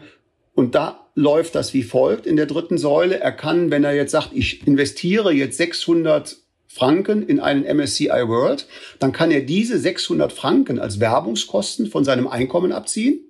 und 0.57 0.75
da 0.75 1.07
läuft 1.21 1.55
das 1.55 1.75
wie 1.75 1.83
folgt 1.83 2.27
in 2.27 2.37
der 2.37 2.47
dritten 2.47 2.79
Säule. 2.79 3.21
Er 3.21 3.33
kann, 3.33 3.71
wenn 3.71 3.85
er 3.85 3.95
jetzt 3.95 4.13
sagt, 4.13 4.31
ich 4.33 4.67
investiere 4.67 5.33
jetzt 5.33 5.59
600 5.59 6.39
Franken 6.67 7.27
in 7.27 7.41
einen 7.41 7.65
MSCI 7.65 8.09
World, 8.09 8.67
dann 8.99 9.13
kann 9.13 9.31
er 9.31 9.43
diese 9.43 9.79
600 9.79 10.33
Franken 10.33 10.79
als 10.79 11.01
Werbungskosten 11.01 11.87
von 11.89 12.05
seinem 12.05 12.29
Einkommen 12.29 12.73
abziehen 12.73 13.21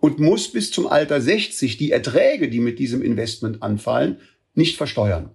und 0.00 0.18
muss 0.18 0.48
bis 0.48 0.70
zum 0.70 0.86
Alter 0.86 1.20
60 1.20 1.76
die 1.76 1.90
Erträge, 1.90 2.48
die 2.48 2.60
mit 2.60 2.78
diesem 2.78 3.02
Investment 3.02 3.62
anfallen, 3.62 4.20
nicht 4.54 4.76
versteuern. 4.76 5.30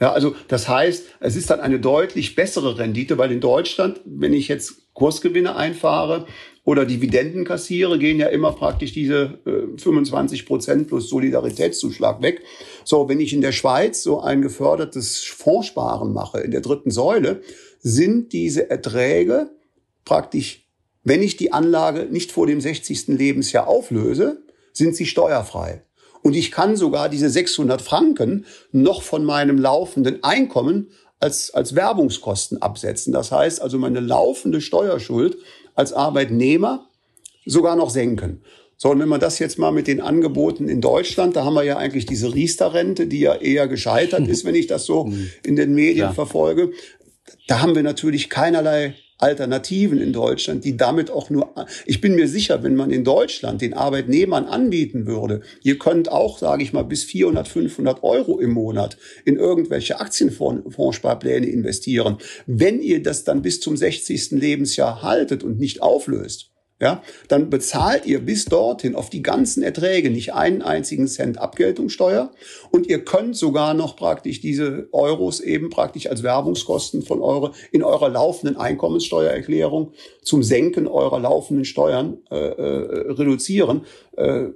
Ja, 0.00 0.12
also 0.12 0.36
das 0.46 0.68
heißt, 0.68 1.06
es 1.20 1.34
ist 1.34 1.50
dann 1.50 1.60
eine 1.60 1.80
deutlich 1.80 2.36
bessere 2.36 2.78
Rendite, 2.78 3.18
weil 3.18 3.32
in 3.32 3.40
Deutschland, 3.40 4.00
wenn 4.04 4.32
ich 4.32 4.46
jetzt 4.46 4.94
Kursgewinne 4.94 5.56
einfahre 5.56 6.26
oder 6.68 6.84
Dividenden 6.84 7.46
kassiere, 7.46 7.98
gehen 7.98 8.18
ja 8.18 8.26
immer 8.26 8.52
praktisch 8.52 8.92
diese 8.92 9.38
äh, 9.46 9.78
25 9.78 10.44
Prozent 10.44 10.88
plus 10.88 11.08
Solidaritätszuschlag 11.08 12.20
weg. 12.20 12.42
So, 12.84 13.08
wenn 13.08 13.20
ich 13.20 13.32
in 13.32 13.40
der 13.40 13.52
Schweiz 13.52 14.02
so 14.02 14.20
ein 14.20 14.42
gefördertes 14.42 15.24
Fondssparen 15.24 16.12
mache, 16.12 16.40
in 16.40 16.50
der 16.50 16.60
dritten 16.60 16.90
Säule, 16.90 17.40
sind 17.80 18.34
diese 18.34 18.68
Erträge 18.68 19.48
praktisch, 20.04 20.68
wenn 21.04 21.22
ich 21.22 21.38
die 21.38 21.54
Anlage 21.54 22.04
nicht 22.04 22.32
vor 22.32 22.46
dem 22.46 22.60
60. 22.60 23.08
Lebensjahr 23.08 23.66
auflöse, 23.66 24.42
sind 24.74 24.94
sie 24.94 25.06
steuerfrei. 25.06 25.84
Und 26.20 26.36
ich 26.36 26.50
kann 26.50 26.76
sogar 26.76 27.08
diese 27.08 27.30
600 27.30 27.80
Franken 27.80 28.44
noch 28.72 29.00
von 29.00 29.24
meinem 29.24 29.56
laufenden 29.56 30.22
Einkommen 30.22 30.90
als, 31.18 31.54
als 31.54 31.74
Werbungskosten 31.74 32.60
absetzen. 32.60 33.14
Das 33.14 33.32
heißt 33.32 33.62
also, 33.62 33.78
meine 33.78 34.00
laufende 34.00 34.60
Steuerschuld 34.60 35.38
als 35.78 35.92
Arbeitnehmer 35.92 36.88
sogar 37.46 37.76
noch 37.76 37.90
senken. 37.90 38.42
So, 38.76 38.90
und 38.90 38.98
wenn 38.98 39.08
man 39.08 39.20
das 39.20 39.38
jetzt 39.38 39.58
mal 39.58 39.70
mit 39.70 39.86
den 39.86 40.00
Angeboten 40.00 40.68
in 40.68 40.80
Deutschland, 40.80 41.36
da 41.36 41.44
haben 41.44 41.54
wir 41.54 41.62
ja 41.62 41.76
eigentlich 41.76 42.04
diese 42.04 42.34
Riester-Rente, 42.34 43.06
die 43.06 43.20
ja 43.20 43.36
eher 43.36 43.68
gescheitert 43.68 44.26
ist, 44.28 44.44
wenn 44.44 44.56
ich 44.56 44.66
das 44.66 44.86
so 44.86 45.04
mhm. 45.04 45.30
in 45.44 45.54
den 45.54 45.74
Medien 45.74 46.08
ja. 46.08 46.12
verfolge. 46.12 46.72
Da 47.46 47.60
haben 47.60 47.76
wir 47.76 47.84
natürlich 47.84 48.28
keinerlei 48.28 48.96
Alternativen 49.18 50.00
in 50.00 50.12
Deutschland, 50.12 50.64
die 50.64 50.76
damit 50.76 51.10
auch 51.10 51.28
nur, 51.28 51.52
ich 51.86 52.00
bin 52.00 52.14
mir 52.14 52.28
sicher, 52.28 52.62
wenn 52.62 52.76
man 52.76 52.90
in 52.90 53.04
Deutschland 53.04 53.60
den 53.60 53.74
Arbeitnehmern 53.74 54.44
anbieten 54.44 55.06
würde, 55.06 55.42
ihr 55.62 55.78
könnt 55.78 56.10
auch, 56.10 56.38
sage 56.38 56.62
ich 56.62 56.72
mal, 56.72 56.84
bis 56.84 57.04
400, 57.04 57.48
500 57.48 58.02
Euro 58.04 58.38
im 58.38 58.52
Monat 58.52 58.96
in 59.24 59.36
irgendwelche 59.36 60.00
Aktienfondssparpläne 60.00 61.46
investieren. 61.46 62.18
Wenn 62.46 62.80
ihr 62.80 63.02
das 63.02 63.24
dann 63.24 63.42
bis 63.42 63.60
zum 63.60 63.76
60. 63.76 64.30
Lebensjahr 64.32 65.02
haltet 65.02 65.42
und 65.42 65.58
nicht 65.58 65.82
auflöst, 65.82 66.52
ja, 66.80 67.02
dann 67.26 67.50
bezahlt 67.50 68.06
ihr 68.06 68.20
bis 68.20 68.44
dorthin 68.44 68.94
auf 68.94 69.10
die 69.10 69.22
ganzen 69.22 69.64
Erträge 69.64 70.10
nicht 70.10 70.34
einen 70.34 70.62
einzigen 70.62 71.08
Cent 71.08 71.38
Abgeltungssteuer 71.38 72.30
und 72.70 72.86
ihr 72.86 73.04
könnt 73.04 73.36
sogar 73.36 73.74
noch 73.74 73.96
praktisch 73.96 74.40
diese 74.40 74.88
Euros 74.92 75.40
eben 75.40 75.70
praktisch 75.70 76.06
als 76.06 76.22
Werbungskosten 76.22 77.02
von 77.02 77.20
eure 77.20 77.52
in 77.72 77.82
eurer 77.82 78.08
laufenden 78.08 78.56
Einkommenssteuererklärung 78.56 79.92
zum 80.22 80.44
Senken 80.44 80.86
eurer 80.86 81.18
laufenden 81.18 81.64
Steuern 81.64 82.18
äh, 82.30 82.36
äh, 82.36 83.12
reduzieren. 83.12 83.82
Äh, 84.18 84.52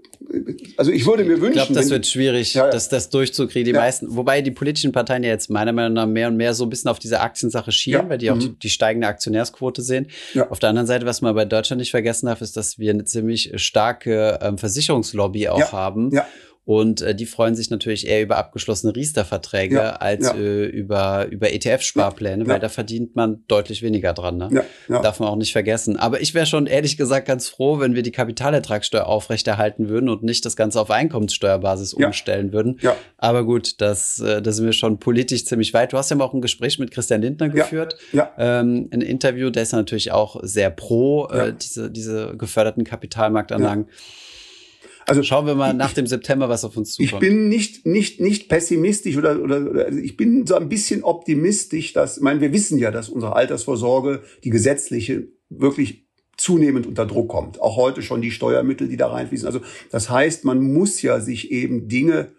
also 0.76 0.90
ich 0.90 1.06
würde 1.06 1.24
mir 1.24 1.40
wünschen. 1.40 1.58
Ich 1.58 1.66
glaube, 1.66 1.74
das 1.74 1.90
wird 1.90 2.06
schwierig, 2.06 2.54
ja, 2.54 2.64
ja. 2.64 2.70
Das, 2.70 2.88
das 2.88 3.10
durchzukriegen. 3.10 3.66
Die 3.66 3.72
ja. 3.72 3.80
meisten, 3.80 4.14
wobei 4.16 4.42
die 4.42 4.50
politischen 4.50 4.92
Parteien 4.92 5.22
ja 5.22 5.30
jetzt 5.30 5.50
meiner 5.50 5.72
Meinung 5.72 5.92
nach 5.92 6.06
mehr 6.06 6.28
und 6.28 6.36
mehr 6.36 6.54
so 6.54 6.64
ein 6.64 6.70
bisschen 6.70 6.90
auf 6.90 6.98
diese 6.98 7.20
Aktiensache 7.20 7.70
schielen, 7.70 8.08
weil 8.08 8.18
die 8.18 8.30
auch 8.30 8.36
mhm. 8.36 8.40
die, 8.40 8.58
die, 8.58 8.70
steigende 8.70 9.06
Aktionärsquote 9.06 9.82
sehen. 9.82 10.08
Auf 10.50 10.58
der 10.58 10.70
anderen 10.70 10.86
Seite, 10.86 11.06
was 11.06 11.20
man 11.20 11.34
bei 11.34 11.44
Deutschland 11.44 11.80
nicht 11.80 11.90
vergessen 11.90 12.26
darf, 12.26 12.40
ist, 12.40 12.56
dass 12.56 12.78
wir 12.78 12.90
eine 12.90 13.04
ziemlich 13.04 13.52
starke 13.56 14.38
ähm, 14.42 14.58
Versicherungslobby 14.58 15.48
auch 15.48 15.72
haben. 15.72 16.10
Ja 16.12 16.26
Und 16.64 17.02
äh, 17.02 17.14
die 17.14 17.26
freuen 17.26 17.56
sich 17.56 17.70
natürlich 17.70 18.06
eher 18.06 18.22
über 18.22 18.36
abgeschlossene 18.36 18.94
Riester-Verträge 18.94 19.74
ja, 19.74 19.90
als 19.96 20.26
ja. 20.26 20.34
Äh, 20.34 20.66
über, 20.66 21.26
über 21.28 21.52
ETF-Sparpläne, 21.52 22.44
ja, 22.44 22.48
weil 22.48 22.60
da 22.60 22.68
verdient 22.68 23.16
man 23.16 23.42
deutlich 23.48 23.82
weniger 23.82 24.12
dran. 24.12 24.36
Ne? 24.36 24.48
Darf 25.02 25.18
man 25.18 25.28
auch 25.28 25.36
nicht 25.36 25.52
vergessen. 25.52 25.96
Aber 25.96 26.20
ich 26.20 26.34
wäre 26.34 26.46
schon 26.46 26.66
ehrlich 26.66 26.96
gesagt 26.96 27.26
ganz 27.26 27.48
froh, 27.48 27.80
wenn 27.80 27.96
wir 27.96 28.02
die 28.02 28.12
Kapitalertragssteuer 28.12 29.06
aufrechterhalten 29.06 29.88
würden 29.88 30.08
und 30.08 30.22
nicht 30.22 30.44
das 30.44 30.54
Ganze 30.54 30.80
auf 30.80 30.90
Einkommenssteuerbasis 30.90 31.94
umstellen 31.94 32.52
würden. 32.52 32.78
Aber 33.18 33.44
gut, 33.44 33.80
das, 33.80 34.20
äh, 34.20 34.40
da 34.40 34.52
sind 34.52 34.64
wir 34.64 34.72
schon 34.72 34.98
politisch 34.98 35.44
ziemlich 35.44 35.74
weit. 35.74 35.92
Du 35.92 35.98
hast 35.98 36.10
ja 36.10 36.16
mal 36.16 36.24
auch 36.24 36.34
ein 36.34 36.42
Gespräch 36.42 36.78
mit 36.78 36.92
Christian 36.92 37.22
Lindner 37.22 37.48
geführt. 37.48 37.96
Ähm, 38.38 38.88
ein 38.92 39.00
Interview, 39.00 39.50
der 39.50 39.64
ist 39.64 39.72
natürlich 39.72 40.12
auch 40.12 40.36
sehr 40.42 40.70
pro 40.70 41.26
äh, 41.26 41.52
diese, 41.52 41.90
diese 41.90 42.36
geförderten 42.36 42.84
Kapitalmarktanlagen. 42.84 43.86
Also 45.12 45.22
schauen 45.24 45.46
wir 45.46 45.54
mal 45.54 45.74
nach 45.74 45.92
dem 45.92 46.06
September, 46.06 46.48
was 46.48 46.64
auf 46.64 46.74
uns 46.76 46.94
zukommt. 46.94 47.22
Ich 47.22 47.28
bin 47.28 47.48
nicht 47.48 47.84
nicht 47.84 48.18
nicht 48.18 48.48
pessimistisch 48.48 49.18
oder 49.18 49.42
oder, 49.42 49.70
oder 49.70 49.84
also 49.84 49.98
ich 49.98 50.16
bin 50.16 50.46
so 50.46 50.54
ein 50.54 50.70
bisschen 50.70 51.04
optimistisch, 51.04 51.92
dass 51.92 52.16
ich 52.16 52.22
meine, 52.22 52.40
wir 52.40 52.52
wissen 52.52 52.78
ja, 52.78 52.90
dass 52.90 53.10
unsere 53.10 53.36
Altersvorsorge, 53.36 54.22
die 54.42 54.48
gesetzliche, 54.48 55.28
wirklich 55.50 56.06
zunehmend 56.38 56.86
unter 56.86 57.04
Druck 57.04 57.28
kommt. 57.28 57.60
Auch 57.60 57.76
heute 57.76 58.00
schon 58.00 58.22
die 58.22 58.30
Steuermittel, 58.30 58.88
die 58.88 58.96
da 58.96 59.08
reinfließen. 59.08 59.46
Also 59.46 59.60
das 59.90 60.08
heißt, 60.08 60.46
man 60.46 60.62
muss 60.62 61.02
ja 61.02 61.20
sich 61.20 61.50
eben 61.50 61.88
Dinge 61.88 62.32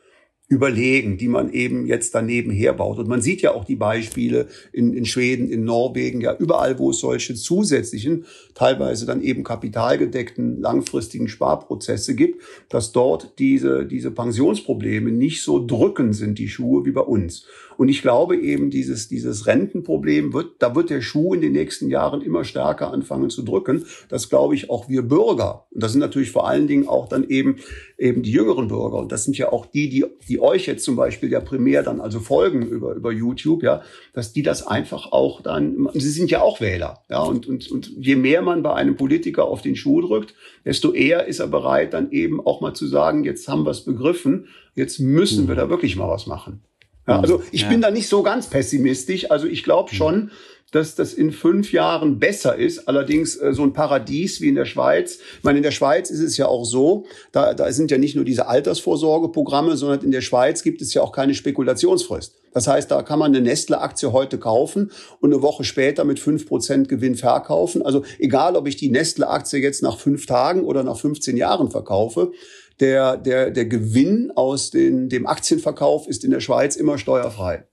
überlegen, 0.49 1.17
die 1.17 1.29
man 1.29 1.51
eben 1.51 1.85
jetzt 1.85 2.13
daneben 2.13 2.51
herbaut. 2.51 2.99
Und 2.99 3.07
man 3.07 3.21
sieht 3.21 3.41
ja 3.41 3.53
auch 3.53 3.63
die 3.63 3.77
Beispiele 3.77 4.47
in, 4.71 4.93
in 4.93 5.05
Schweden, 5.05 5.49
in 5.49 5.63
Norwegen, 5.63 6.21
ja 6.21 6.35
überall, 6.37 6.77
wo 6.79 6.91
es 6.91 6.99
solche 6.99 7.33
zusätzlichen, 7.33 8.25
teilweise 8.53 9.05
dann 9.05 9.21
eben 9.21 9.43
kapitalgedeckten, 9.43 10.59
langfristigen 10.59 11.27
Sparprozesse 11.27 12.13
gibt, 12.15 12.43
dass 12.69 12.91
dort 12.91 13.39
diese, 13.39 13.85
diese 13.85 14.11
Pensionsprobleme 14.11 15.11
nicht 15.11 15.43
so 15.43 15.65
drückend 15.65 16.15
sind, 16.15 16.37
die 16.37 16.49
Schuhe, 16.49 16.85
wie 16.85 16.91
bei 16.91 17.01
uns. 17.01 17.45
Und 17.77 17.89
ich 17.89 18.01
glaube 18.01 18.37
eben, 18.37 18.69
dieses, 18.69 19.07
dieses 19.07 19.47
Rentenproblem 19.47 20.33
wird, 20.33 20.55
da 20.59 20.75
wird 20.75 20.89
der 20.89 21.01
Schuh 21.01 21.33
in 21.33 21.41
den 21.41 21.53
nächsten 21.53 21.89
Jahren 21.89 22.21
immer 22.21 22.43
stärker 22.43 22.91
anfangen 22.91 23.29
zu 23.29 23.43
drücken. 23.43 23.85
Das 24.09 24.29
glaube 24.29 24.55
ich 24.55 24.69
auch 24.69 24.89
wir 24.89 25.01
Bürger. 25.03 25.65
Und 25.71 25.83
das 25.83 25.91
sind 25.91 26.01
natürlich 26.01 26.31
vor 26.31 26.47
allen 26.47 26.67
Dingen 26.67 26.87
auch 26.87 27.07
dann 27.07 27.23
eben, 27.27 27.57
eben 27.97 28.23
die 28.23 28.31
jüngeren 28.31 28.67
Bürger. 28.67 28.97
Und 28.97 29.11
das 29.11 29.23
sind 29.23 29.37
ja 29.37 29.51
auch 29.51 29.65
die, 29.65 29.89
die, 29.89 30.05
die 30.27 30.39
euch 30.39 30.65
jetzt 30.65 30.83
zum 30.83 30.95
Beispiel 30.95 31.31
ja 31.31 31.39
primär 31.39 31.83
dann 31.83 32.01
also 32.01 32.19
folgen 32.19 32.63
über, 32.63 32.93
über 32.93 33.11
YouTube, 33.11 33.63
ja, 33.63 33.81
dass 34.13 34.33
die 34.33 34.43
das 34.43 34.65
einfach 34.65 35.11
auch 35.11 35.41
dann, 35.41 35.89
sie 35.93 36.09
sind 36.09 36.29
ja 36.31 36.41
auch 36.41 36.61
Wähler, 36.61 37.01
ja, 37.09 37.21
und, 37.21 37.47
und, 37.47 37.69
und 37.71 37.91
je 37.97 38.15
mehr 38.15 38.41
man 38.41 38.63
bei 38.63 38.73
einem 38.73 38.95
Politiker 38.95 39.45
auf 39.45 39.61
den 39.61 39.75
Schuh 39.75 40.01
drückt, 40.01 40.35
desto 40.65 40.91
eher 40.91 41.25
ist 41.27 41.39
er 41.39 41.47
bereit, 41.47 41.93
dann 41.93 42.11
eben 42.11 42.45
auch 42.45 42.61
mal 42.61 42.73
zu 42.73 42.87
sagen, 42.87 43.23
jetzt 43.23 43.47
haben 43.47 43.65
wir 43.65 43.71
es 43.71 43.81
begriffen, 43.81 44.47
jetzt 44.75 44.99
müssen 44.99 45.47
wir 45.47 45.55
da 45.55 45.69
wirklich 45.69 45.95
mal 45.95 46.09
was 46.09 46.27
machen. 46.27 46.61
Ja, 47.07 47.19
also 47.19 47.43
ich 47.51 47.63
ja. 47.63 47.69
bin 47.69 47.81
da 47.81 47.91
nicht 47.91 48.07
so 48.07 48.23
ganz 48.23 48.47
pessimistisch. 48.47 49.29
Also 49.29 49.47
ich 49.47 49.63
glaube 49.63 49.89
mhm. 49.91 49.95
schon, 49.95 50.31
dass 50.73 50.95
das 50.95 51.13
in 51.13 51.31
fünf 51.31 51.71
Jahren 51.71 52.19
besser 52.19 52.55
ist. 52.55 52.87
Allerdings 52.87 53.35
äh, 53.35 53.53
so 53.53 53.63
ein 53.63 53.73
Paradies 53.73 54.41
wie 54.41 54.49
in 54.49 54.55
der 54.55 54.65
Schweiz. 54.65 55.19
Ich 55.37 55.43
meine, 55.43 55.59
in 55.59 55.63
der 55.63 55.71
Schweiz 55.71 56.09
ist 56.09 56.19
es 56.19 56.35
ja 56.37 56.47
auch 56.47 56.65
so, 56.65 57.05
da, 57.31 57.53
da 57.53 57.71
sind 57.71 57.91
ja 57.91 57.97
nicht 57.97 58.15
nur 58.15 58.25
diese 58.25 58.47
Altersvorsorgeprogramme, 58.47 59.77
sondern 59.77 60.01
in 60.01 60.11
der 60.11 60.21
Schweiz 60.21 60.63
gibt 60.63 60.81
es 60.81 60.93
ja 60.93 61.01
auch 61.01 61.11
keine 61.11 61.35
Spekulationsfrist. 61.35 62.35
Das 62.53 62.67
heißt, 62.67 62.89
da 62.89 63.01
kann 63.01 63.19
man 63.19 63.33
eine 63.33 63.41
Nestle-Aktie 63.41 64.11
heute 64.11 64.37
kaufen 64.37 64.91
und 65.19 65.33
eine 65.33 65.41
Woche 65.41 65.63
später 65.63 66.05
mit 66.05 66.19
fünf 66.19 66.47
Prozent 66.47 66.87
Gewinn 66.87 67.15
verkaufen. 67.15 67.81
Also 67.81 68.03
egal, 68.19 68.55
ob 68.55 68.67
ich 68.67 68.75
die 68.75 68.89
Nestle-Aktie 68.89 69.59
jetzt 69.59 69.81
nach 69.83 69.99
fünf 69.99 70.25
Tagen 70.25 70.63
oder 70.63 70.83
nach 70.83 70.97
15 70.97 71.37
Jahren 71.37 71.71
verkaufe, 71.71 72.31
der, 72.79 73.17
der, 73.17 73.51
der 73.51 73.65
Gewinn 73.65 74.31
aus 74.35 74.71
den, 74.71 75.09
dem 75.09 75.27
Aktienverkauf 75.27 76.07
ist 76.07 76.23
in 76.23 76.31
der 76.31 76.39
Schweiz 76.39 76.75
immer 76.75 76.97
steuerfrei. 76.97 77.65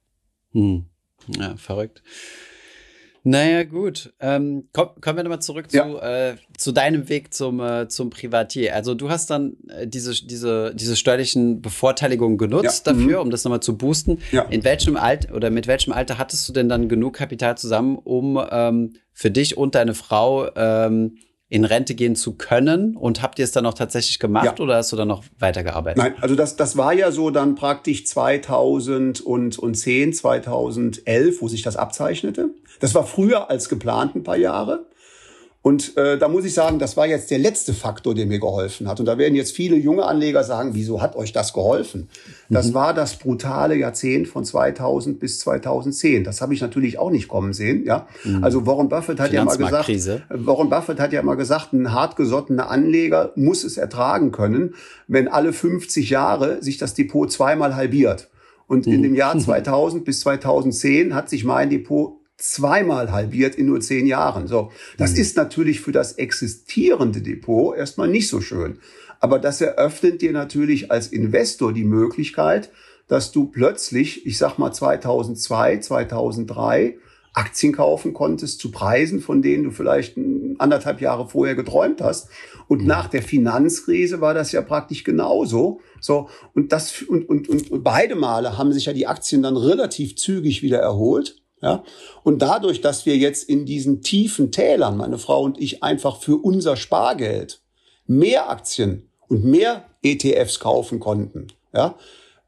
Hm. 0.53 0.87
Ja, 1.37 1.57
verrückt. 1.57 2.03
Naja, 3.23 3.65
gut. 3.65 4.15
Ähm, 4.19 4.69
komm, 4.73 4.89
kommen 5.01 5.19
wir 5.19 5.25
nochmal 5.25 5.43
zurück 5.43 5.67
ja. 5.73 5.87
zu, 5.87 5.99
äh, 6.01 6.37
zu 6.57 6.73
deinem 6.73 7.09
Weg 7.11 7.35
zum, 7.35 7.61
äh, 7.61 7.87
zum 7.89 8.09
Privatier. 8.09 8.75
Also 8.75 8.95
du 8.95 9.11
hast 9.11 9.29
dann 9.29 9.57
äh, 9.69 9.87
diese, 9.87 10.25
diese, 10.25 10.75
diese 10.75 10.97
steuerlichen 10.97 11.61
Bevorteiligungen 11.61 12.39
genutzt 12.39 12.87
ja. 12.87 12.93
dafür, 12.95 13.19
mhm. 13.19 13.25
um 13.25 13.31
das 13.31 13.45
nochmal 13.45 13.61
zu 13.61 13.77
boosten. 13.77 14.21
Ja. 14.33 14.43
In 14.43 14.65
welchem 14.65 14.97
Alter 14.97 15.35
oder 15.35 15.51
mit 15.51 15.67
welchem 15.67 15.93
Alter 15.93 16.17
hattest 16.17 16.49
du 16.49 16.53
denn 16.55 16.71
dann 16.71 16.89
genug 16.89 17.15
Kapital 17.15 17.59
zusammen, 17.59 17.97
um 17.97 18.43
ähm, 18.51 18.95
für 19.13 19.31
dich 19.31 19.59
und 19.59 19.75
deine 19.75 19.93
Frau 19.93 20.49
ähm, 20.57 21.19
in 21.51 21.67
Rente 21.67 21.95
gehen 21.95 22.17
zu 22.17 22.33
können? 22.33 22.97
Und 22.97 23.21
habt 23.21 23.39
ihr 23.39 23.45
es 23.45 23.53
dann 23.53 23.67
auch 23.67 23.75
tatsächlich 23.75 24.19
gemacht 24.19 24.59
ja. 24.59 24.65
oder 24.65 24.77
hast 24.77 24.91
du 24.93 24.97
dann 24.97 25.09
noch 25.09 25.25
weitergearbeitet? 25.39 25.99
Nein, 25.99 26.15
also 26.23 26.35
das, 26.35 26.57
das 26.57 26.79
war 26.79 26.95
ja 26.95 27.13
so 27.13 27.29
dann 27.31 27.57
praktisch 27.57 28.07
2010, 28.07 30.15
2011, 30.15 31.43
wo 31.43 31.49
sich 31.49 31.63
das 31.63 31.77
abzeichnete. 31.77 32.49
Das 32.79 32.95
war 32.95 33.05
früher 33.05 33.51
als 33.51 33.69
geplant 33.69 34.15
ein 34.15 34.23
paar 34.23 34.39
Jahre. 34.39 34.87
Und 35.63 35.95
äh, 35.99 36.17
da 36.17 36.29
muss 36.29 36.47
ich 36.47 36.55
sagen, 36.55 36.79
das 36.79 36.97
war 36.97 37.07
jetzt 37.07 37.31
der 37.31 37.39
letzte 37.39 37.75
Faktor, 37.75 38.15
der 38.15 38.25
mir 38.25 38.39
geholfen 38.39 38.89
hat. 38.89 38.99
Und 38.99 39.05
da 39.05 39.19
werden 39.19 39.35
jetzt 39.35 39.55
viele 39.55 39.77
junge 39.77 40.07
Anleger 40.07 40.43
sagen, 40.43 40.71
wieso 40.73 41.03
hat 41.03 41.17
euch 41.17 41.33
das 41.33 41.53
geholfen? 41.53 42.09
Das 42.49 42.69
mhm. 42.69 42.75
war 42.75 42.95
das 42.95 43.17
brutale 43.17 43.77
Jahrzehnt 43.77 44.27
von 44.27 44.47
2000 44.47 45.21
bis 45.21 45.39
2010. 45.41 46.25
Das 46.25 46.41
habe 46.41 46.55
ich 46.55 46.63
natürlich 46.63 46.99
auch 46.99 47.11
nicht 47.11 47.29
kommen 47.29 47.53
sehen. 47.53 47.85
Ja, 47.85 48.07
mhm. 48.25 48.43
also 48.43 48.65
Warren 48.67 48.89
Buffett 48.89 49.21
hat 49.21 49.35
ja 49.35 49.45
mal 49.45 49.59
gesagt, 49.59 49.91
Warren 50.31 50.71
Buffett 50.71 50.99
hat 50.99 51.13
ja 51.13 51.23
mal 51.23 51.35
gesagt, 51.35 51.75
ein 51.75 51.93
hartgesottener 51.93 52.71
Anleger 52.71 53.33
muss 53.37 53.63
es 53.63 53.77
ertragen 53.77 54.33
können, 54.33 54.75
wenn 55.09 55.29
alle 55.29 55.53
50 55.53 56.09
Jahre 56.09 56.63
sich 56.63 56.79
das 56.79 56.95
Depot 56.95 57.31
zweimal 57.31 57.77
halbiert. 57.77 58.31
Und 58.67 58.87
in 58.87 59.01
mhm. 59.01 59.03
dem 59.03 59.15
Jahr 59.15 59.39
2000 59.39 60.07
bis 60.07 60.21
2010 60.21 61.15
hat 61.15 61.29
sich 61.29 61.45
mein 61.45 61.69
Depot 61.69 62.20
zweimal 62.41 63.13
halbiert 63.13 63.55
in 63.55 63.67
nur 63.67 63.81
zehn 63.81 64.07
Jahren. 64.07 64.47
So, 64.47 64.73
das 64.99 65.13
mhm. 65.13 65.21
ist 65.21 65.37
natürlich 65.37 65.81
für 65.81 65.93
das 65.93 66.13
existierende 66.15 67.23
Depot 67.23 67.77
erstmal 67.77 68.09
nicht 68.09 68.29
so 68.29 68.41
schön. 68.41 68.79
Aber 69.21 69.39
das 69.39 69.61
eröffnet 69.61 70.23
dir 70.23 70.33
natürlich 70.33 70.91
als 70.91 71.09
Investor 71.09 71.73
die 71.73 71.85
Möglichkeit, 71.85 72.71
dass 73.09 73.33
du 73.33 73.47
plötzlich, 73.47 74.25
ich 74.25 74.39
sag 74.39 74.59
mal 74.59 74.73
2002, 74.73 75.79
2003, 75.79 76.97
Aktien 77.33 77.73
kaufen 77.73 78.13
konntest 78.13 78.61
zu 78.61 78.71
Preisen, 78.71 79.21
von 79.21 79.41
denen 79.41 79.65
du 79.65 79.71
vielleicht 79.71 80.17
anderthalb 80.59 81.01
Jahre 81.01 81.29
vorher 81.29 81.55
geträumt 81.55 82.01
hast. 82.01 82.29
Und 82.67 82.83
mhm. 82.83 82.87
nach 82.89 83.09
der 83.09 83.23
Finanzkrise 83.23 84.21
war 84.21 84.35
das 84.35 84.53
ja 84.53 84.63
praktisch 84.63 85.05
genauso. 85.05 85.81
So, 86.01 86.29
und 86.55 86.73
das, 86.73 87.03
und, 87.03 87.29
und, 87.29 87.49
und 87.49 87.85
beide 87.85 88.17
Male 88.17 88.59
haben 88.59 88.73
sich 88.73 88.87
ja 88.87 88.93
die 88.93 89.07
Aktien 89.07 89.43
dann 89.43 89.57
relativ 89.57 90.17
zügig 90.17 90.63
wieder 90.63 90.79
erholt. 90.79 91.40
Ja? 91.63 91.85
Und 92.23 92.41
dadurch, 92.43 92.81
dass 92.81 93.07
wir 93.07 93.17
jetzt 93.17 93.49
in 93.49 93.67
diesen 93.67 94.03
tiefen 94.03 94.53
Tälern, 94.53 94.97
meine 94.97 95.19
Frau 95.19 95.43
und 95.43 95.61
ich, 95.61 95.83
einfach 95.83 96.21
für 96.21 96.37
unser 96.37 96.77
Spargeld 96.77 97.61
mehr 98.07 98.51
Aktien 98.51 99.09
und 99.29 99.45
mehr 99.45 99.85
ETFs 100.03 100.59
kaufen 100.61 101.01
konnten, 101.01 101.49
ja, 101.73 101.97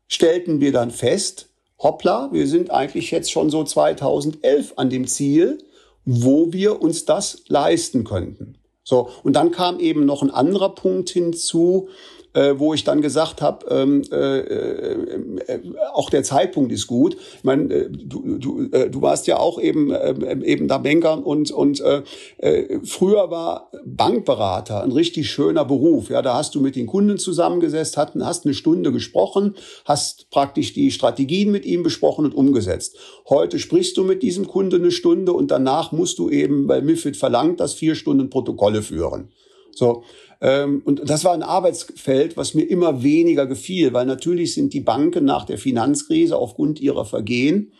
stellten 0.09 0.61
wir 0.61 0.73
dann 0.73 0.91
fest, 0.91 1.49
hoppla, 1.79 2.31
wir 2.33 2.47
sind 2.47 2.71
eigentlich 2.71 3.11
jetzt 3.11 3.31
schon 3.31 3.51
so 3.51 3.65
2011 3.65 4.75
an 4.77 4.91
dem 4.91 5.07
Ziel, 5.07 5.59
wo 6.05 6.53
wir 6.53 6.83
uns 6.83 7.05
das 7.05 7.43
leisten 7.49 8.05
könnten. 8.05 8.59
So, 8.85 9.11
und 9.23 9.35
dann 9.35 9.53
kam 9.53 9.79
eben 9.79 10.05
noch 10.05 10.23
ein 10.23 10.31
anderer 10.31 10.75
Punkt 10.75 11.11
hinzu, 11.11 11.89
äh, 12.35 12.55
wo 12.57 12.73
ich 12.75 12.85
dann 12.85 13.03
gesagt 13.03 13.43
habe, 13.43 13.67
ähm, 13.69 14.03
äh, 14.11 14.39
äh, 14.39 14.97
äh, 15.47 15.61
auch 15.93 16.11
der 16.11 16.23
Zeitpunkt 16.23 16.73
ist 16.73 16.87
gut. 16.87 17.17
Ich 17.37 17.45
meine, 17.45 17.73
äh, 17.73 17.89
du, 17.91 18.39
du, 18.39 18.69
äh, 18.73 18.89
du 18.89 19.03
warst 19.03 19.27
ja 19.27 19.39
auch 19.39 19.61
eben 19.61 19.93
eben 20.43 20.69
da 20.69 20.79
Banker 20.79 21.25
und 21.27 21.51
und 21.51 21.83
früher 22.85 23.31
war 23.31 23.71
Bankberater 23.85 24.83
ein 24.83 24.93
richtig 24.93 25.31
schöner 25.31 25.65
Beruf. 25.65 26.11
Ja, 26.11 26.23
da 26.23 26.35
hast 26.35 26.55
du 26.55 26.61
mit 26.61 26.77
den 26.77 26.87
Kunden 26.87 27.19
zusammengesetzt, 27.19 27.97
hast, 27.97 28.15
hast 28.17 28.45
eine 28.45 28.55
Stunde 28.55 28.93
gesprochen, 28.93 29.55
hast 29.85 30.31
praktisch 30.31 30.73
die 30.73 30.91
Strategien 30.91 31.51
mit 31.51 31.65
ihm 31.67 31.83
besprochen 31.83 32.25
und 32.25 32.35
umgesetzt. 32.35 32.97
Heute 33.29 33.59
sprichst 33.59 33.97
du 33.97 34.05
mit 34.05 34.23
diesem 34.23 34.47
Kunde 34.47 34.77
eine 34.77 34.91
Stunde 34.91 35.33
und 35.33 35.51
danach 35.51 35.93
musst 35.93 36.19
du 36.19 36.31
eben, 36.31 36.69
weil 36.69 36.83
MIFID 36.83 37.17
verlangt, 37.17 37.61
dass 37.61 37.75
vier 37.75 37.95
Stunden 37.95 38.31
Protokolle 38.31 38.83
führen. 38.83 39.31
So, 39.75 40.05
und 40.45 41.03
das 41.05 41.23
war 41.25 41.35
ein 41.35 41.45
Arbeitsfeld, 41.45 42.37
was 42.37 42.55
mir 42.55 42.65
immer 42.65 43.05
weniger 43.05 43.47
gefiel, 43.47 43.93
weil 43.93 44.07
natürlich 44.07 44.55
sind 44.55 44.73
die 44.75 44.81
Banken 44.81 45.25
nach 45.25 45.45
der 45.45 45.57
Finanzkrise 45.57 46.37
aufgrund 46.37 46.81
ihrer 46.81 47.05
Vergehen 47.05 47.73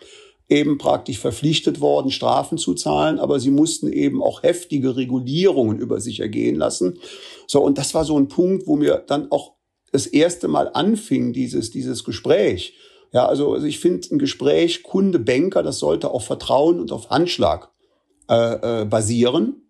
eben 0.49 0.79
praktisch 0.79 1.19
verpflichtet 1.19 1.81
worden, 1.81 2.11
Strafen 2.11 2.59
zu 2.59 2.75
zahlen, 2.75 3.19
aber 3.19 3.41
sie 3.41 3.51
mussten 3.51 3.91
eben 3.91 4.23
auch 4.23 4.43
heftige 4.43 4.97
Regulierungen 4.97 5.79
über 5.79 6.01
sich 6.01 6.21
ergehen 6.21 6.57
lassen. 6.57 6.99
So, 7.47 7.63
und 7.63 7.79
das 7.79 7.95
war 7.95 8.05
so 8.05 8.19
ein 8.19 8.29
Punkt, 8.29 8.67
wo 8.67 8.77
mir 8.77 9.03
dann 9.07 9.31
auch 9.33 9.55
das 9.93 10.07
erste 10.07 10.49
Mal 10.49 10.71
anfing, 10.73 11.33
dieses, 11.33 11.71
dieses 11.71 12.05
Gespräch. 12.05 12.75
Ja, 13.13 13.27
also, 13.27 13.53
also 13.53 13.67
ich 13.67 13.79
finde 13.79 14.09
ein 14.11 14.19
Gespräch 14.19 14.83
Kunde-Banker, 14.83 15.63
das 15.63 15.79
sollte 15.79 16.11
auf 16.11 16.27
Vertrauen 16.27 16.81
und 16.81 16.93
auf 16.93 17.11
Handschlag 17.11 17.71
äh, 18.29 18.83
äh, 18.83 18.85
basieren. 18.85 19.62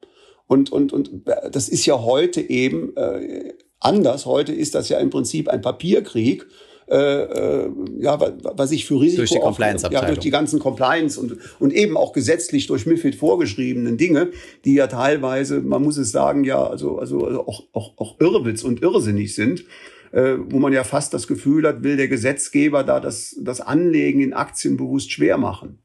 Und, 0.52 0.70
und, 0.70 0.92
und 0.92 1.10
das 1.50 1.70
ist 1.70 1.86
ja 1.86 2.02
heute 2.02 2.42
eben 2.42 2.94
äh, 2.94 3.54
anders. 3.80 4.26
Heute 4.26 4.52
ist 4.52 4.74
das 4.74 4.90
ja 4.90 4.98
im 4.98 5.08
Prinzip 5.08 5.48
ein 5.48 5.62
Papierkrieg. 5.62 6.46
Äh, 6.90 6.96
äh, 6.96 7.70
ja, 8.00 8.20
was 8.42 8.70
ich 8.70 8.84
für 8.84 9.00
Risiko 9.00 9.22
durch 9.22 9.30
die 9.30 9.38
Compliance 9.38 9.88
ja, 9.90 10.04
durch 10.04 10.18
die 10.18 10.30
ganzen 10.30 10.58
Compliance 10.58 11.18
und 11.18 11.38
und 11.58 11.72
eben 11.72 11.96
auch 11.96 12.12
gesetzlich 12.12 12.66
durch 12.66 12.84
MiFID 12.84 13.14
vorgeschriebenen 13.14 13.96
Dinge, 13.96 14.28
die 14.66 14.74
ja 14.74 14.88
teilweise, 14.88 15.60
man 15.60 15.82
muss 15.82 15.96
es 15.96 16.12
sagen, 16.12 16.44
ja 16.44 16.62
also 16.62 16.98
also, 16.98 17.24
also 17.24 17.46
auch 17.46 17.62
auch 17.72 17.92
auch 17.96 18.20
Irrwitz 18.20 18.62
und 18.62 18.82
irrsinnig 18.82 19.34
sind 19.34 19.64
äh, 20.10 20.34
wo 20.38 20.58
man 20.58 20.74
ja 20.74 20.84
fast 20.84 21.14
das 21.14 21.26
Gefühl 21.26 21.66
hat, 21.66 21.82
will 21.82 21.96
der 21.96 22.08
Gesetzgeber 22.08 22.84
da 22.84 23.00
das, 23.00 23.34
das 23.40 23.62
Anlegen 23.62 24.20
in 24.20 24.34
Aktien 24.34 24.76
bewusst 24.76 25.10
schwer 25.10 25.38
machen. 25.38 25.78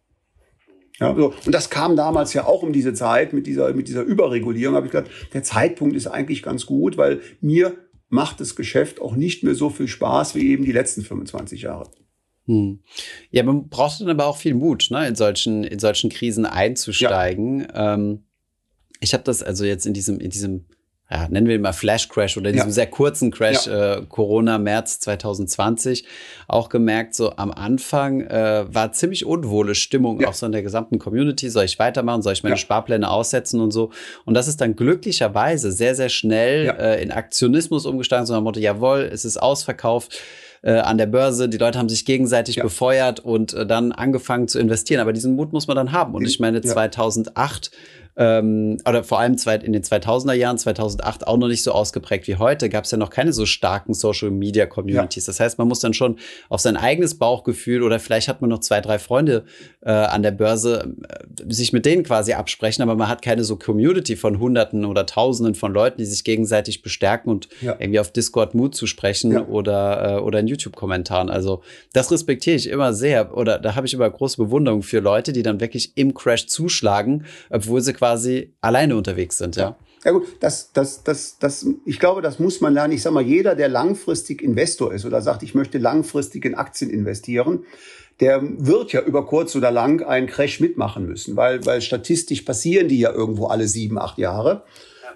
Ja, 0.99 1.15
so. 1.15 1.33
Und 1.45 1.53
das 1.53 1.69
kam 1.69 1.95
damals 1.95 2.33
ja 2.33 2.45
auch 2.45 2.63
um 2.63 2.73
diese 2.73 2.93
Zeit 2.93 3.33
mit 3.33 3.45
dieser, 3.45 3.73
mit 3.73 3.87
dieser 3.87 4.03
Überregulierung. 4.03 4.75
Habe 4.75 4.87
ich 4.87 4.91
gesagt, 4.91 5.11
der 5.33 5.43
Zeitpunkt 5.43 5.95
ist 5.95 6.07
eigentlich 6.07 6.41
ganz 6.41 6.65
gut, 6.65 6.97
weil 6.97 7.21
mir 7.39 7.75
macht 8.09 8.39
das 8.39 8.55
Geschäft 8.55 9.01
auch 9.01 9.15
nicht 9.15 9.43
mehr 9.43 9.53
so 9.53 9.69
viel 9.69 9.87
Spaß 9.87 10.33
wie 10.35 10.49
eben 10.49 10.65
die 10.65 10.71
letzten 10.71 11.03
25 11.03 11.63
Jahre. 11.63 11.89
Hm. 12.45 12.79
Ja, 13.29 13.43
man 13.43 13.67
braucht 13.67 13.99
dann 13.99 14.09
aber 14.09 14.25
auch 14.25 14.37
viel 14.37 14.53
Mut, 14.53 14.87
ne, 14.89 15.07
in 15.07 15.15
solchen, 15.15 15.63
in 15.63 15.79
solchen 15.79 16.09
Krisen 16.09 16.45
einzusteigen. 16.45 17.59
Ja. 17.59 17.93
Ähm, 17.93 18.23
ich 18.99 19.13
habe 19.13 19.23
das 19.23 19.43
also 19.43 19.65
jetzt 19.65 19.85
in 19.85 19.93
diesem, 19.93 20.19
in 20.19 20.29
diesem 20.29 20.65
ja, 21.09 21.27
nennen 21.29 21.47
wir 21.47 21.55
ihn 21.55 21.61
mal 21.61 21.71
Flash 21.71 22.09
Crash 22.09 22.35
oder 22.35 22.51
diesem 22.51 22.67
ja. 22.67 22.73
sehr 22.73 22.87
kurzen 22.87 23.31
Crash 23.31 23.65
ja. 23.65 23.95
äh, 23.95 24.01
Corona 24.09 24.57
März 24.57 24.99
2020 24.99 26.03
auch 26.49 26.67
gemerkt, 26.67 27.15
so 27.15 27.35
am 27.37 27.51
Anfang 27.51 28.21
äh, 28.21 28.65
war 28.67 28.91
ziemlich 28.91 29.25
unwohle 29.25 29.73
Stimmung 29.73 30.19
ja. 30.19 30.27
auch 30.27 30.33
so 30.33 30.45
in 30.45 30.51
der 30.51 30.63
gesamten 30.63 30.99
Community. 30.99 31.49
Soll 31.49 31.63
ich 31.63 31.79
weitermachen? 31.79 32.21
Soll 32.21 32.33
ich 32.33 32.43
meine 32.43 32.57
Sparpläne 32.57 33.09
aussetzen 33.09 33.61
und 33.61 33.71
so? 33.71 33.91
Und 34.25 34.33
das 34.33 34.49
ist 34.49 34.59
dann 34.59 34.75
glücklicherweise 34.75 35.71
sehr, 35.71 35.95
sehr 35.95 36.09
schnell 36.09 36.75
äh, 36.77 37.01
in 37.01 37.11
Aktionismus 37.11 37.85
umgestanden, 37.85 38.25
so 38.25 38.33
nach 38.33 38.41
dem 38.41 38.43
Motto, 38.43 38.59
jawohl, 38.59 39.09
es 39.11 39.23
ist 39.23 39.37
ausverkauft 39.37 40.19
äh, 40.61 40.71
an 40.71 40.97
der 40.97 41.05
Börse. 41.05 41.47
Die 41.47 41.57
Leute 41.57 41.79
haben 41.79 41.89
sich 41.89 42.03
gegenseitig 42.03 42.57
ja. 42.57 42.63
befeuert 42.63 43.21
und 43.21 43.53
äh, 43.53 43.65
dann 43.65 43.93
angefangen 43.93 44.49
zu 44.49 44.59
investieren. 44.59 44.99
Aber 44.99 45.13
diesen 45.13 45.35
Mut 45.35 45.53
muss 45.53 45.67
man 45.67 45.77
dann 45.77 45.93
haben. 45.93 46.13
Und 46.15 46.25
ich 46.25 46.39
meine, 46.39 46.61
2008 46.61 47.71
ähm, 48.17 48.77
oder 48.87 49.03
vor 49.03 49.19
allem 49.19 49.35
in 49.63 49.73
den 49.73 49.83
2000er 49.83 50.33
Jahren, 50.33 50.57
2008 50.57 51.27
auch 51.27 51.37
noch 51.37 51.47
nicht 51.47 51.61
so 51.61 51.71
ausgeprägt 51.71 52.27
wie 52.27 52.37
heute, 52.37 52.67
gab 52.67 52.85
es 52.85 52.91
ja 52.91 52.97
noch 52.97 53.11
keine 53.11 53.31
so 53.31 53.45
starken 53.45 53.93
Social 53.93 54.31
Media 54.31 54.65
Communities. 54.65 55.27
Ja. 55.27 55.31
Das 55.31 55.39
heißt, 55.39 55.57
man 55.59 55.67
muss 55.67 55.79
dann 55.79 55.93
schon 55.93 56.17
auf 56.49 56.59
sein 56.59 56.77
eigenes 56.77 57.19
Bauchgefühl 57.19 57.83
oder 57.83 57.99
vielleicht 57.99 58.27
hat 58.27 58.41
man 58.41 58.49
noch 58.49 58.59
zwei, 58.59 58.81
drei 58.81 58.97
Freunde 58.97 59.45
äh, 59.81 59.91
an 59.91 60.23
der 60.23 60.31
Börse, 60.31 60.95
äh, 61.07 61.53
sich 61.53 61.73
mit 61.73 61.85
denen 61.85 62.03
quasi 62.03 62.33
absprechen, 62.33 62.81
aber 62.81 62.95
man 62.95 63.07
hat 63.07 63.21
keine 63.21 63.43
so 63.43 63.55
Community 63.55 64.15
von 64.15 64.39
Hunderten 64.39 64.83
oder 64.85 65.05
Tausenden 65.05 65.53
von 65.53 65.71
Leuten, 65.71 65.99
die 65.99 66.05
sich 66.05 66.23
gegenseitig 66.23 66.81
bestärken 66.81 67.29
und 67.29 67.47
ja. 67.61 67.75
irgendwie 67.77 67.99
auf 67.99 68.11
Discord 68.11 68.55
Mut 68.55 68.73
zu 68.73 68.87
sprechen 68.87 69.31
ja. 69.31 69.45
oder, 69.45 70.17
äh, 70.17 70.19
oder 70.21 70.39
in 70.39 70.47
YouTube-Kommentaren. 70.47 71.29
Also 71.29 71.61
das 71.93 72.11
respektiere 72.11 72.55
ich 72.55 72.67
immer 72.67 72.93
sehr 72.93 73.37
oder 73.37 73.59
da 73.59 73.75
habe 73.75 73.85
ich 73.85 73.93
immer 73.93 74.09
große 74.09 74.37
Bewunderung 74.37 74.81
für 74.81 75.01
Leute, 75.01 75.33
die 75.33 75.43
dann 75.43 75.59
wirklich 75.59 75.91
im 75.95 76.15
Crash 76.15 76.47
zuschlagen, 76.47 77.25
obwohl 77.51 77.81
sie 77.81 77.93
quasi 77.93 78.06
quasi 78.07 78.53
alleine 78.61 78.95
unterwegs 78.95 79.37
sind, 79.37 79.55
ja. 79.55 79.75
Ja 80.05 80.11
gut, 80.11 80.27
das, 80.39 80.71
das, 80.71 81.03
das, 81.03 81.37
das, 81.37 81.65
ich 81.83 81.99
glaube, 81.99 82.21
das 82.21 82.39
muss 82.39 82.61
man 82.61 82.73
lernen. 82.73 82.93
Ich 82.93 83.01
sage 83.01 83.15
mal, 83.15 83.23
jeder, 83.23 83.55
der 83.55 83.67
langfristig 83.67 84.41
Investor 84.41 84.93
ist 84.93 85.05
oder 85.05 85.21
sagt, 85.21 85.43
ich 85.43 85.53
möchte 85.53 85.79
langfristig 85.79 86.45
in 86.45 86.55
Aktien 86.55 86.89
investieren, 86.89 87.65
der 88.21 88.41
wird 88.41 88.93
ja 88.93 89.01
über 89.01 89.25
kurz 89.25 89.55
oder 89.55 89.69
lang 89.69 90.01
einen 90.03 90.27
Crash 90.27 90.61
mitmachen 90.61 91.07
müssen, 91.07 91.35
weil, 91.35 91.65
weil 91.65 91.81
statistisch 91.81 92.43
passieren 92.43 92.87
die 92.87 92.99
ja 92.99 93.11
irgendwo 93.11 93.47
alle 93.47 93.67
sieben, 93.67 93.97
acht 93.97 94.17
Jahre. 94.17 94.63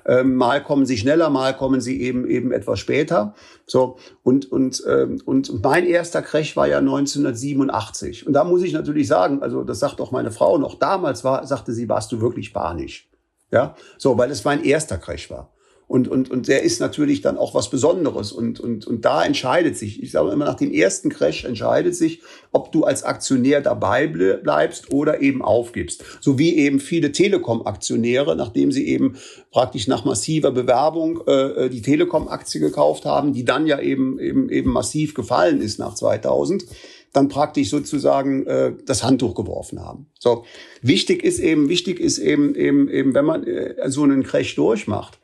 Ähm, 0.05 0.35
mal 0.35 0.63
kommen 0.63 0.85
sie 0.85 0.97
schneller, 0.97 1.29
mal 1.29 1.55
kommen 1.55 1.81
sie 1.81 2.01
eben 2.01 2.27
eben 2.27 2.51
etwas 2.51 2.79
später. 2.79 3.33
So 3.65 3.97
und 4.23 4.51
und 4.51 4.83
ähm, 4.87 5.21
und 5.25 5.63
mein 5.63 5.85
erster 5.85 6.21
Crash 6.21 6.55
war 6.55 6.67
ja 6.67 6.79
1987 6.79 8.27
und 8.27 8.33
da 8.33 8.43
muss 8.43 8.63
ich 8.63 8.73
natürlich 8.73 9.07
sagen, 9.07 9.41
also 9.41 9.63
das 9.63 9.79
sagt 9.79 10.01
auch 10.01 10.11
meine 10.11 10.31
Frau 10.31 10.57
noch 10.57 10.75
damals 10.75 11.23
war, 11.23 11.45
sagte 11.45 11.73
sie, 11.73 11.89
warst 11.89 12.11
du 12.11 12.21
wirklich 12.21 12.53
panisch, 12.53 13.09
ja, 13.51 13.75
so 13.97 14.17
weil 14.17 14.31
es 14.31 14.43
mein 14.43 14.63
erster 14.63 14.97
Crash 14.97 15.29
war. 15.29 15.51
Und, 15.91 16.07
und, 16.07 16.31
und 16.31 16.47
der 16.47 16.63
ist 16.63 16.79
natürlich 16.79 17.19
dann 17.19 17.37
auch 17.37 17.53
was 17.53 17.69
Besonderes. 17.69 18.31
Und, 18.31 18.61
und, 18.61 18.87
und 18.87 19.03
da 19.03 19.25
entscheidet 19.25 19.75
sich, 19.75 20.01
ich 20.01 20.11
sage 20.11 20.31
immer, 20.31 20.45
nach 20.45 20.55
dem 20.55 20.71
ersten 20.71 21.09
Crash 21.09 21.43
entscheidet 21.43 21.97
sich, 21.97 22.21
ob 22.53 22.71
du 22.71 22.85
als 22.85 23.03
Aktionär 23.03 23.59
dabei 23.59 24.07
bleibst 24.07 24.93
oder 24.93 25.21
eben 25.21 25.41
aufgibst. 25.41 26.01
So 26.21 26.39
wie 26.39 26.55
eben 26.55 26.79
viele 26.79 27.11
Telekom-Aktionäre, 27.11 28.37
nachdem 28.37 28.71
sie 28.71 28.87
eben 28.87 29.17
praktisch 29.51 29.89
nach 29.89 30.05
massiver 30.05 30.51
Bewerbung 30.51 31.27
äh, 31.27 31.69
die 31.69 31.81
Telekom-Aktie 31.81 32.61
gekauft 32.61 33.03
haben, 33.03 33.33
die 33.33 33.43
dann 33.43 33.67
ja 33.67 33.77
eben, 33.81 34.17
eben, 34.17 34.47
eben 34.47 34.71
massiv 34.71 35.13
gefallen 35.13 35.59
ist 35.59 35.77
nach 35.77 35.95
2000 35.95 36.63
dann 37.11 37.27
praktisch 37.27 37.69
sozusagen 37.69 38.47
äh, 38.47 38.71
das 38.85 39.03
Handtuch 39.03 39.35
geworfen 39.35 39.81
haben. 39.81 40.05
So 40.17 40.45
wichtig 40.81 41.25
ist 41.25 41.39
eben 41.39 41.67
wichtig 41.67 41.99
ist 41.99 42.17
eben 42.17 42.55
eben 42.55 42.89
eben 42.89 43.13
wenn 43.13 43.25
man 43.25 43.45
äh, 43.45 43.75
so 43.89 44.03
einen 44.03 44.23
Crash 44.23 44.55
durchmacht, 44.55 45.19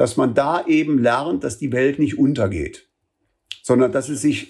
dass 0.00 0.16
man 0.16 0.32
da 0.32 0.64
eben 0.66 0.96
lernt, 0.96 1.44
dass 1.44 1.58
die 1.58 1.72
Welt 1.72 1.98
nicht 1.98 2.18
untergeht, 2.18 2.88
sondern 3.62 3.92
dass 3.92 4.08
es 4.08 4.22
sich 4.22 4.48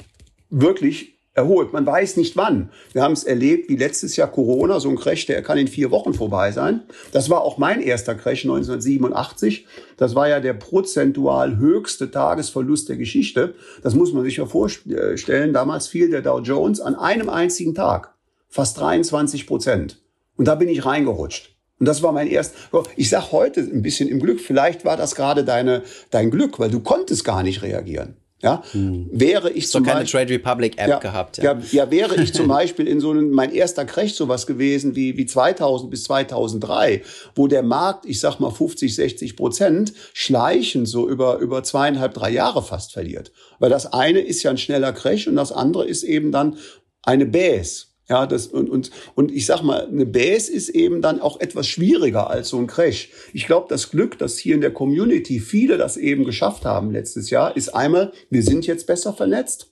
wirklich 0.48 1.18
erholt. 1.34 1.72
Man 1.72 1.84
weiß 1.84 2.18
nicht 2.18 2.36
wann. 2.36 2.70
Wir 2.92 3.02
haben 3.02 3.14
es 3.14 3.24
erlebt, 3.24 3.68
wie 3.68 3.74
letztes 3.74 4.14
Jahr 4.14 4.30
Corona, 4.30 4.78
so 4.78 4.88
ein 4.88 4.94
Crash, 4.94 5.26
der 5.26 5.42
kann 5.42 5.58
in 5.58 5.66
vier 5.66 5.90
Wochen 5.90 6.14
vorbei 6.14 6.52
sein. 6.52 6.82
Das 7.10 7.30
war 7.30 7.40
auch 7.40 7.58
mein 7.58 7.80
erster 7.80 8.14
Crash 8.14 8.44
1987. 8.44 9.66
Das 9.96 10.14
war 10.14 10.28
ja 10.28 10.38
der 10.38 10.52
prozentual 10.52 11.58
höchste 11.58 12.12
Tagesverlust 12.12 12.88
der 12.88 12.96
Geschichte. 12.96 13.54
Das 13.82 13.96
muss 13.96 14.12
man 14.12 14.22
sich 14.22 14.36
ja 14.36 14.46
vorstellen. 14.46 15.52
Damals 15.52 15.88
fiel 15.88 16.10
der 16.10 16.22
Dow 16.22 16.38
Jones 16.38 16.80
an 16.80 16.94
einem 16.94 17.28
einzigen 17.28 17.74
Tag 17.74 18.14
fast 18.48 18.78
23 18.78 19.48
Prozent. 19.48 20.00
Und 20.36 20.46
da 20.46 20.54
bin 20.54 20.68
ich 20.68 20.86
reingerutscht. 20.86 21.56
Und 21.80 21.86
das 21.86 22.02
war 22.02 22.12
mein 22.12 22.28
erst. 22.28 22.54
Ich 22.96 23.08
sag 23.08 23.32
heute 23.32 23.60
ein 23.60 23.82
bisschen 23.82 24.08
im 24.08 24.20
Glück. 24.20 24.40
Vielleicht 24.40 24.84
war 24.84 24.96
das 24.96 25.14
gerade 25.14 25.44
deine 25.44 25.82
dein 26.10 26.30
Glück, 26.30 26.58
weil 26.60 26.70
du 26.70 26.80
konntest 26.80 27.24
gar 27.24 27.42
nicht 27.42 27.62
reagieren. 27.62 28.16
Ja, 28.42 28.62
hm. 28.72 29.06
wäre 29.12 29.50
ich 29.50 29.68
so 29.68 29.78
zum 29.78 29.84
keine 29.84 30.00
Beispiel, 30.00 30.20
Trade 30.20 30.34
Republic 30.34 30.78
App 30.78 30.88
ja, 30.88 30.98
gehabt. 30.98 31.36
Ja. 31.36 31.52
ja, 31.52 31.60
ja, 31.72 31.90
wäre 31.90 32.22
ich 32.22 32.32
zum 32.32 32.48
Beispiel 32.48 32.88
in 32.88 32.98
so 32.98 33.10
einem 33.10 33.30
mein 33.30 33.52
erster 33.52 33.84
Crash 33.84 34.14
sowas 34.14 34.46
gewesen 34.46 34.96
wie 34.96 35.18
wie 35.18 35.26
2000 35.26 35.90
bis 35.90 36.04
2003, 36.04 37.02
wo 37.34 37.48
der 37.48 37.62
Markt, 37.62 38.06
ich 38.06 38.18
sag 38.18 38.40
mal 38.40 38.50
50, 38.50 38.94
60 38.94 39.36
Prozent 39.36 39.92
schleichend 40.14 40.88
so 40.88 41.06
über 41.06 41.38
über 41.38 41.62
zweieinhalb, 41.62 42.14
drei 42.14 42.30
Jahre 42.30 42.62
fast 42.62 42.94
verliert. 42.94 43.30
Weil 43.58 43.68
das 43.68 43.92
eine 43.92 44.20
ist 44.20 44.42
ja 44.42 44.50
ein 44.50 44.58
schneller 44.58 44.92
Crash 44.92 45.28
und 45.28 45.36
das 45.36 45.52
andere 45.52 45.86
ist 45.86 46.02
eben 46.02 46.32
dann 46.32 46.56
eine 47.02 47.26
Base. 47.26 47.89
Ja, 48.10 48.26
das, 48.26 48.48
und, 48.48 48.68
und, 48.68 48.90
und 49.14 49.30
ich 49.30 49.46
sag 49.46 49.62
mal, 49.62 49.86
eine 49.86 50.04
Base 50.04 50.52
ist 50.52 50.68
eben 50.70 51.00
dann 51.00 51.20
auch 51.20 51.38
etwas 51.38 51.68
schwieriger 51.68 52.28
als 52.28 52.48
so 52.48 52.58
ein 52.58 52.66
Crash. 52.66 53.10
Ich 53.32 53.46
glaube, 53.46 53.68
das 53.68 53.90
Glück, 53.90 54.18
dass 54.18 54.36
hier 54.36 54.56
in 54.56 54.60
der 54.60 54.72
Community 54.72 55.38
viele 55.38 55.78
das 55.78 55.96
eben 55.96 56.24
geschafft 56.24 56.64
haben 56.64 56.90
letztes 56.90 57.30
Jahr, 57.30 57.56
ist 57.56 57.68
einmal, 57.68 58.12
wir 58.28 58.42
sind 58.42 58.66
jetzt 58.66 58.88
besser 58.88 59.12
vernetzt. 59.12 59.70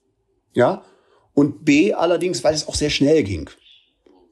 Ja. 0.54 0.84
Und 1.34 1.64
B, 1.64 1.92
allerdings, 1.92 2.44
weil 2.44 2.54
es 2.54 2.68
auch 2.68 2.76
sehr 2.76 2.90
schnell 2.90 3.24
ging. 3.24 3.50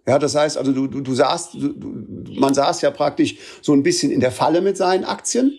Ja, 0.06 0.20
das 0.20 0.36
heißt, 0.36 0.56
also 0.56 0.72
du, 0.72 0.86
du, 0.86 1.00
du 1.00 1.14
saßt, 1.14 1.54
du, 1.54 1.72
du, 1.72 2.32
man 2.38 2.54
saß 2.54 2.82
ja 2.82 2.92
praktisch 2.92 3.36
so 3.60 3.72
ein 3.72 3.82
bisschen 3.82 4.12
in 4.12 4.20
der 4.20 4.30
Falle 4.30 4.60
mit 4.60 4.76
seinen 4.76 5.04
Aktien 5.04 5.52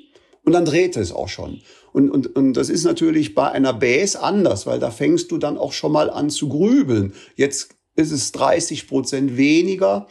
und 0.45 0.53
dann 0.53 0.63
drehte 0.63 1.01
es 1.01 1.11
auch 1.11 1.27
schon. 1.27 1.59
Und, 1.91 2.09
und, 2.09 2.33
und 2.33 2.53
das 2.53 2.69
ist 2.69 2.85
natürlich 2.85 3.35
bei 3.35 3.51
einer 3.51 3.73
Base 3.73 4.21
anders, 4.21 4.65
weil 4.65 4.79
da 4.79 4.89
fängst 4.89 5.31
du 5.31 5.37
dann 5.37 5.57
auch 5.57 5.73
schon 5.73 5.91
mal 5.91 6.09
an 6.09 6.29
zu 6.29 6.47
grübeln. 6.47 7.11
Jetzt 7.35 7.76
ist 7.97 8.11
es 8.11 8.31
30 8.31 8.87
Prozent 8.87 9.35
weniger 9.35 10.07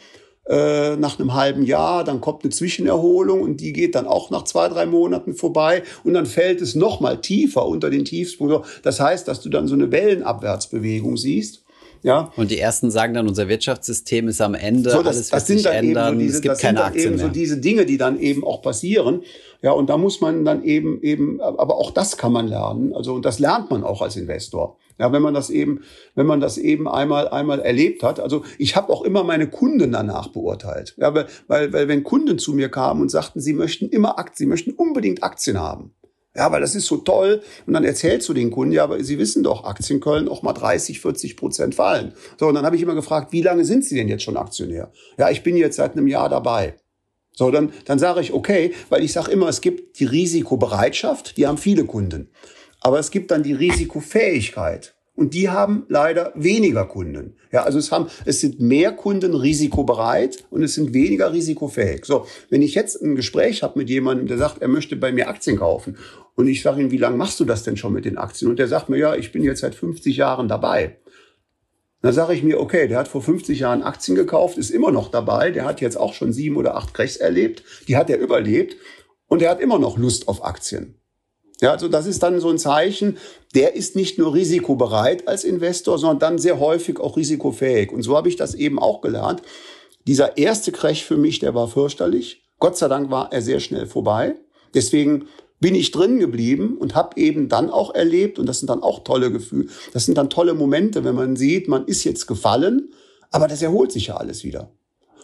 äh, 0.47 0.95
nach 0.97 1.19
einem 1.19 1.33
halben 1.33 1.63
Jahr. 1.63 2.03
Dann 2.03 2.21
kommt 2.21 2.43
eine 2.43 2.51
Zwischenerholung 2.51 3.41
und 3.41 3.61
die 3.61 3.73
geht 3.73 3.95
dann 3.95 4.05
auch 4.05 4.29
nach 4.29 4.43
zwei, 4.43 4.69
drei 4.69 4.85
Monaten 4.85 5.33
vorbei. 5.33 5.83
Und 6.03 6.13
dann 6.13 6.25
fällt 6.25 6.61
es 6.61 6.75
noch 6.75 6.99
mal 6.99 7.19
tiefer 7.19 7.65
unter 7.65 7.89
den 7.89 8.05
Tiefspunkt. 8.05 8.65
Das 8.83 8.99
heißt, 8.99 9.27
dass 9.27 9.41
du 9.41 9.49
dann 9.49 9.67
so 9.67 9.73
eine 9.73 9.91
Wellenabwärtsbewegung 9.91 11.17
siehst. 11.17 11.63
Ja. 12.03 12.31
Und 12.37 12.51
die 12.51 12.59
ersten 12.59 12.91
sagen 12.91 13.13
dann, 13.13 13.27
unser 13.27 13.47
Wirtschaftssystem 13.47 14.27
ist 14.27 14.39
am 14.39 14.53
Ende, 14.53 14.91
so, 14.91 15.01
das, 15.01 15.31
alles 15.31 15.49
wird 15.49 15.59
sich 15.59 15.65
ändern, 15.65 16.13
so 16.13 16.19
diese, 16.19 16.35
es 16.35 16.41
gibt 16.41 16.59
keine 16.59 16.83
Aktien 16.83 17.05
eben 17.05 17.15
mehr. 17.15 17.25
so 17.25 17.31
diese 17.31 17.57
Dinge, 17.57 17.85
die 17.85 17.97
dann 17.97 18.19
eben 18.19 18.45
auch 18.45 18.61
passieren. 18.61 19.23
Ja, 19.61 19.71
und 19.71 19.89
da 19.89 19.97
muss 19.97 20.21
man 20.21 20.45
dann 20.45 20.63
eben, 20.63 21.01
eben, 21.01 21.41
aber 21.41 21.75
auch 21.77 21.91
das 21.91 22.15
kann 22.17 22.31
man 22.31 22.47
lernen. 22.47 22.93
Also, 22.93 23.15
und 23.15 23.25
das 23.25 23.39
lernt 23.39 23.71
man 23.71 23.83
auch 23.83 24.01
als 24.01 24.15
Investor. 24.15 24.77
Ja, 24.99 25.11
wenn 25.11 25.21
man 25.21 25.33
das 25.33 25.49
eben, 25.49 25.81
wenn 26.15 26.25
man 26.25 26.39
das 26.39 26.57
eben 26.57 26.87
einmal 26.87 27.27
einmal 27.27 27.59
erlebt 27.59 28.03
hat. 28.03 28.19
Also 28.19 28.43
ich 28.57 28.75
habe 28.75 28.91
auch 28.91 29.03
immer 29.03 29.23
meine 29.23 29.47
Kunden 29.47 29.91
danach 29.91 30.29
beurteilt. 30.29 30.95
Ja, 30.97 31.13
weil, 31.13 31.27
weil, 31.47 31.71
weil 31.73 31.87
wenn 31.87 32.03
Kunden 32.03 32.39
zu 32.39 32.53
mir 32.53 32.69
kamen 32.69 33.01
und 33.01 33.09
sagten, 33.09 33.39
sie 33.39 33.53
möchten 33.53 33.89
immer 33.89 34.17
Aktien, 34.17 34.37
sie 34.37 34.45
möchten 34.47 34.71
unbedingt 34.71 35.23
Aktien 35.23 35.59
haben. 35.59 35.93
Ja, 36.37 36.51
weil 36.51 36.61
das 36.61 36.75
ist 36.75 36.85
so 36.85 36.97
toll. 36.97 37.41
Und 37.65 37.73
dann 37.73 37.83
erzählst 37.83 38.29
du 38.29 38.33
den 38.33 38.51
Kunden, 38.51 38.71
ja, 38.71 38.83
aber 38.83 39.03
Sie 39.03 39.17
wissen 39.17 39.43
doch, 39.43 39.63
Aktien 39.63 39.99
können 39.99 40.29
auch 40.29 40.43
mal 40.43 40.53
30, 40.53 41.01
40 41.01 41.35
Prozent 41.35 41.73
fallen. 41.73 42.13
So, 42.39 42.47
und 42.47 42.53
dann 42.53 42.63
habe 42.63 42.75
ich 42.75 42.81
immer 42.83 42.93
gefragt, 42.93 43.31
wie 43.31 43.41
lange 43.41 43.65
sind 43.65 43.83
Sie 43.83 43.95
denn 43.95 44.07
jetzt 44.07 44.23
schon 44.23 44.37
Aktionär? 44.37 44.91
Ja, 45.17 45.31
ich 45.31 45.41
bin 45.41 45.57
jetzt 45.57 45.77
seit 45.77 45.93
einem 45.93 46.07
Jahr 46.07 46.29
dabei. 46.29 46.75
So, 47.33 47.49
dann, 47.49 47.71
dann 47.85 47.97
sage 47.97 48.21
ich, 48.21 48.33
okay, 48.33 48.73
weil 48.89 49.03
ich 49.03 49.13
sage 49.13 49.31
immer, 49.31 49.47
es 49.47 49.61
gibt 49.61 49.99
die 49.99 50.05
Risikobereitschaft, 50.05 51.37
die 51.37 51.47
haben 51.47 51.57
viele 51.57 51.85
Kunden. 51.85 52.29
Aber 52.87 52.99
es 52.99 53.11
gibt 53.11 53.31
dann 53.31 53.43
die 53.43 53.51
Risikofähigkeit. 53.51 54.95
Und 55.13 55.33
die 55.33 55.49
haben 55.49 55.85
leider 55.89 56.31
weniger 56.35 56.85
Kunden. 56.85 57.35
Ja, 57.51 57.63
also 57.63 57.79
es 57.79 57.91
haben, 57.91 58.07
es 58.23 58.39
sind 58.39 58.61
mehr 58.61 58.93
Kunden 58.93 59.33
risikobereit 59.33 60.45
und 60.51 60.63
es 60.63 60.75
sind 60.75 60.93
weniger 60.93 61.33
risikofähig. 61.33 62.05
So, 62.05 62.27
wenn 62.49 62.61
ich 62.61 62.75
jetzt 62.75 63.01
ein 63.01 63.17
Gespräch 63.17 63.61
habe 63.61 63.77
mit 63.77 63.89
jemandem, 63.89 64.27
der 64.27 64.37
sagt, 64.37 64.61
er 64.61 64.69
möchte 64.69 64.95
bei 64.95 65.11
mir 65.11 65.27
Aktien 65.27 65.57
kaufen 65.57 65.97
und 66.35 66.47
ich 66.47 66.61
sage 66.61 66.81
ihm, 66.81 66.89
wie 66.89 66.97
lange 66.97 67.17
machst 67.17 67.41
du 67.41 67.43
das 67.43 67.63
denn 67.63 67.75
schon 67.75 67.91
mit 67.91 68.05
den 68.05 68.17
Aktien? 68.17 68.49
Und 68.49 68.57
der 68.57 68.69
sagt 68.69 68.87
mir, 68.87 68.97
ja, 68.97 69.15
ich 69.15 69.33
bin 69.33 69.43
jetzt 69.43 69.59
seit 69.59 69.75
50 69.75 70.15
Jahren 70.15 70.47
dabei. 70.47 70.95
Dann 72.01 72.13
sage 72.13 72.35
ich 72.35 72.41
mir, 72.41 72.57
okay, 72.57 72.87
der 72.87 72.99
hat 72.99 73.09
vor 73.09 73.21
50 73.21 73.59
Jahren 73.59 73.83
Aktien 73.83 74.15
gekauft, 74.15 74.57
ist 74.57 74.69
immer 74.69 74.91
noch 74.91 75.11
dabei, 75.11 75.51
der 75.51 75.65
hat 75.65 75.81
jetzt 75.81 75.97
auch 75.97 76.13
schon 76.13 76.31
sieben 76.31 76.55
oder 76.55 76.77
acht 76.77 76.93
Crashs 76.93 77.17
erlebt, 77.17 77.63
die 77.89 77.97
hat 77.97 78.09
er 78.09 78.17
überlebt 78.17 78.77
und 79.27 79.41
er 79.41 79.49
hat 79.49 79.59
immer 79.59 79.77
noch 79.77 79.97
Lust 79.97 80.29
auf 80.29 80.45
Aktien. 80.45 81.01
Ja, 81.59 81.71
also 81.71 81.87
das 81.87 82.05
ist 82.05 82.21
dann 82.21 82.39
so 82.39 82.49
ein 82.49 82.59
Zeichen, 82.59 83.17
der 83.55 83.75
ist 83.75 83.95
nicht 83.95 84.19
nur 84.19 84.33
risikobereit 84.33 85.27
als 85.27 85.43
Investor, 85.43 85.97
sondern 85.97 86.19
dann 86.19 86.37
sehr 86.37 86.59
häufig 86.59 86.99
auch 86.99 87.17
risikofähig. 87.17 87.91
Und 87.91 88.03
so 88.03 88.15
habe 88.15 88.29
ich 88.29 88.35
das 88.35 88.53
eben 88.53 88.77
auch 88.77 89.01
gelernt. 89.01 89.41
Dieser 90.05 90.37
erste 90.37 90.71
Crash 90.71 91.03
für 91.03 91.17
mich, 91.17 91.39
der 91.39 91.55
war 91.55 91.67
fürchterlich. 91.67 92.43
Gott 92.59 92.77
sei 92.77 92.87
Dank 92.87 93.09
war 93.09 93.31
er 93.33 93.41
sehr 93.41 93.59
schnell 93.59 93.87
vorbei. 93.87 94.35
Deswegen 94.73 95.27
bin 95.59 95.73
ich 95.73 95.91
drin 95.91 96.19
geblieben 96.19 96.77
und 96.77 96.93
habe 96.93 97.19
eben 97.19 97.49
dann 97.49 97.69
auch 97.71 97.93
erlebt, 97.93 98.37
und 98.37 98.45
das 98.45 98.59
sind 98.59 98.69
dann 98.69 98.83
auch 98.83 99.03
tolle 99.03 99.31
Gefühle, 99.31 99.67
das 99.93 100.05
sind 100.05 100.17
dann 100.17 100.29
tolle 100.29 100.53
Momente, 100.53 101.03
wenn 101.03 101.15
man 101.15 101.35
sieht, 101.35 101.67
man 101.67 101.85
ist 101.85 102.03
jetzt 102.03 102.27
gefallen, 102.27 102.93
aber 103.31 103.47
das 103.47 103.61
erholt 103.63 103.91
sich 103.91 104.07
ja 104.07 104.17
alles 104.17 104.43
wieder. 104.43 104.71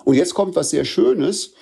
Und 0.05 0.15
jetzt 0.15 0.33
kommt 0.33 0.55
was 0.55 0.71
sehr 0.71 0.85
Schönes, 0.85 1.53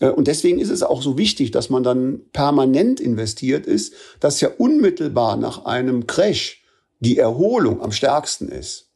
und 0.00 0.26
deswegen 0.26 0.58
ist 0.58 0.70
es 0.70 0.82
auch 0.82 1.00
so 1.00 1.16
wichtig, 1.16 1.50
dass 1.52 1.70
man 1.70 1.82
dann 1.82 2.20
permanent 2.32 3.00
investiert 3.00 3.66
ist, 3.66 3.94
dass 4.20 4.40
ja 4.40 4.50
unmittelbar 4.58 5.36
nach 5.36 5.64
einem 5.64 6.06
Crash 6.06 6.62
die 7.00 7.18
Erholung 7.18 7.80
am 7.80 7.92
stärksten 7.92 8.48
ist. 8.48 8.90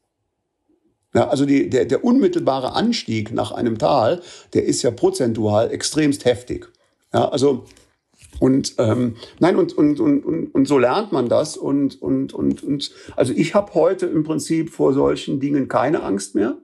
Ja, 1.14 1.28
also 1.28 1.44
die, 1.44 1.68
der, 1.70 1.86
der 1.86 2.04
unmittelbare 2.04 2.74
Anstieg 2.74 3.32
nach 3.32 3.50
einem 3.50 3.78
Tal, 3.78 4.20
der 4.54 4.64
ist 4.64 4.82
ja 4.82 4.90
prozentual 4.90 5.70
extremst 5.72 6.24
heftig. 6.24 6.68
Ja, 7.12 7.28
also 7.28 7.64
und 8.38 8.74
ähm, 8.78 9.16
nein 9.40 9.56
und, 9.56 9.76
und, 9.76 9.98
und, 9.98 10.24
und, 10.24 10.54
und 10.54 10.68
so 10.68 10.78
lernt 10.78 11.10
man 11.10 11.28
das 11.28 11.56
und 11.56 12.00
und 12.00 12.32
und 12.32 12.62
und 12.62 12.92
also 13.16 13.32
ich 13.32 13.54
habe 13.54 13.74
heute 13.74 14.06
im 14.06 14.22
Prinzip 14.22 14.70
vor 14.70 14.92
solchen 14.92 15.40
Dingen 15.40 15.66
keine 15.66 16.02
Angst 16.02 16.34
mehr. 16.34 16.58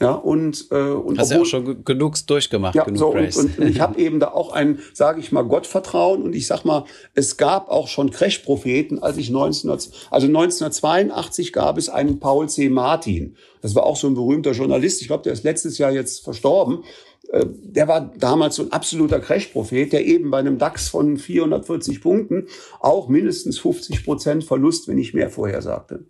Ja, 0.00 0.12
und, 0.12 0.68
äh, 0.70 0.76
und 0.76 1.18
Hast 1.18 1.32
obwohl, 1.32 1.36
ja 1.36 1.42
auch 1.42 1.46
schon 1.46 1.84
genug 1.84 2.24
durchgemacht, 2.24 2.76
ja, 2.76 2.84
genug 2.84 2.98
so, 2.98 3.08
und, 3.08 3.58
und, 3.58 3.68
ich 3.68 3.80
habe 3.80 3.98
eben 4.00 4.20
da 4.20 4.28
auch 4.28 4.52
ein, 4.52 4.78
sage 4.92 5.18
ich 5.18 5.32
mal, 5.32 5.42
Gottvertrauen 5.42 6.22
und 6.22 6.36
ich 6.36 6.46
sag 6.46 6.64
mal, 6.64 6.84
es 7.14 7.36
gab 7.36 7.68
auch 7.68 7.88
schon 7.88 8.10
Crash-Propheten, 8.10 9.00
als 9.00 9.16
ich 9.16 9.30
19, 9.30 9.68
also 9.68 9.90
1982 10.10 11.52
gab 11.52 11.78
es 11.78 11.88
einen 11.88 12.20
Paul 12.20 12.48
C. 12.48 12.68
Martin. 12.68 13.34
Das 13.60 13.74
war 13.74 13.84
auch 13.84 13.96
so 13.96 14.06
ein 14.06 14.14
berühmter 14.14 14.52
Journalist. 14.52 15.00
Ich 15.00 15.08
glaube, 15.08 15.24
der 15.24 15.32
ist 15.32 15.42
letztes 15.42 15.78
Jahr 15.78 15.90
jetzt 15.90 16.22
verstorben. 16.22 16.84
Äh, 17.32 17.46
der 17.48 17.88
war 17.88 18.12
damals 18.16 18.54
so 18.54 18.62
ein 18.62 18.70
absoluter 18.70 19.18
Crash-Prophet, 19.18 19.92
der 19.92 20.06
eben 20.06 20.30
bei 20.30 20.38
einem 20.38 20.58
DAX 20.58 20.88
von 20.88 21.16
440 21.16 22.00
Punkten 22.00 22.46
auch 22.78 23.08
mindestens 23.08 23.58
50 23.58 24.04
Prozent 24.04 24.44
Verlust, 24.44 24.86
wenn 24.86 24.94
nicht 24.94 25.14
mehr 25.14 25.28
vorhersagte. 25.28 26.04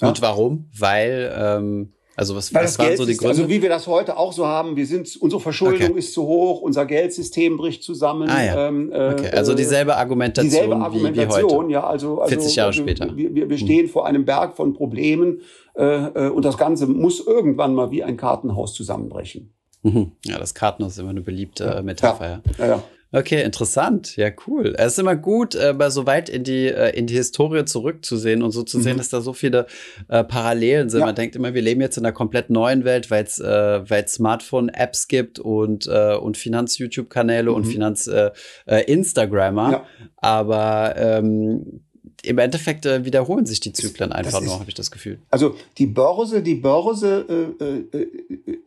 Ja? 0.00 0.08
Und 0.08 0.22
warum? 0.22 0.70
Weil 0.72 1.30
ähm 1.36 1.92
also 2.20 2.36
was, 2.36 2.52
was 2.52 2.78
waren 2.78 2.96
so 2.98 3.06
die 3.06 3.16
Gründe? 3.16 3.28
also 3.30 3.48
wie 3.48 3.62
wir 3.62 3.70
das 3.70 3.86
heute 3.86 4.18
auch 4.18 4.34
so 4.34 4.46
haben, 4.46 4.76
wir 4.76 4.86
sind, 4.86 5.16
unsere 5.20 5.40
Verschuldung 5.40 5.90
okay. 5.90 5.98
ist 5.98 6.12
zu 6.12 6.26
hoch, 6.26 6.60
unser 6.60 6.84
Geldsystem 6.84 7.56
bricht 7.56 7.82
zusammen. 7.82 8.28
Ah, 8.28 8.44
ja. 8.44 8.68
ähm, 8.68 8.92
äh, 8.92 9.12
okay. 9.12 9.30
Also 9.30 9.54
dieselbe 9.54 9.96
Argumentation, 9.96 10.50
dieselbe 10.50 10.76
Argumentation 10.76 11.42
wie, 11.42 11.48
wie 11.48 11.56
heute. 11.56 11.72
ja, 11.72 11.86
also, 11.86 12.20
also 12.20 12.34
40 12.34 12.56
Jahre 12.56 12.72
später. 12.74 13.16
Wir, 13.16 13.34
wir, 13.34 13.48
wir 13.48 13.56
stehen 13.56 13.86
hm. 13.86 13.88
vor 13.88 14.06
einem 14.06 14.26
Berg 14.26 14.54
von 14.54 14.74
Problemen 14.74 15.40
äh, 15.74 15.84
äh, 15.84 16.28
und 16.28 16.44
das 16.44 16.58
Ganze 16.58 16.86
muss 16.86 17.26
irgendwann 17.26 17.74
mal 17.74 17.90
wie 17.90 18.04
ein 18.04 18.18
Kartenhaus 18.18 18.74
zusammenbrechen. 18.74 19.54
Mhm. 19.82 20.12
Ja, 20.26 20.38
das 20.38 20.52
Kartenhaus 20.52 20.92
ist 20.92 20.98
immer 20.98 21.10
eine 21.10 21.22
beliebte 21.22 21.64
ja. 21.64 21.80
Metapher. 21.80 22.42
Ja. 22.58 22.66
Ja, 22.66 22.66
ja. 22.66 22.82
Okay, 23.12 23.42
interessant. 23.42 24.16
Ja, 24.16 24.30
cool. 24.46 24.76
Es 24.78 24.92
ist 24.92 25.00
immer 25.00 25.16
gut, 25.16 25.56
äh, 25.56 25.74
so 25.90 26.06
weit 26.06 26.28
in 26.28 26.44
die, 26.44 26.68
äh, 26.68 26.96
in 26.96 27.08
die 27.08 27.14
Historie 27.14 27.64
zurückzusehen 27.64 28.40
und 28.42 28.52
so 28.52 28.62
zu 28.62 28.80
sehen, 28.80 28.92
mhm. 28.94 28.98
dass 28.98 29.08
da 29.08 29.20
so 29.20 29.32
viele 29.32 29.66
äh, 30.08 30.22
Parallelen 30.22 30.88
sind. 30.88 31.00
Ja. 31.00 31.06
Man 31.06 31.16
denkt 31.16 31.34
immer, 31.34 31.52
wir 31.52 31.62
leben 31.62 31.80
jetzt 31.80 31.96
in 31.96 32.04
einer 32.04 32.12
komplett 32.12 32.50
neuen 32.50 32.84
Welt, 32.84 33.10
weil 33.10 33.24
es 33.24 33.40
äh, 33.40 34.06
Smartphone-Apps 34.06 35.08
gibt 35.08 35.40
und, 35.40 35.88
äh, 35.88 36.14
und 36.14 36.36
Finanz-YouTube-Kanäle 36.36 37.50
mhm. 37.50 37.56
und 37.56 37.64
Finanz-Instagrammer. 37.64 39.66
Äh, 39.66 39.70
äh, 39.70 39.72
ja. 39.72 39.84
Aber 40.16 40.94
ähm, 40.96 41.80
im 42.22 42.38
Endeffekt 42.38 42.86
äh, 42.86 43.04
wiederholen 43.04 43.46
sich 43.46 43.60
die 43.60 43.72
Zyklen 43.72 44.12
einfach 44.12 44.40
nur, 44.40 44.58
habe 44.58 44.68
ich 44.68 44.74
das 44.74 44.90
Gefühl. 44.90 45.18
Also 45.30 45.54
die 45.78 45.86
Börse, 45.86 46.42
die 46.42 46.54
Börse, 46.54 47.54
äh, 47.60 47.64
äh, 47.64 48.06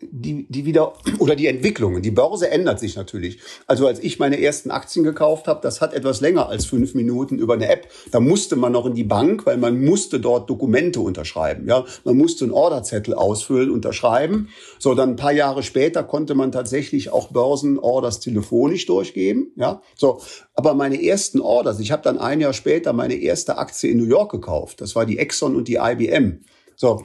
die, 0.02 0.46
die 0.50 0.66
wieder, 0.66 0.94
oder 1.20 1.36
die 1.36 1.48
Entwicklungen, 1.48 2.02
die 2.02 2.12
Börse 2.12 2.50
ändert 2.50 2.80
sich 2.80 2.96
natürlich. 2.96 3.40
Also 3.68 3.88
als 3.88 4.00
ich 4.00 4.20
meine 4.20 4.42
ersten 4.42 4.72
Aktien 4.72 5.04
gekauft 5.04 5.48
habe, 5.48 5.60
das 5.62 5.82
hat 5.82 5.94
etwas 5.94 6.22
länger 6.22 6.50
als 6.50 6.66
fünf 6.66 6.96
Minuten 6.96 7.38
über 7.38 7.54
eine 7.54 7.68
App. 7.68 7.88
Da 8.12 8.20
musste 8.20 8.56
man 8.56 8.72
noch 8.72 8.86
in 8.86 8.96
die 8.96 9.04
Bank, 9.04 9.46
weil 9.46 9.58
man 9.58 9.84
musste 9.84 10.20
dort 10.20 10.50
Dokumente 10.50 11.00
unterschreiben. 11.00 11.68
Ja, 11.68 11.86
Man 12.04 12.18
musste 12.18 12.46
einen 12.46 12.54
Orderzettel 12.54 13.14
ausfüllen, 13.14 13.70
unterschreiben. 13.70 14.50
So, 14.80 14.96
dann 14.96 15.12
ein 15.12 15.16
paar 15.16 15.32
Jahre 15.32 15.64
später 15.64 16.04
konnte 16.04 16.36
man 16.36 16.52
tatsächlich 16.52 17.12
auch 17.12 17.30
Börsenorders 17.30 18.20
telefonisch 18.20 18.86
durchgeben. 18.86 19.52
Ja, 19.56 19.82
so. 19.96 20.22
Aber 20.54 20.76
meine 20.76 21.04
ersten 21.04 21.42
Orders, 21.42 21.80
ich 21.80 21.92
habe 21.92 22.04
dann 22.04 22.20
ein 22.20 22.40
Jahr 22.40 22.54
später 22.54 22.94
meine 22.94 23.16
erste 23.16 23.58
Aktie 23.58 23.90
in 23.90 23.98
New 23.98 24.06
York 24.06 24.32
gekauft. 24.32 24.82
Das 24.82 24.96
war 24.96 25.06
die 25.06 25.18
Exxon 25.18 25.56
und 25.56 25.68
die 25.68 25.80
IBM. 25.82 26.42
So, 26.76 27.04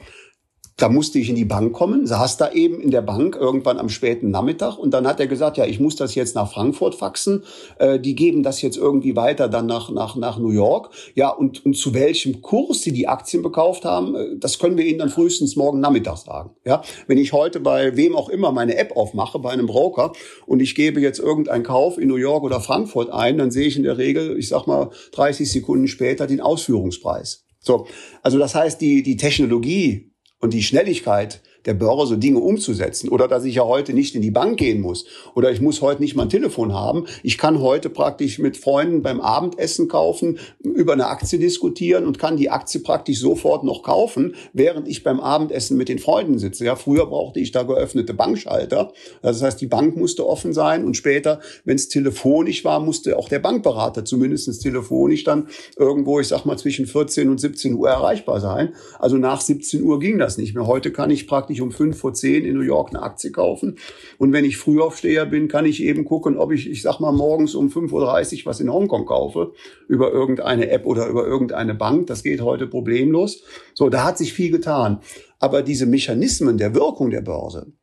da 0.79 0.87
musste 0.87 1.19
ich 1.19 1.29
in 1.29 1.35
die 1.35 1.45
Bank 1.45 1.73
kommen, 1.73 2.07
saß 2.07 2.37
da 2.37 2.51
eben 2.51 2.79
in 2.79 2.89
der 2.89 3.01
Bank 3.01 3.35
irgendwann 3.35 3.77
am 3.77 3.89
späten 3.89 4.31
Nachmittag 4.31 4.77
und 4.77 4.93
dann 4.93 5.05
hat 5.05 5.19
er 5.19 5.27
gesagt, 5.27 5.57
ja, 5.57 5.65
ich 5.65 5.79
muss 5.79 5.97
das 5.97 6.15
jetzt 6.15 6.35
nach 6.35 6.51
Frankfurt 6.51 6.95
faxen. 6.95 7.43
Äh, 7.77 7.99
die 7.99 8.15
geben 8.15 8.43
das 8.43 8.61
jetzt 8.61 8.77
irgendwie 8.77 9.15
weiter 9.15 9.49
dann 9.49 9.65
nach, 9.65 9.89
nach, 9.91 10.15
nach 10.15 10.39
New 10.39 10.51
York. 10.51 10.91
Ja, 11.15 11.29
und, 11.29 11.65
und 11.65 11.75
zu 11.75 11.93
welchem 11.93 12.41
Kurs 12.41 12.81
sie 12.81 12.93
die 12.93 13.07
Aktien 13.07 13.43
gekauft 13.43 13.83
haben, 13.83 14.15
äh, 14.15 14.37
das 14.37 14.57
können 14.57 14.77
wir 14.77 14.85
Ihnen 14.85 14.99
dann 14.99 15.09
frühestens 15.09 15.55
morgen 15.57 15.81
Nachmittag 15.81 16.17
sagen. 16.17 16.51
Ja, 16.65 16.81
wenn 17.07 17.17
ich 17.17 17.33
heute 17.33 17.59
bei 17.59 17.97
wem 17.97 18.15
auch 18.15 18.29
immer 18.29 18.51
meine 18.51 18.77
App 18.77 18.95
aufmache, 18.95 19.39
bei 19.39 19.51
einem 19.51 19.67
Broker 19.67 20.13
und 20.45 20.61
ich 20.61 20.75
gebe 20.75 21.01
jetzt 21.01 21.19
irgendeinen 21.19 21.63
Kauf 21.63 21.97
in 21.97 22.07
New 22.07 22.15
York 22.15 22.43
oder 22.43 22.61
Frankfurt 22.61 23.09
ein, 23.11 23.37
dann 23.37 23.51
sehe 23.51 23.67
ich 23.67 23.75
in 23.75 23.83
der 23.83 23.97
Regel, 23.97 24.37
ich 24.37 24.47
sag 24.47 24.65
mal, 24.65 24.91
30 25.11 25.51
Sekunden 25.51 25.87
später 25.87 26.25
den 26.25 26.39
Ausführungspreis. 26.39 27.45
So, 27.59 27.87
also 28.23 28.39
das 28.39 28.55
heißt, 28.55 28.79
die, 28.79 29.03
die 29.03 29.17
Technologie 29.17 30.08
und 30.39 30.53
die 30.53 30.63
Schnelligkeit 30.63 31.41
der 31.65 31.73
Börse 31.73 32.17
Dinge 32.17 32.39
umzusetzen 32.39 33.09
oder 33.09 33.27
dass 33.27 33.45
ich 33.45 33.55
ja 33.55 33.63
heute 33.63 33.93
nicht 33.93 34.15
in 34.15 34.21
die 34.21 34.31
Bank 34.31 34.57
gehen 34.57 34.81
muss 34.81 35.05
oder 35.35 35.51
ich 35.51 35.61
muss 35.61 35.81
heute 35.81 36.01
nicht 36.01 36.15
mal 36.15 36.23
ein 36.23 36.29
Telefon 36.29 36.73
haben. 36.73 37.05
Ich 37.23 37.37
kann 37.37 37.61
heute 37.61 37.89
praktisch 37.89 38.39
mit 38.39 38.57
Freunden 38.57 39.01
beim 39.01 39.21
Abendessen 39.21 39.87
kaufen, 39.87 40.39
über 40.61 40.93
eine 40.93 41.07
Aktie 41.07 41.39
diskutieren 41.39 42.05
und 42.05 42.19
kann 42.19 42.37
die 42.37 42.49
Aktie 42.49 42.79
praktisch 42.79 43.19
sofort 43.19 43.63
noch 43.63 43.83
kaufen, 43.83 44.35
während 44.53 44.87
ich 44.87 45.03
beim 45.03 45.19
Abendessen 45.19 45.77
mit 45.77 45.89
den 45.89 45.99
Freunden 45.99 46.39
sitze. 46.39 46.65
Ja, 46.65 46.75
früher 46.75 47.05
brauchte 47.05 47.39
ich 47.39 47.51
da 47.51 47.63
geöffnete 47.63 48.13
Bankschalter. 48.13 48.93
Das 49.21 49.41
heißt, 49.41 49.59
die 49.61 49.67
Bank 49.67 49.95
musste 49.95 50.27
offen 50.27 50.53
sein 50.53 50.85
und 50.85 50.95
später, 50.95 51.39
wenn 51.65 51.75
es 51.75 51.89
telefonisch 51.89 52.63
war, 52.63 52.79
musste 52.79 53.17
auch 53.17 53.29
der 53.29 53.39
Bankberater 53.39 54.05
zumindest 54.05 54.49
telefonisch 54.61 55.23
dann 55.23 55.47
irgendwo, 55.77 56.19
ich 56.19 56.27
sag 56.27 56.45
mal, 56.45 56.57
zwischen 56.57 56.85
14 56.85 57.29
und 57.29 57.39
17 57.39 57.75
Uhr 57.75 57.89
erreichbar 57.89 58.39
sein. 58.39 58.73
Also 58.97 59.17
nach 59.17 59.41
17 59.41 59.83
Uhr 59.83 59.99
ging 59.99 60.17
das 60.17 60.37
nicht 60.37 60.55
mehr. 60.55 60.65
Heute 60.65 60.91
kann 60.91 61.11
ich 61.11 61.27
praktisch 61.27 61.48
ich 61.53 61.61
um 61.61 61.71
fünf 61.71 61.97
vor 61.97 62.13
zehn 62.13 62.45
in 62.45 62.55
New 62.55 62.63
York 62.63 62.89
eine 62.89 63.01
Aktie 63.01 63.31
kaufen. 63.31 63.77
Und 64.17 64.33
wenn 64.33 64.45
ich 64.45 64.57
Frühaufsteher 64.57 65.25
bin, 65.25 65.47
kann 65.47 65.65
ich 65.65 65.83
eben 65.83 66.05
gucken, 66.05 66.37
ob 66.37 66.51
ich, 66.51 66.69
ich 66.69 66.81
sag 66.81 66.99
mal, 66.99 67.11
morgens 67.11 67.55
um 67.55 67.69
5.30 67.69 68.39
Uhr 68.39 68.45
was 68.45 68.59
in 68.59 68.71
Hongkong 68.71 69.05
kaufe, 69.05 69.53
über 69.87 70.11
irgendeine 70.11 70.69
App 70.69 70.85
oder 70.85 71.07
über 71.07 71.25
irgendeine 71.25 71.75
Bank. 71.75 72.07
Das 72.07 72.23
geht 72.23 72.41
heute 72.41 72.67
problemlos. 72.67 73.43
So, 73.73 73.89
da 73.89 74.03
hat 74.03 74.17
sich 74.17 74.33
viel 74.33 74.51
getan. 74.51 74.99
Aber 75.39 75.61
diese 75.61 75.85
Mechanismen 75.85 76.57
der 76.57 76.75
Wirkung 76.75 77.09
der 77.09 77.21
Börse, 77.21 77.73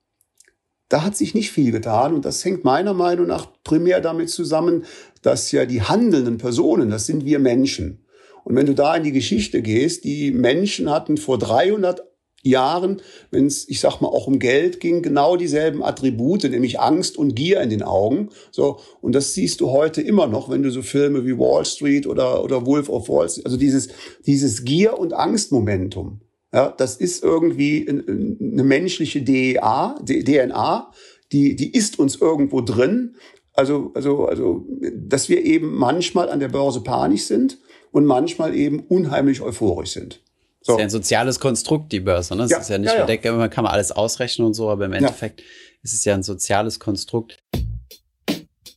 da 0.88 1.02
hat 1.02 1.16
sich 1.16 1.34
nicht 1.34 1.50
viel 1.50 1.72
getan 1.72 2.14
und 2.14 2.24
das 2.24 2.44
hängt 2.44 2.64
meiner 2.64 2.94
Meinung 2.94 3.26
nach 3.26 3.48
primär 3.64 4.00
damit 4.00 4.30
zusammen, 4.30 4.84
dass 5.22 5.50
ja 5.50 5.66
die 5.66 5.82
handelnden 5.82 6.38
Personen, 6.38 6.90
das 6.90 7.06
sind 7.06 7.24
wir 7.24 7.40
Menschen. 7.40 8.04
Und 8.44 8.54
wenn 8.54 8.66
du 8.66 8.74
da 8.74 8.94
in 8.94 9.02
die 9.02 9.12
Geschichte 9.12 9.60
gehst, 9.62 10.04
die 10.04 10.30
Menschen 10.30 10.88
hatten 10.88 11.16
vor 11.16 11.38
300 11.38 12.04
Jahren, 12.46 13.02
wenn 13.30 13.46
es, 13.46 13.68
ich 13.68 13.80
sag 13.80 14.00
mal, 14.00 14.08
auch 14.08 14.26
um 14.26 14.38
Geld 14.38 14.80
ging, 14.80 15.02
genau 15.02 15.36
dieselben 15.36 15.82
Attribute, 15.82 16.44
nämlich 16.44 16.80
Angst 16.80 17.16
und 17.18 17.34
Gier 17.34 17.60
in 17.60 17.70
den 17.70 17.82
Augen. 17.82 18.30
So 18.50 18.78
und 19.00 19.14
das 19.14 19.34
siehst 19.34 19.60
du 19.60 19.70
heute 19.70 20.02
immer 20.02 20.26
noch, 20.26 20.48
wenn 20.48 20.62
du 20.62 20.70
so 20.70 20.82
Filme 20.82 21.26
wie 21.26 21.38
Wall 21.38 21.64
Street 21.64 22.06
oder 22.06 22.42
oder 22.44 22.66
Wolf 22.66 22.88
of 22.88 23.08
Wall 23.08 23.28
Street, 23.28 23.46
also 23.46 23.56
dieses 23.56 23.88
dieses 24.26 24.64
Gier 24.64 24.98
und 24.98 25.12
Angstmomentum. 25.12 26.20
Ja, 26.52 26.72
das 26.76 26.96
ist 26.96 27.22
irgendwie 27.22 27.86
eine 27.88 28.64
menschliche 28.64 29.22
DNA, 29.24 29.98
DNA, 30.04 30.90
die 31.32 31.56
die 31.56 31.72
ist 31.72 31.98
uns 31.98 32.16
irgendwo 32.16 32.60
drin. 32.60 33.16
Also 33.52 33.90
also 33.94 34.26
also, 34.26 34.66
dass 34.94 35.28
wir 35.28 35.44
eben 35.44 35.74
manchmal 35.74 36.28
an 36.30 36.40
der 36.40 36.48
Börse 36.48 36.82
panisch 36.82 37.24
sind 37.24 37.58
und 37.90 38.04
manchmal 38.04 38.54
eben 38.54 38.80
unheimlich 38.80 39.40
euphorisch 39.40 39.90
sind. 39.90 40.22
So. 40.66 40.72
Das 40.72 40.78
ist 40.78 40.80
ja 40.80 40.84
ein 40.86 40.90
soziales 40.90 41.40
Konstrukt, 41.40 41.92
die 41.92 42.00
Börse. 42.00 42.34
Ne? 42.34 42.42
Das 42.42 42.50
ja, 42.50 42.58
ist 42.58 42.70
ja 42.70 42.78
nicht, 42.78 42.92
ja, 42.92 43.08
ja. 43.08 43.32
Man 43.32 43.50
kann 43.50 43.62
man 43.62 43.72
alles 43.72 43.92
ausrechnen 43.92 44.46
und 44.46 44.54
so, 44.54 44.68
aber 44.68 44.86
im 44.86 44.92
Endeffekt 44.92 45.42
ist 45.82 45.94
es 45.94 46.04
ja 46.04 46.14
ein 46.14 46.24
soziales 46.24 46.80
Konstrukt. 46.80 47.38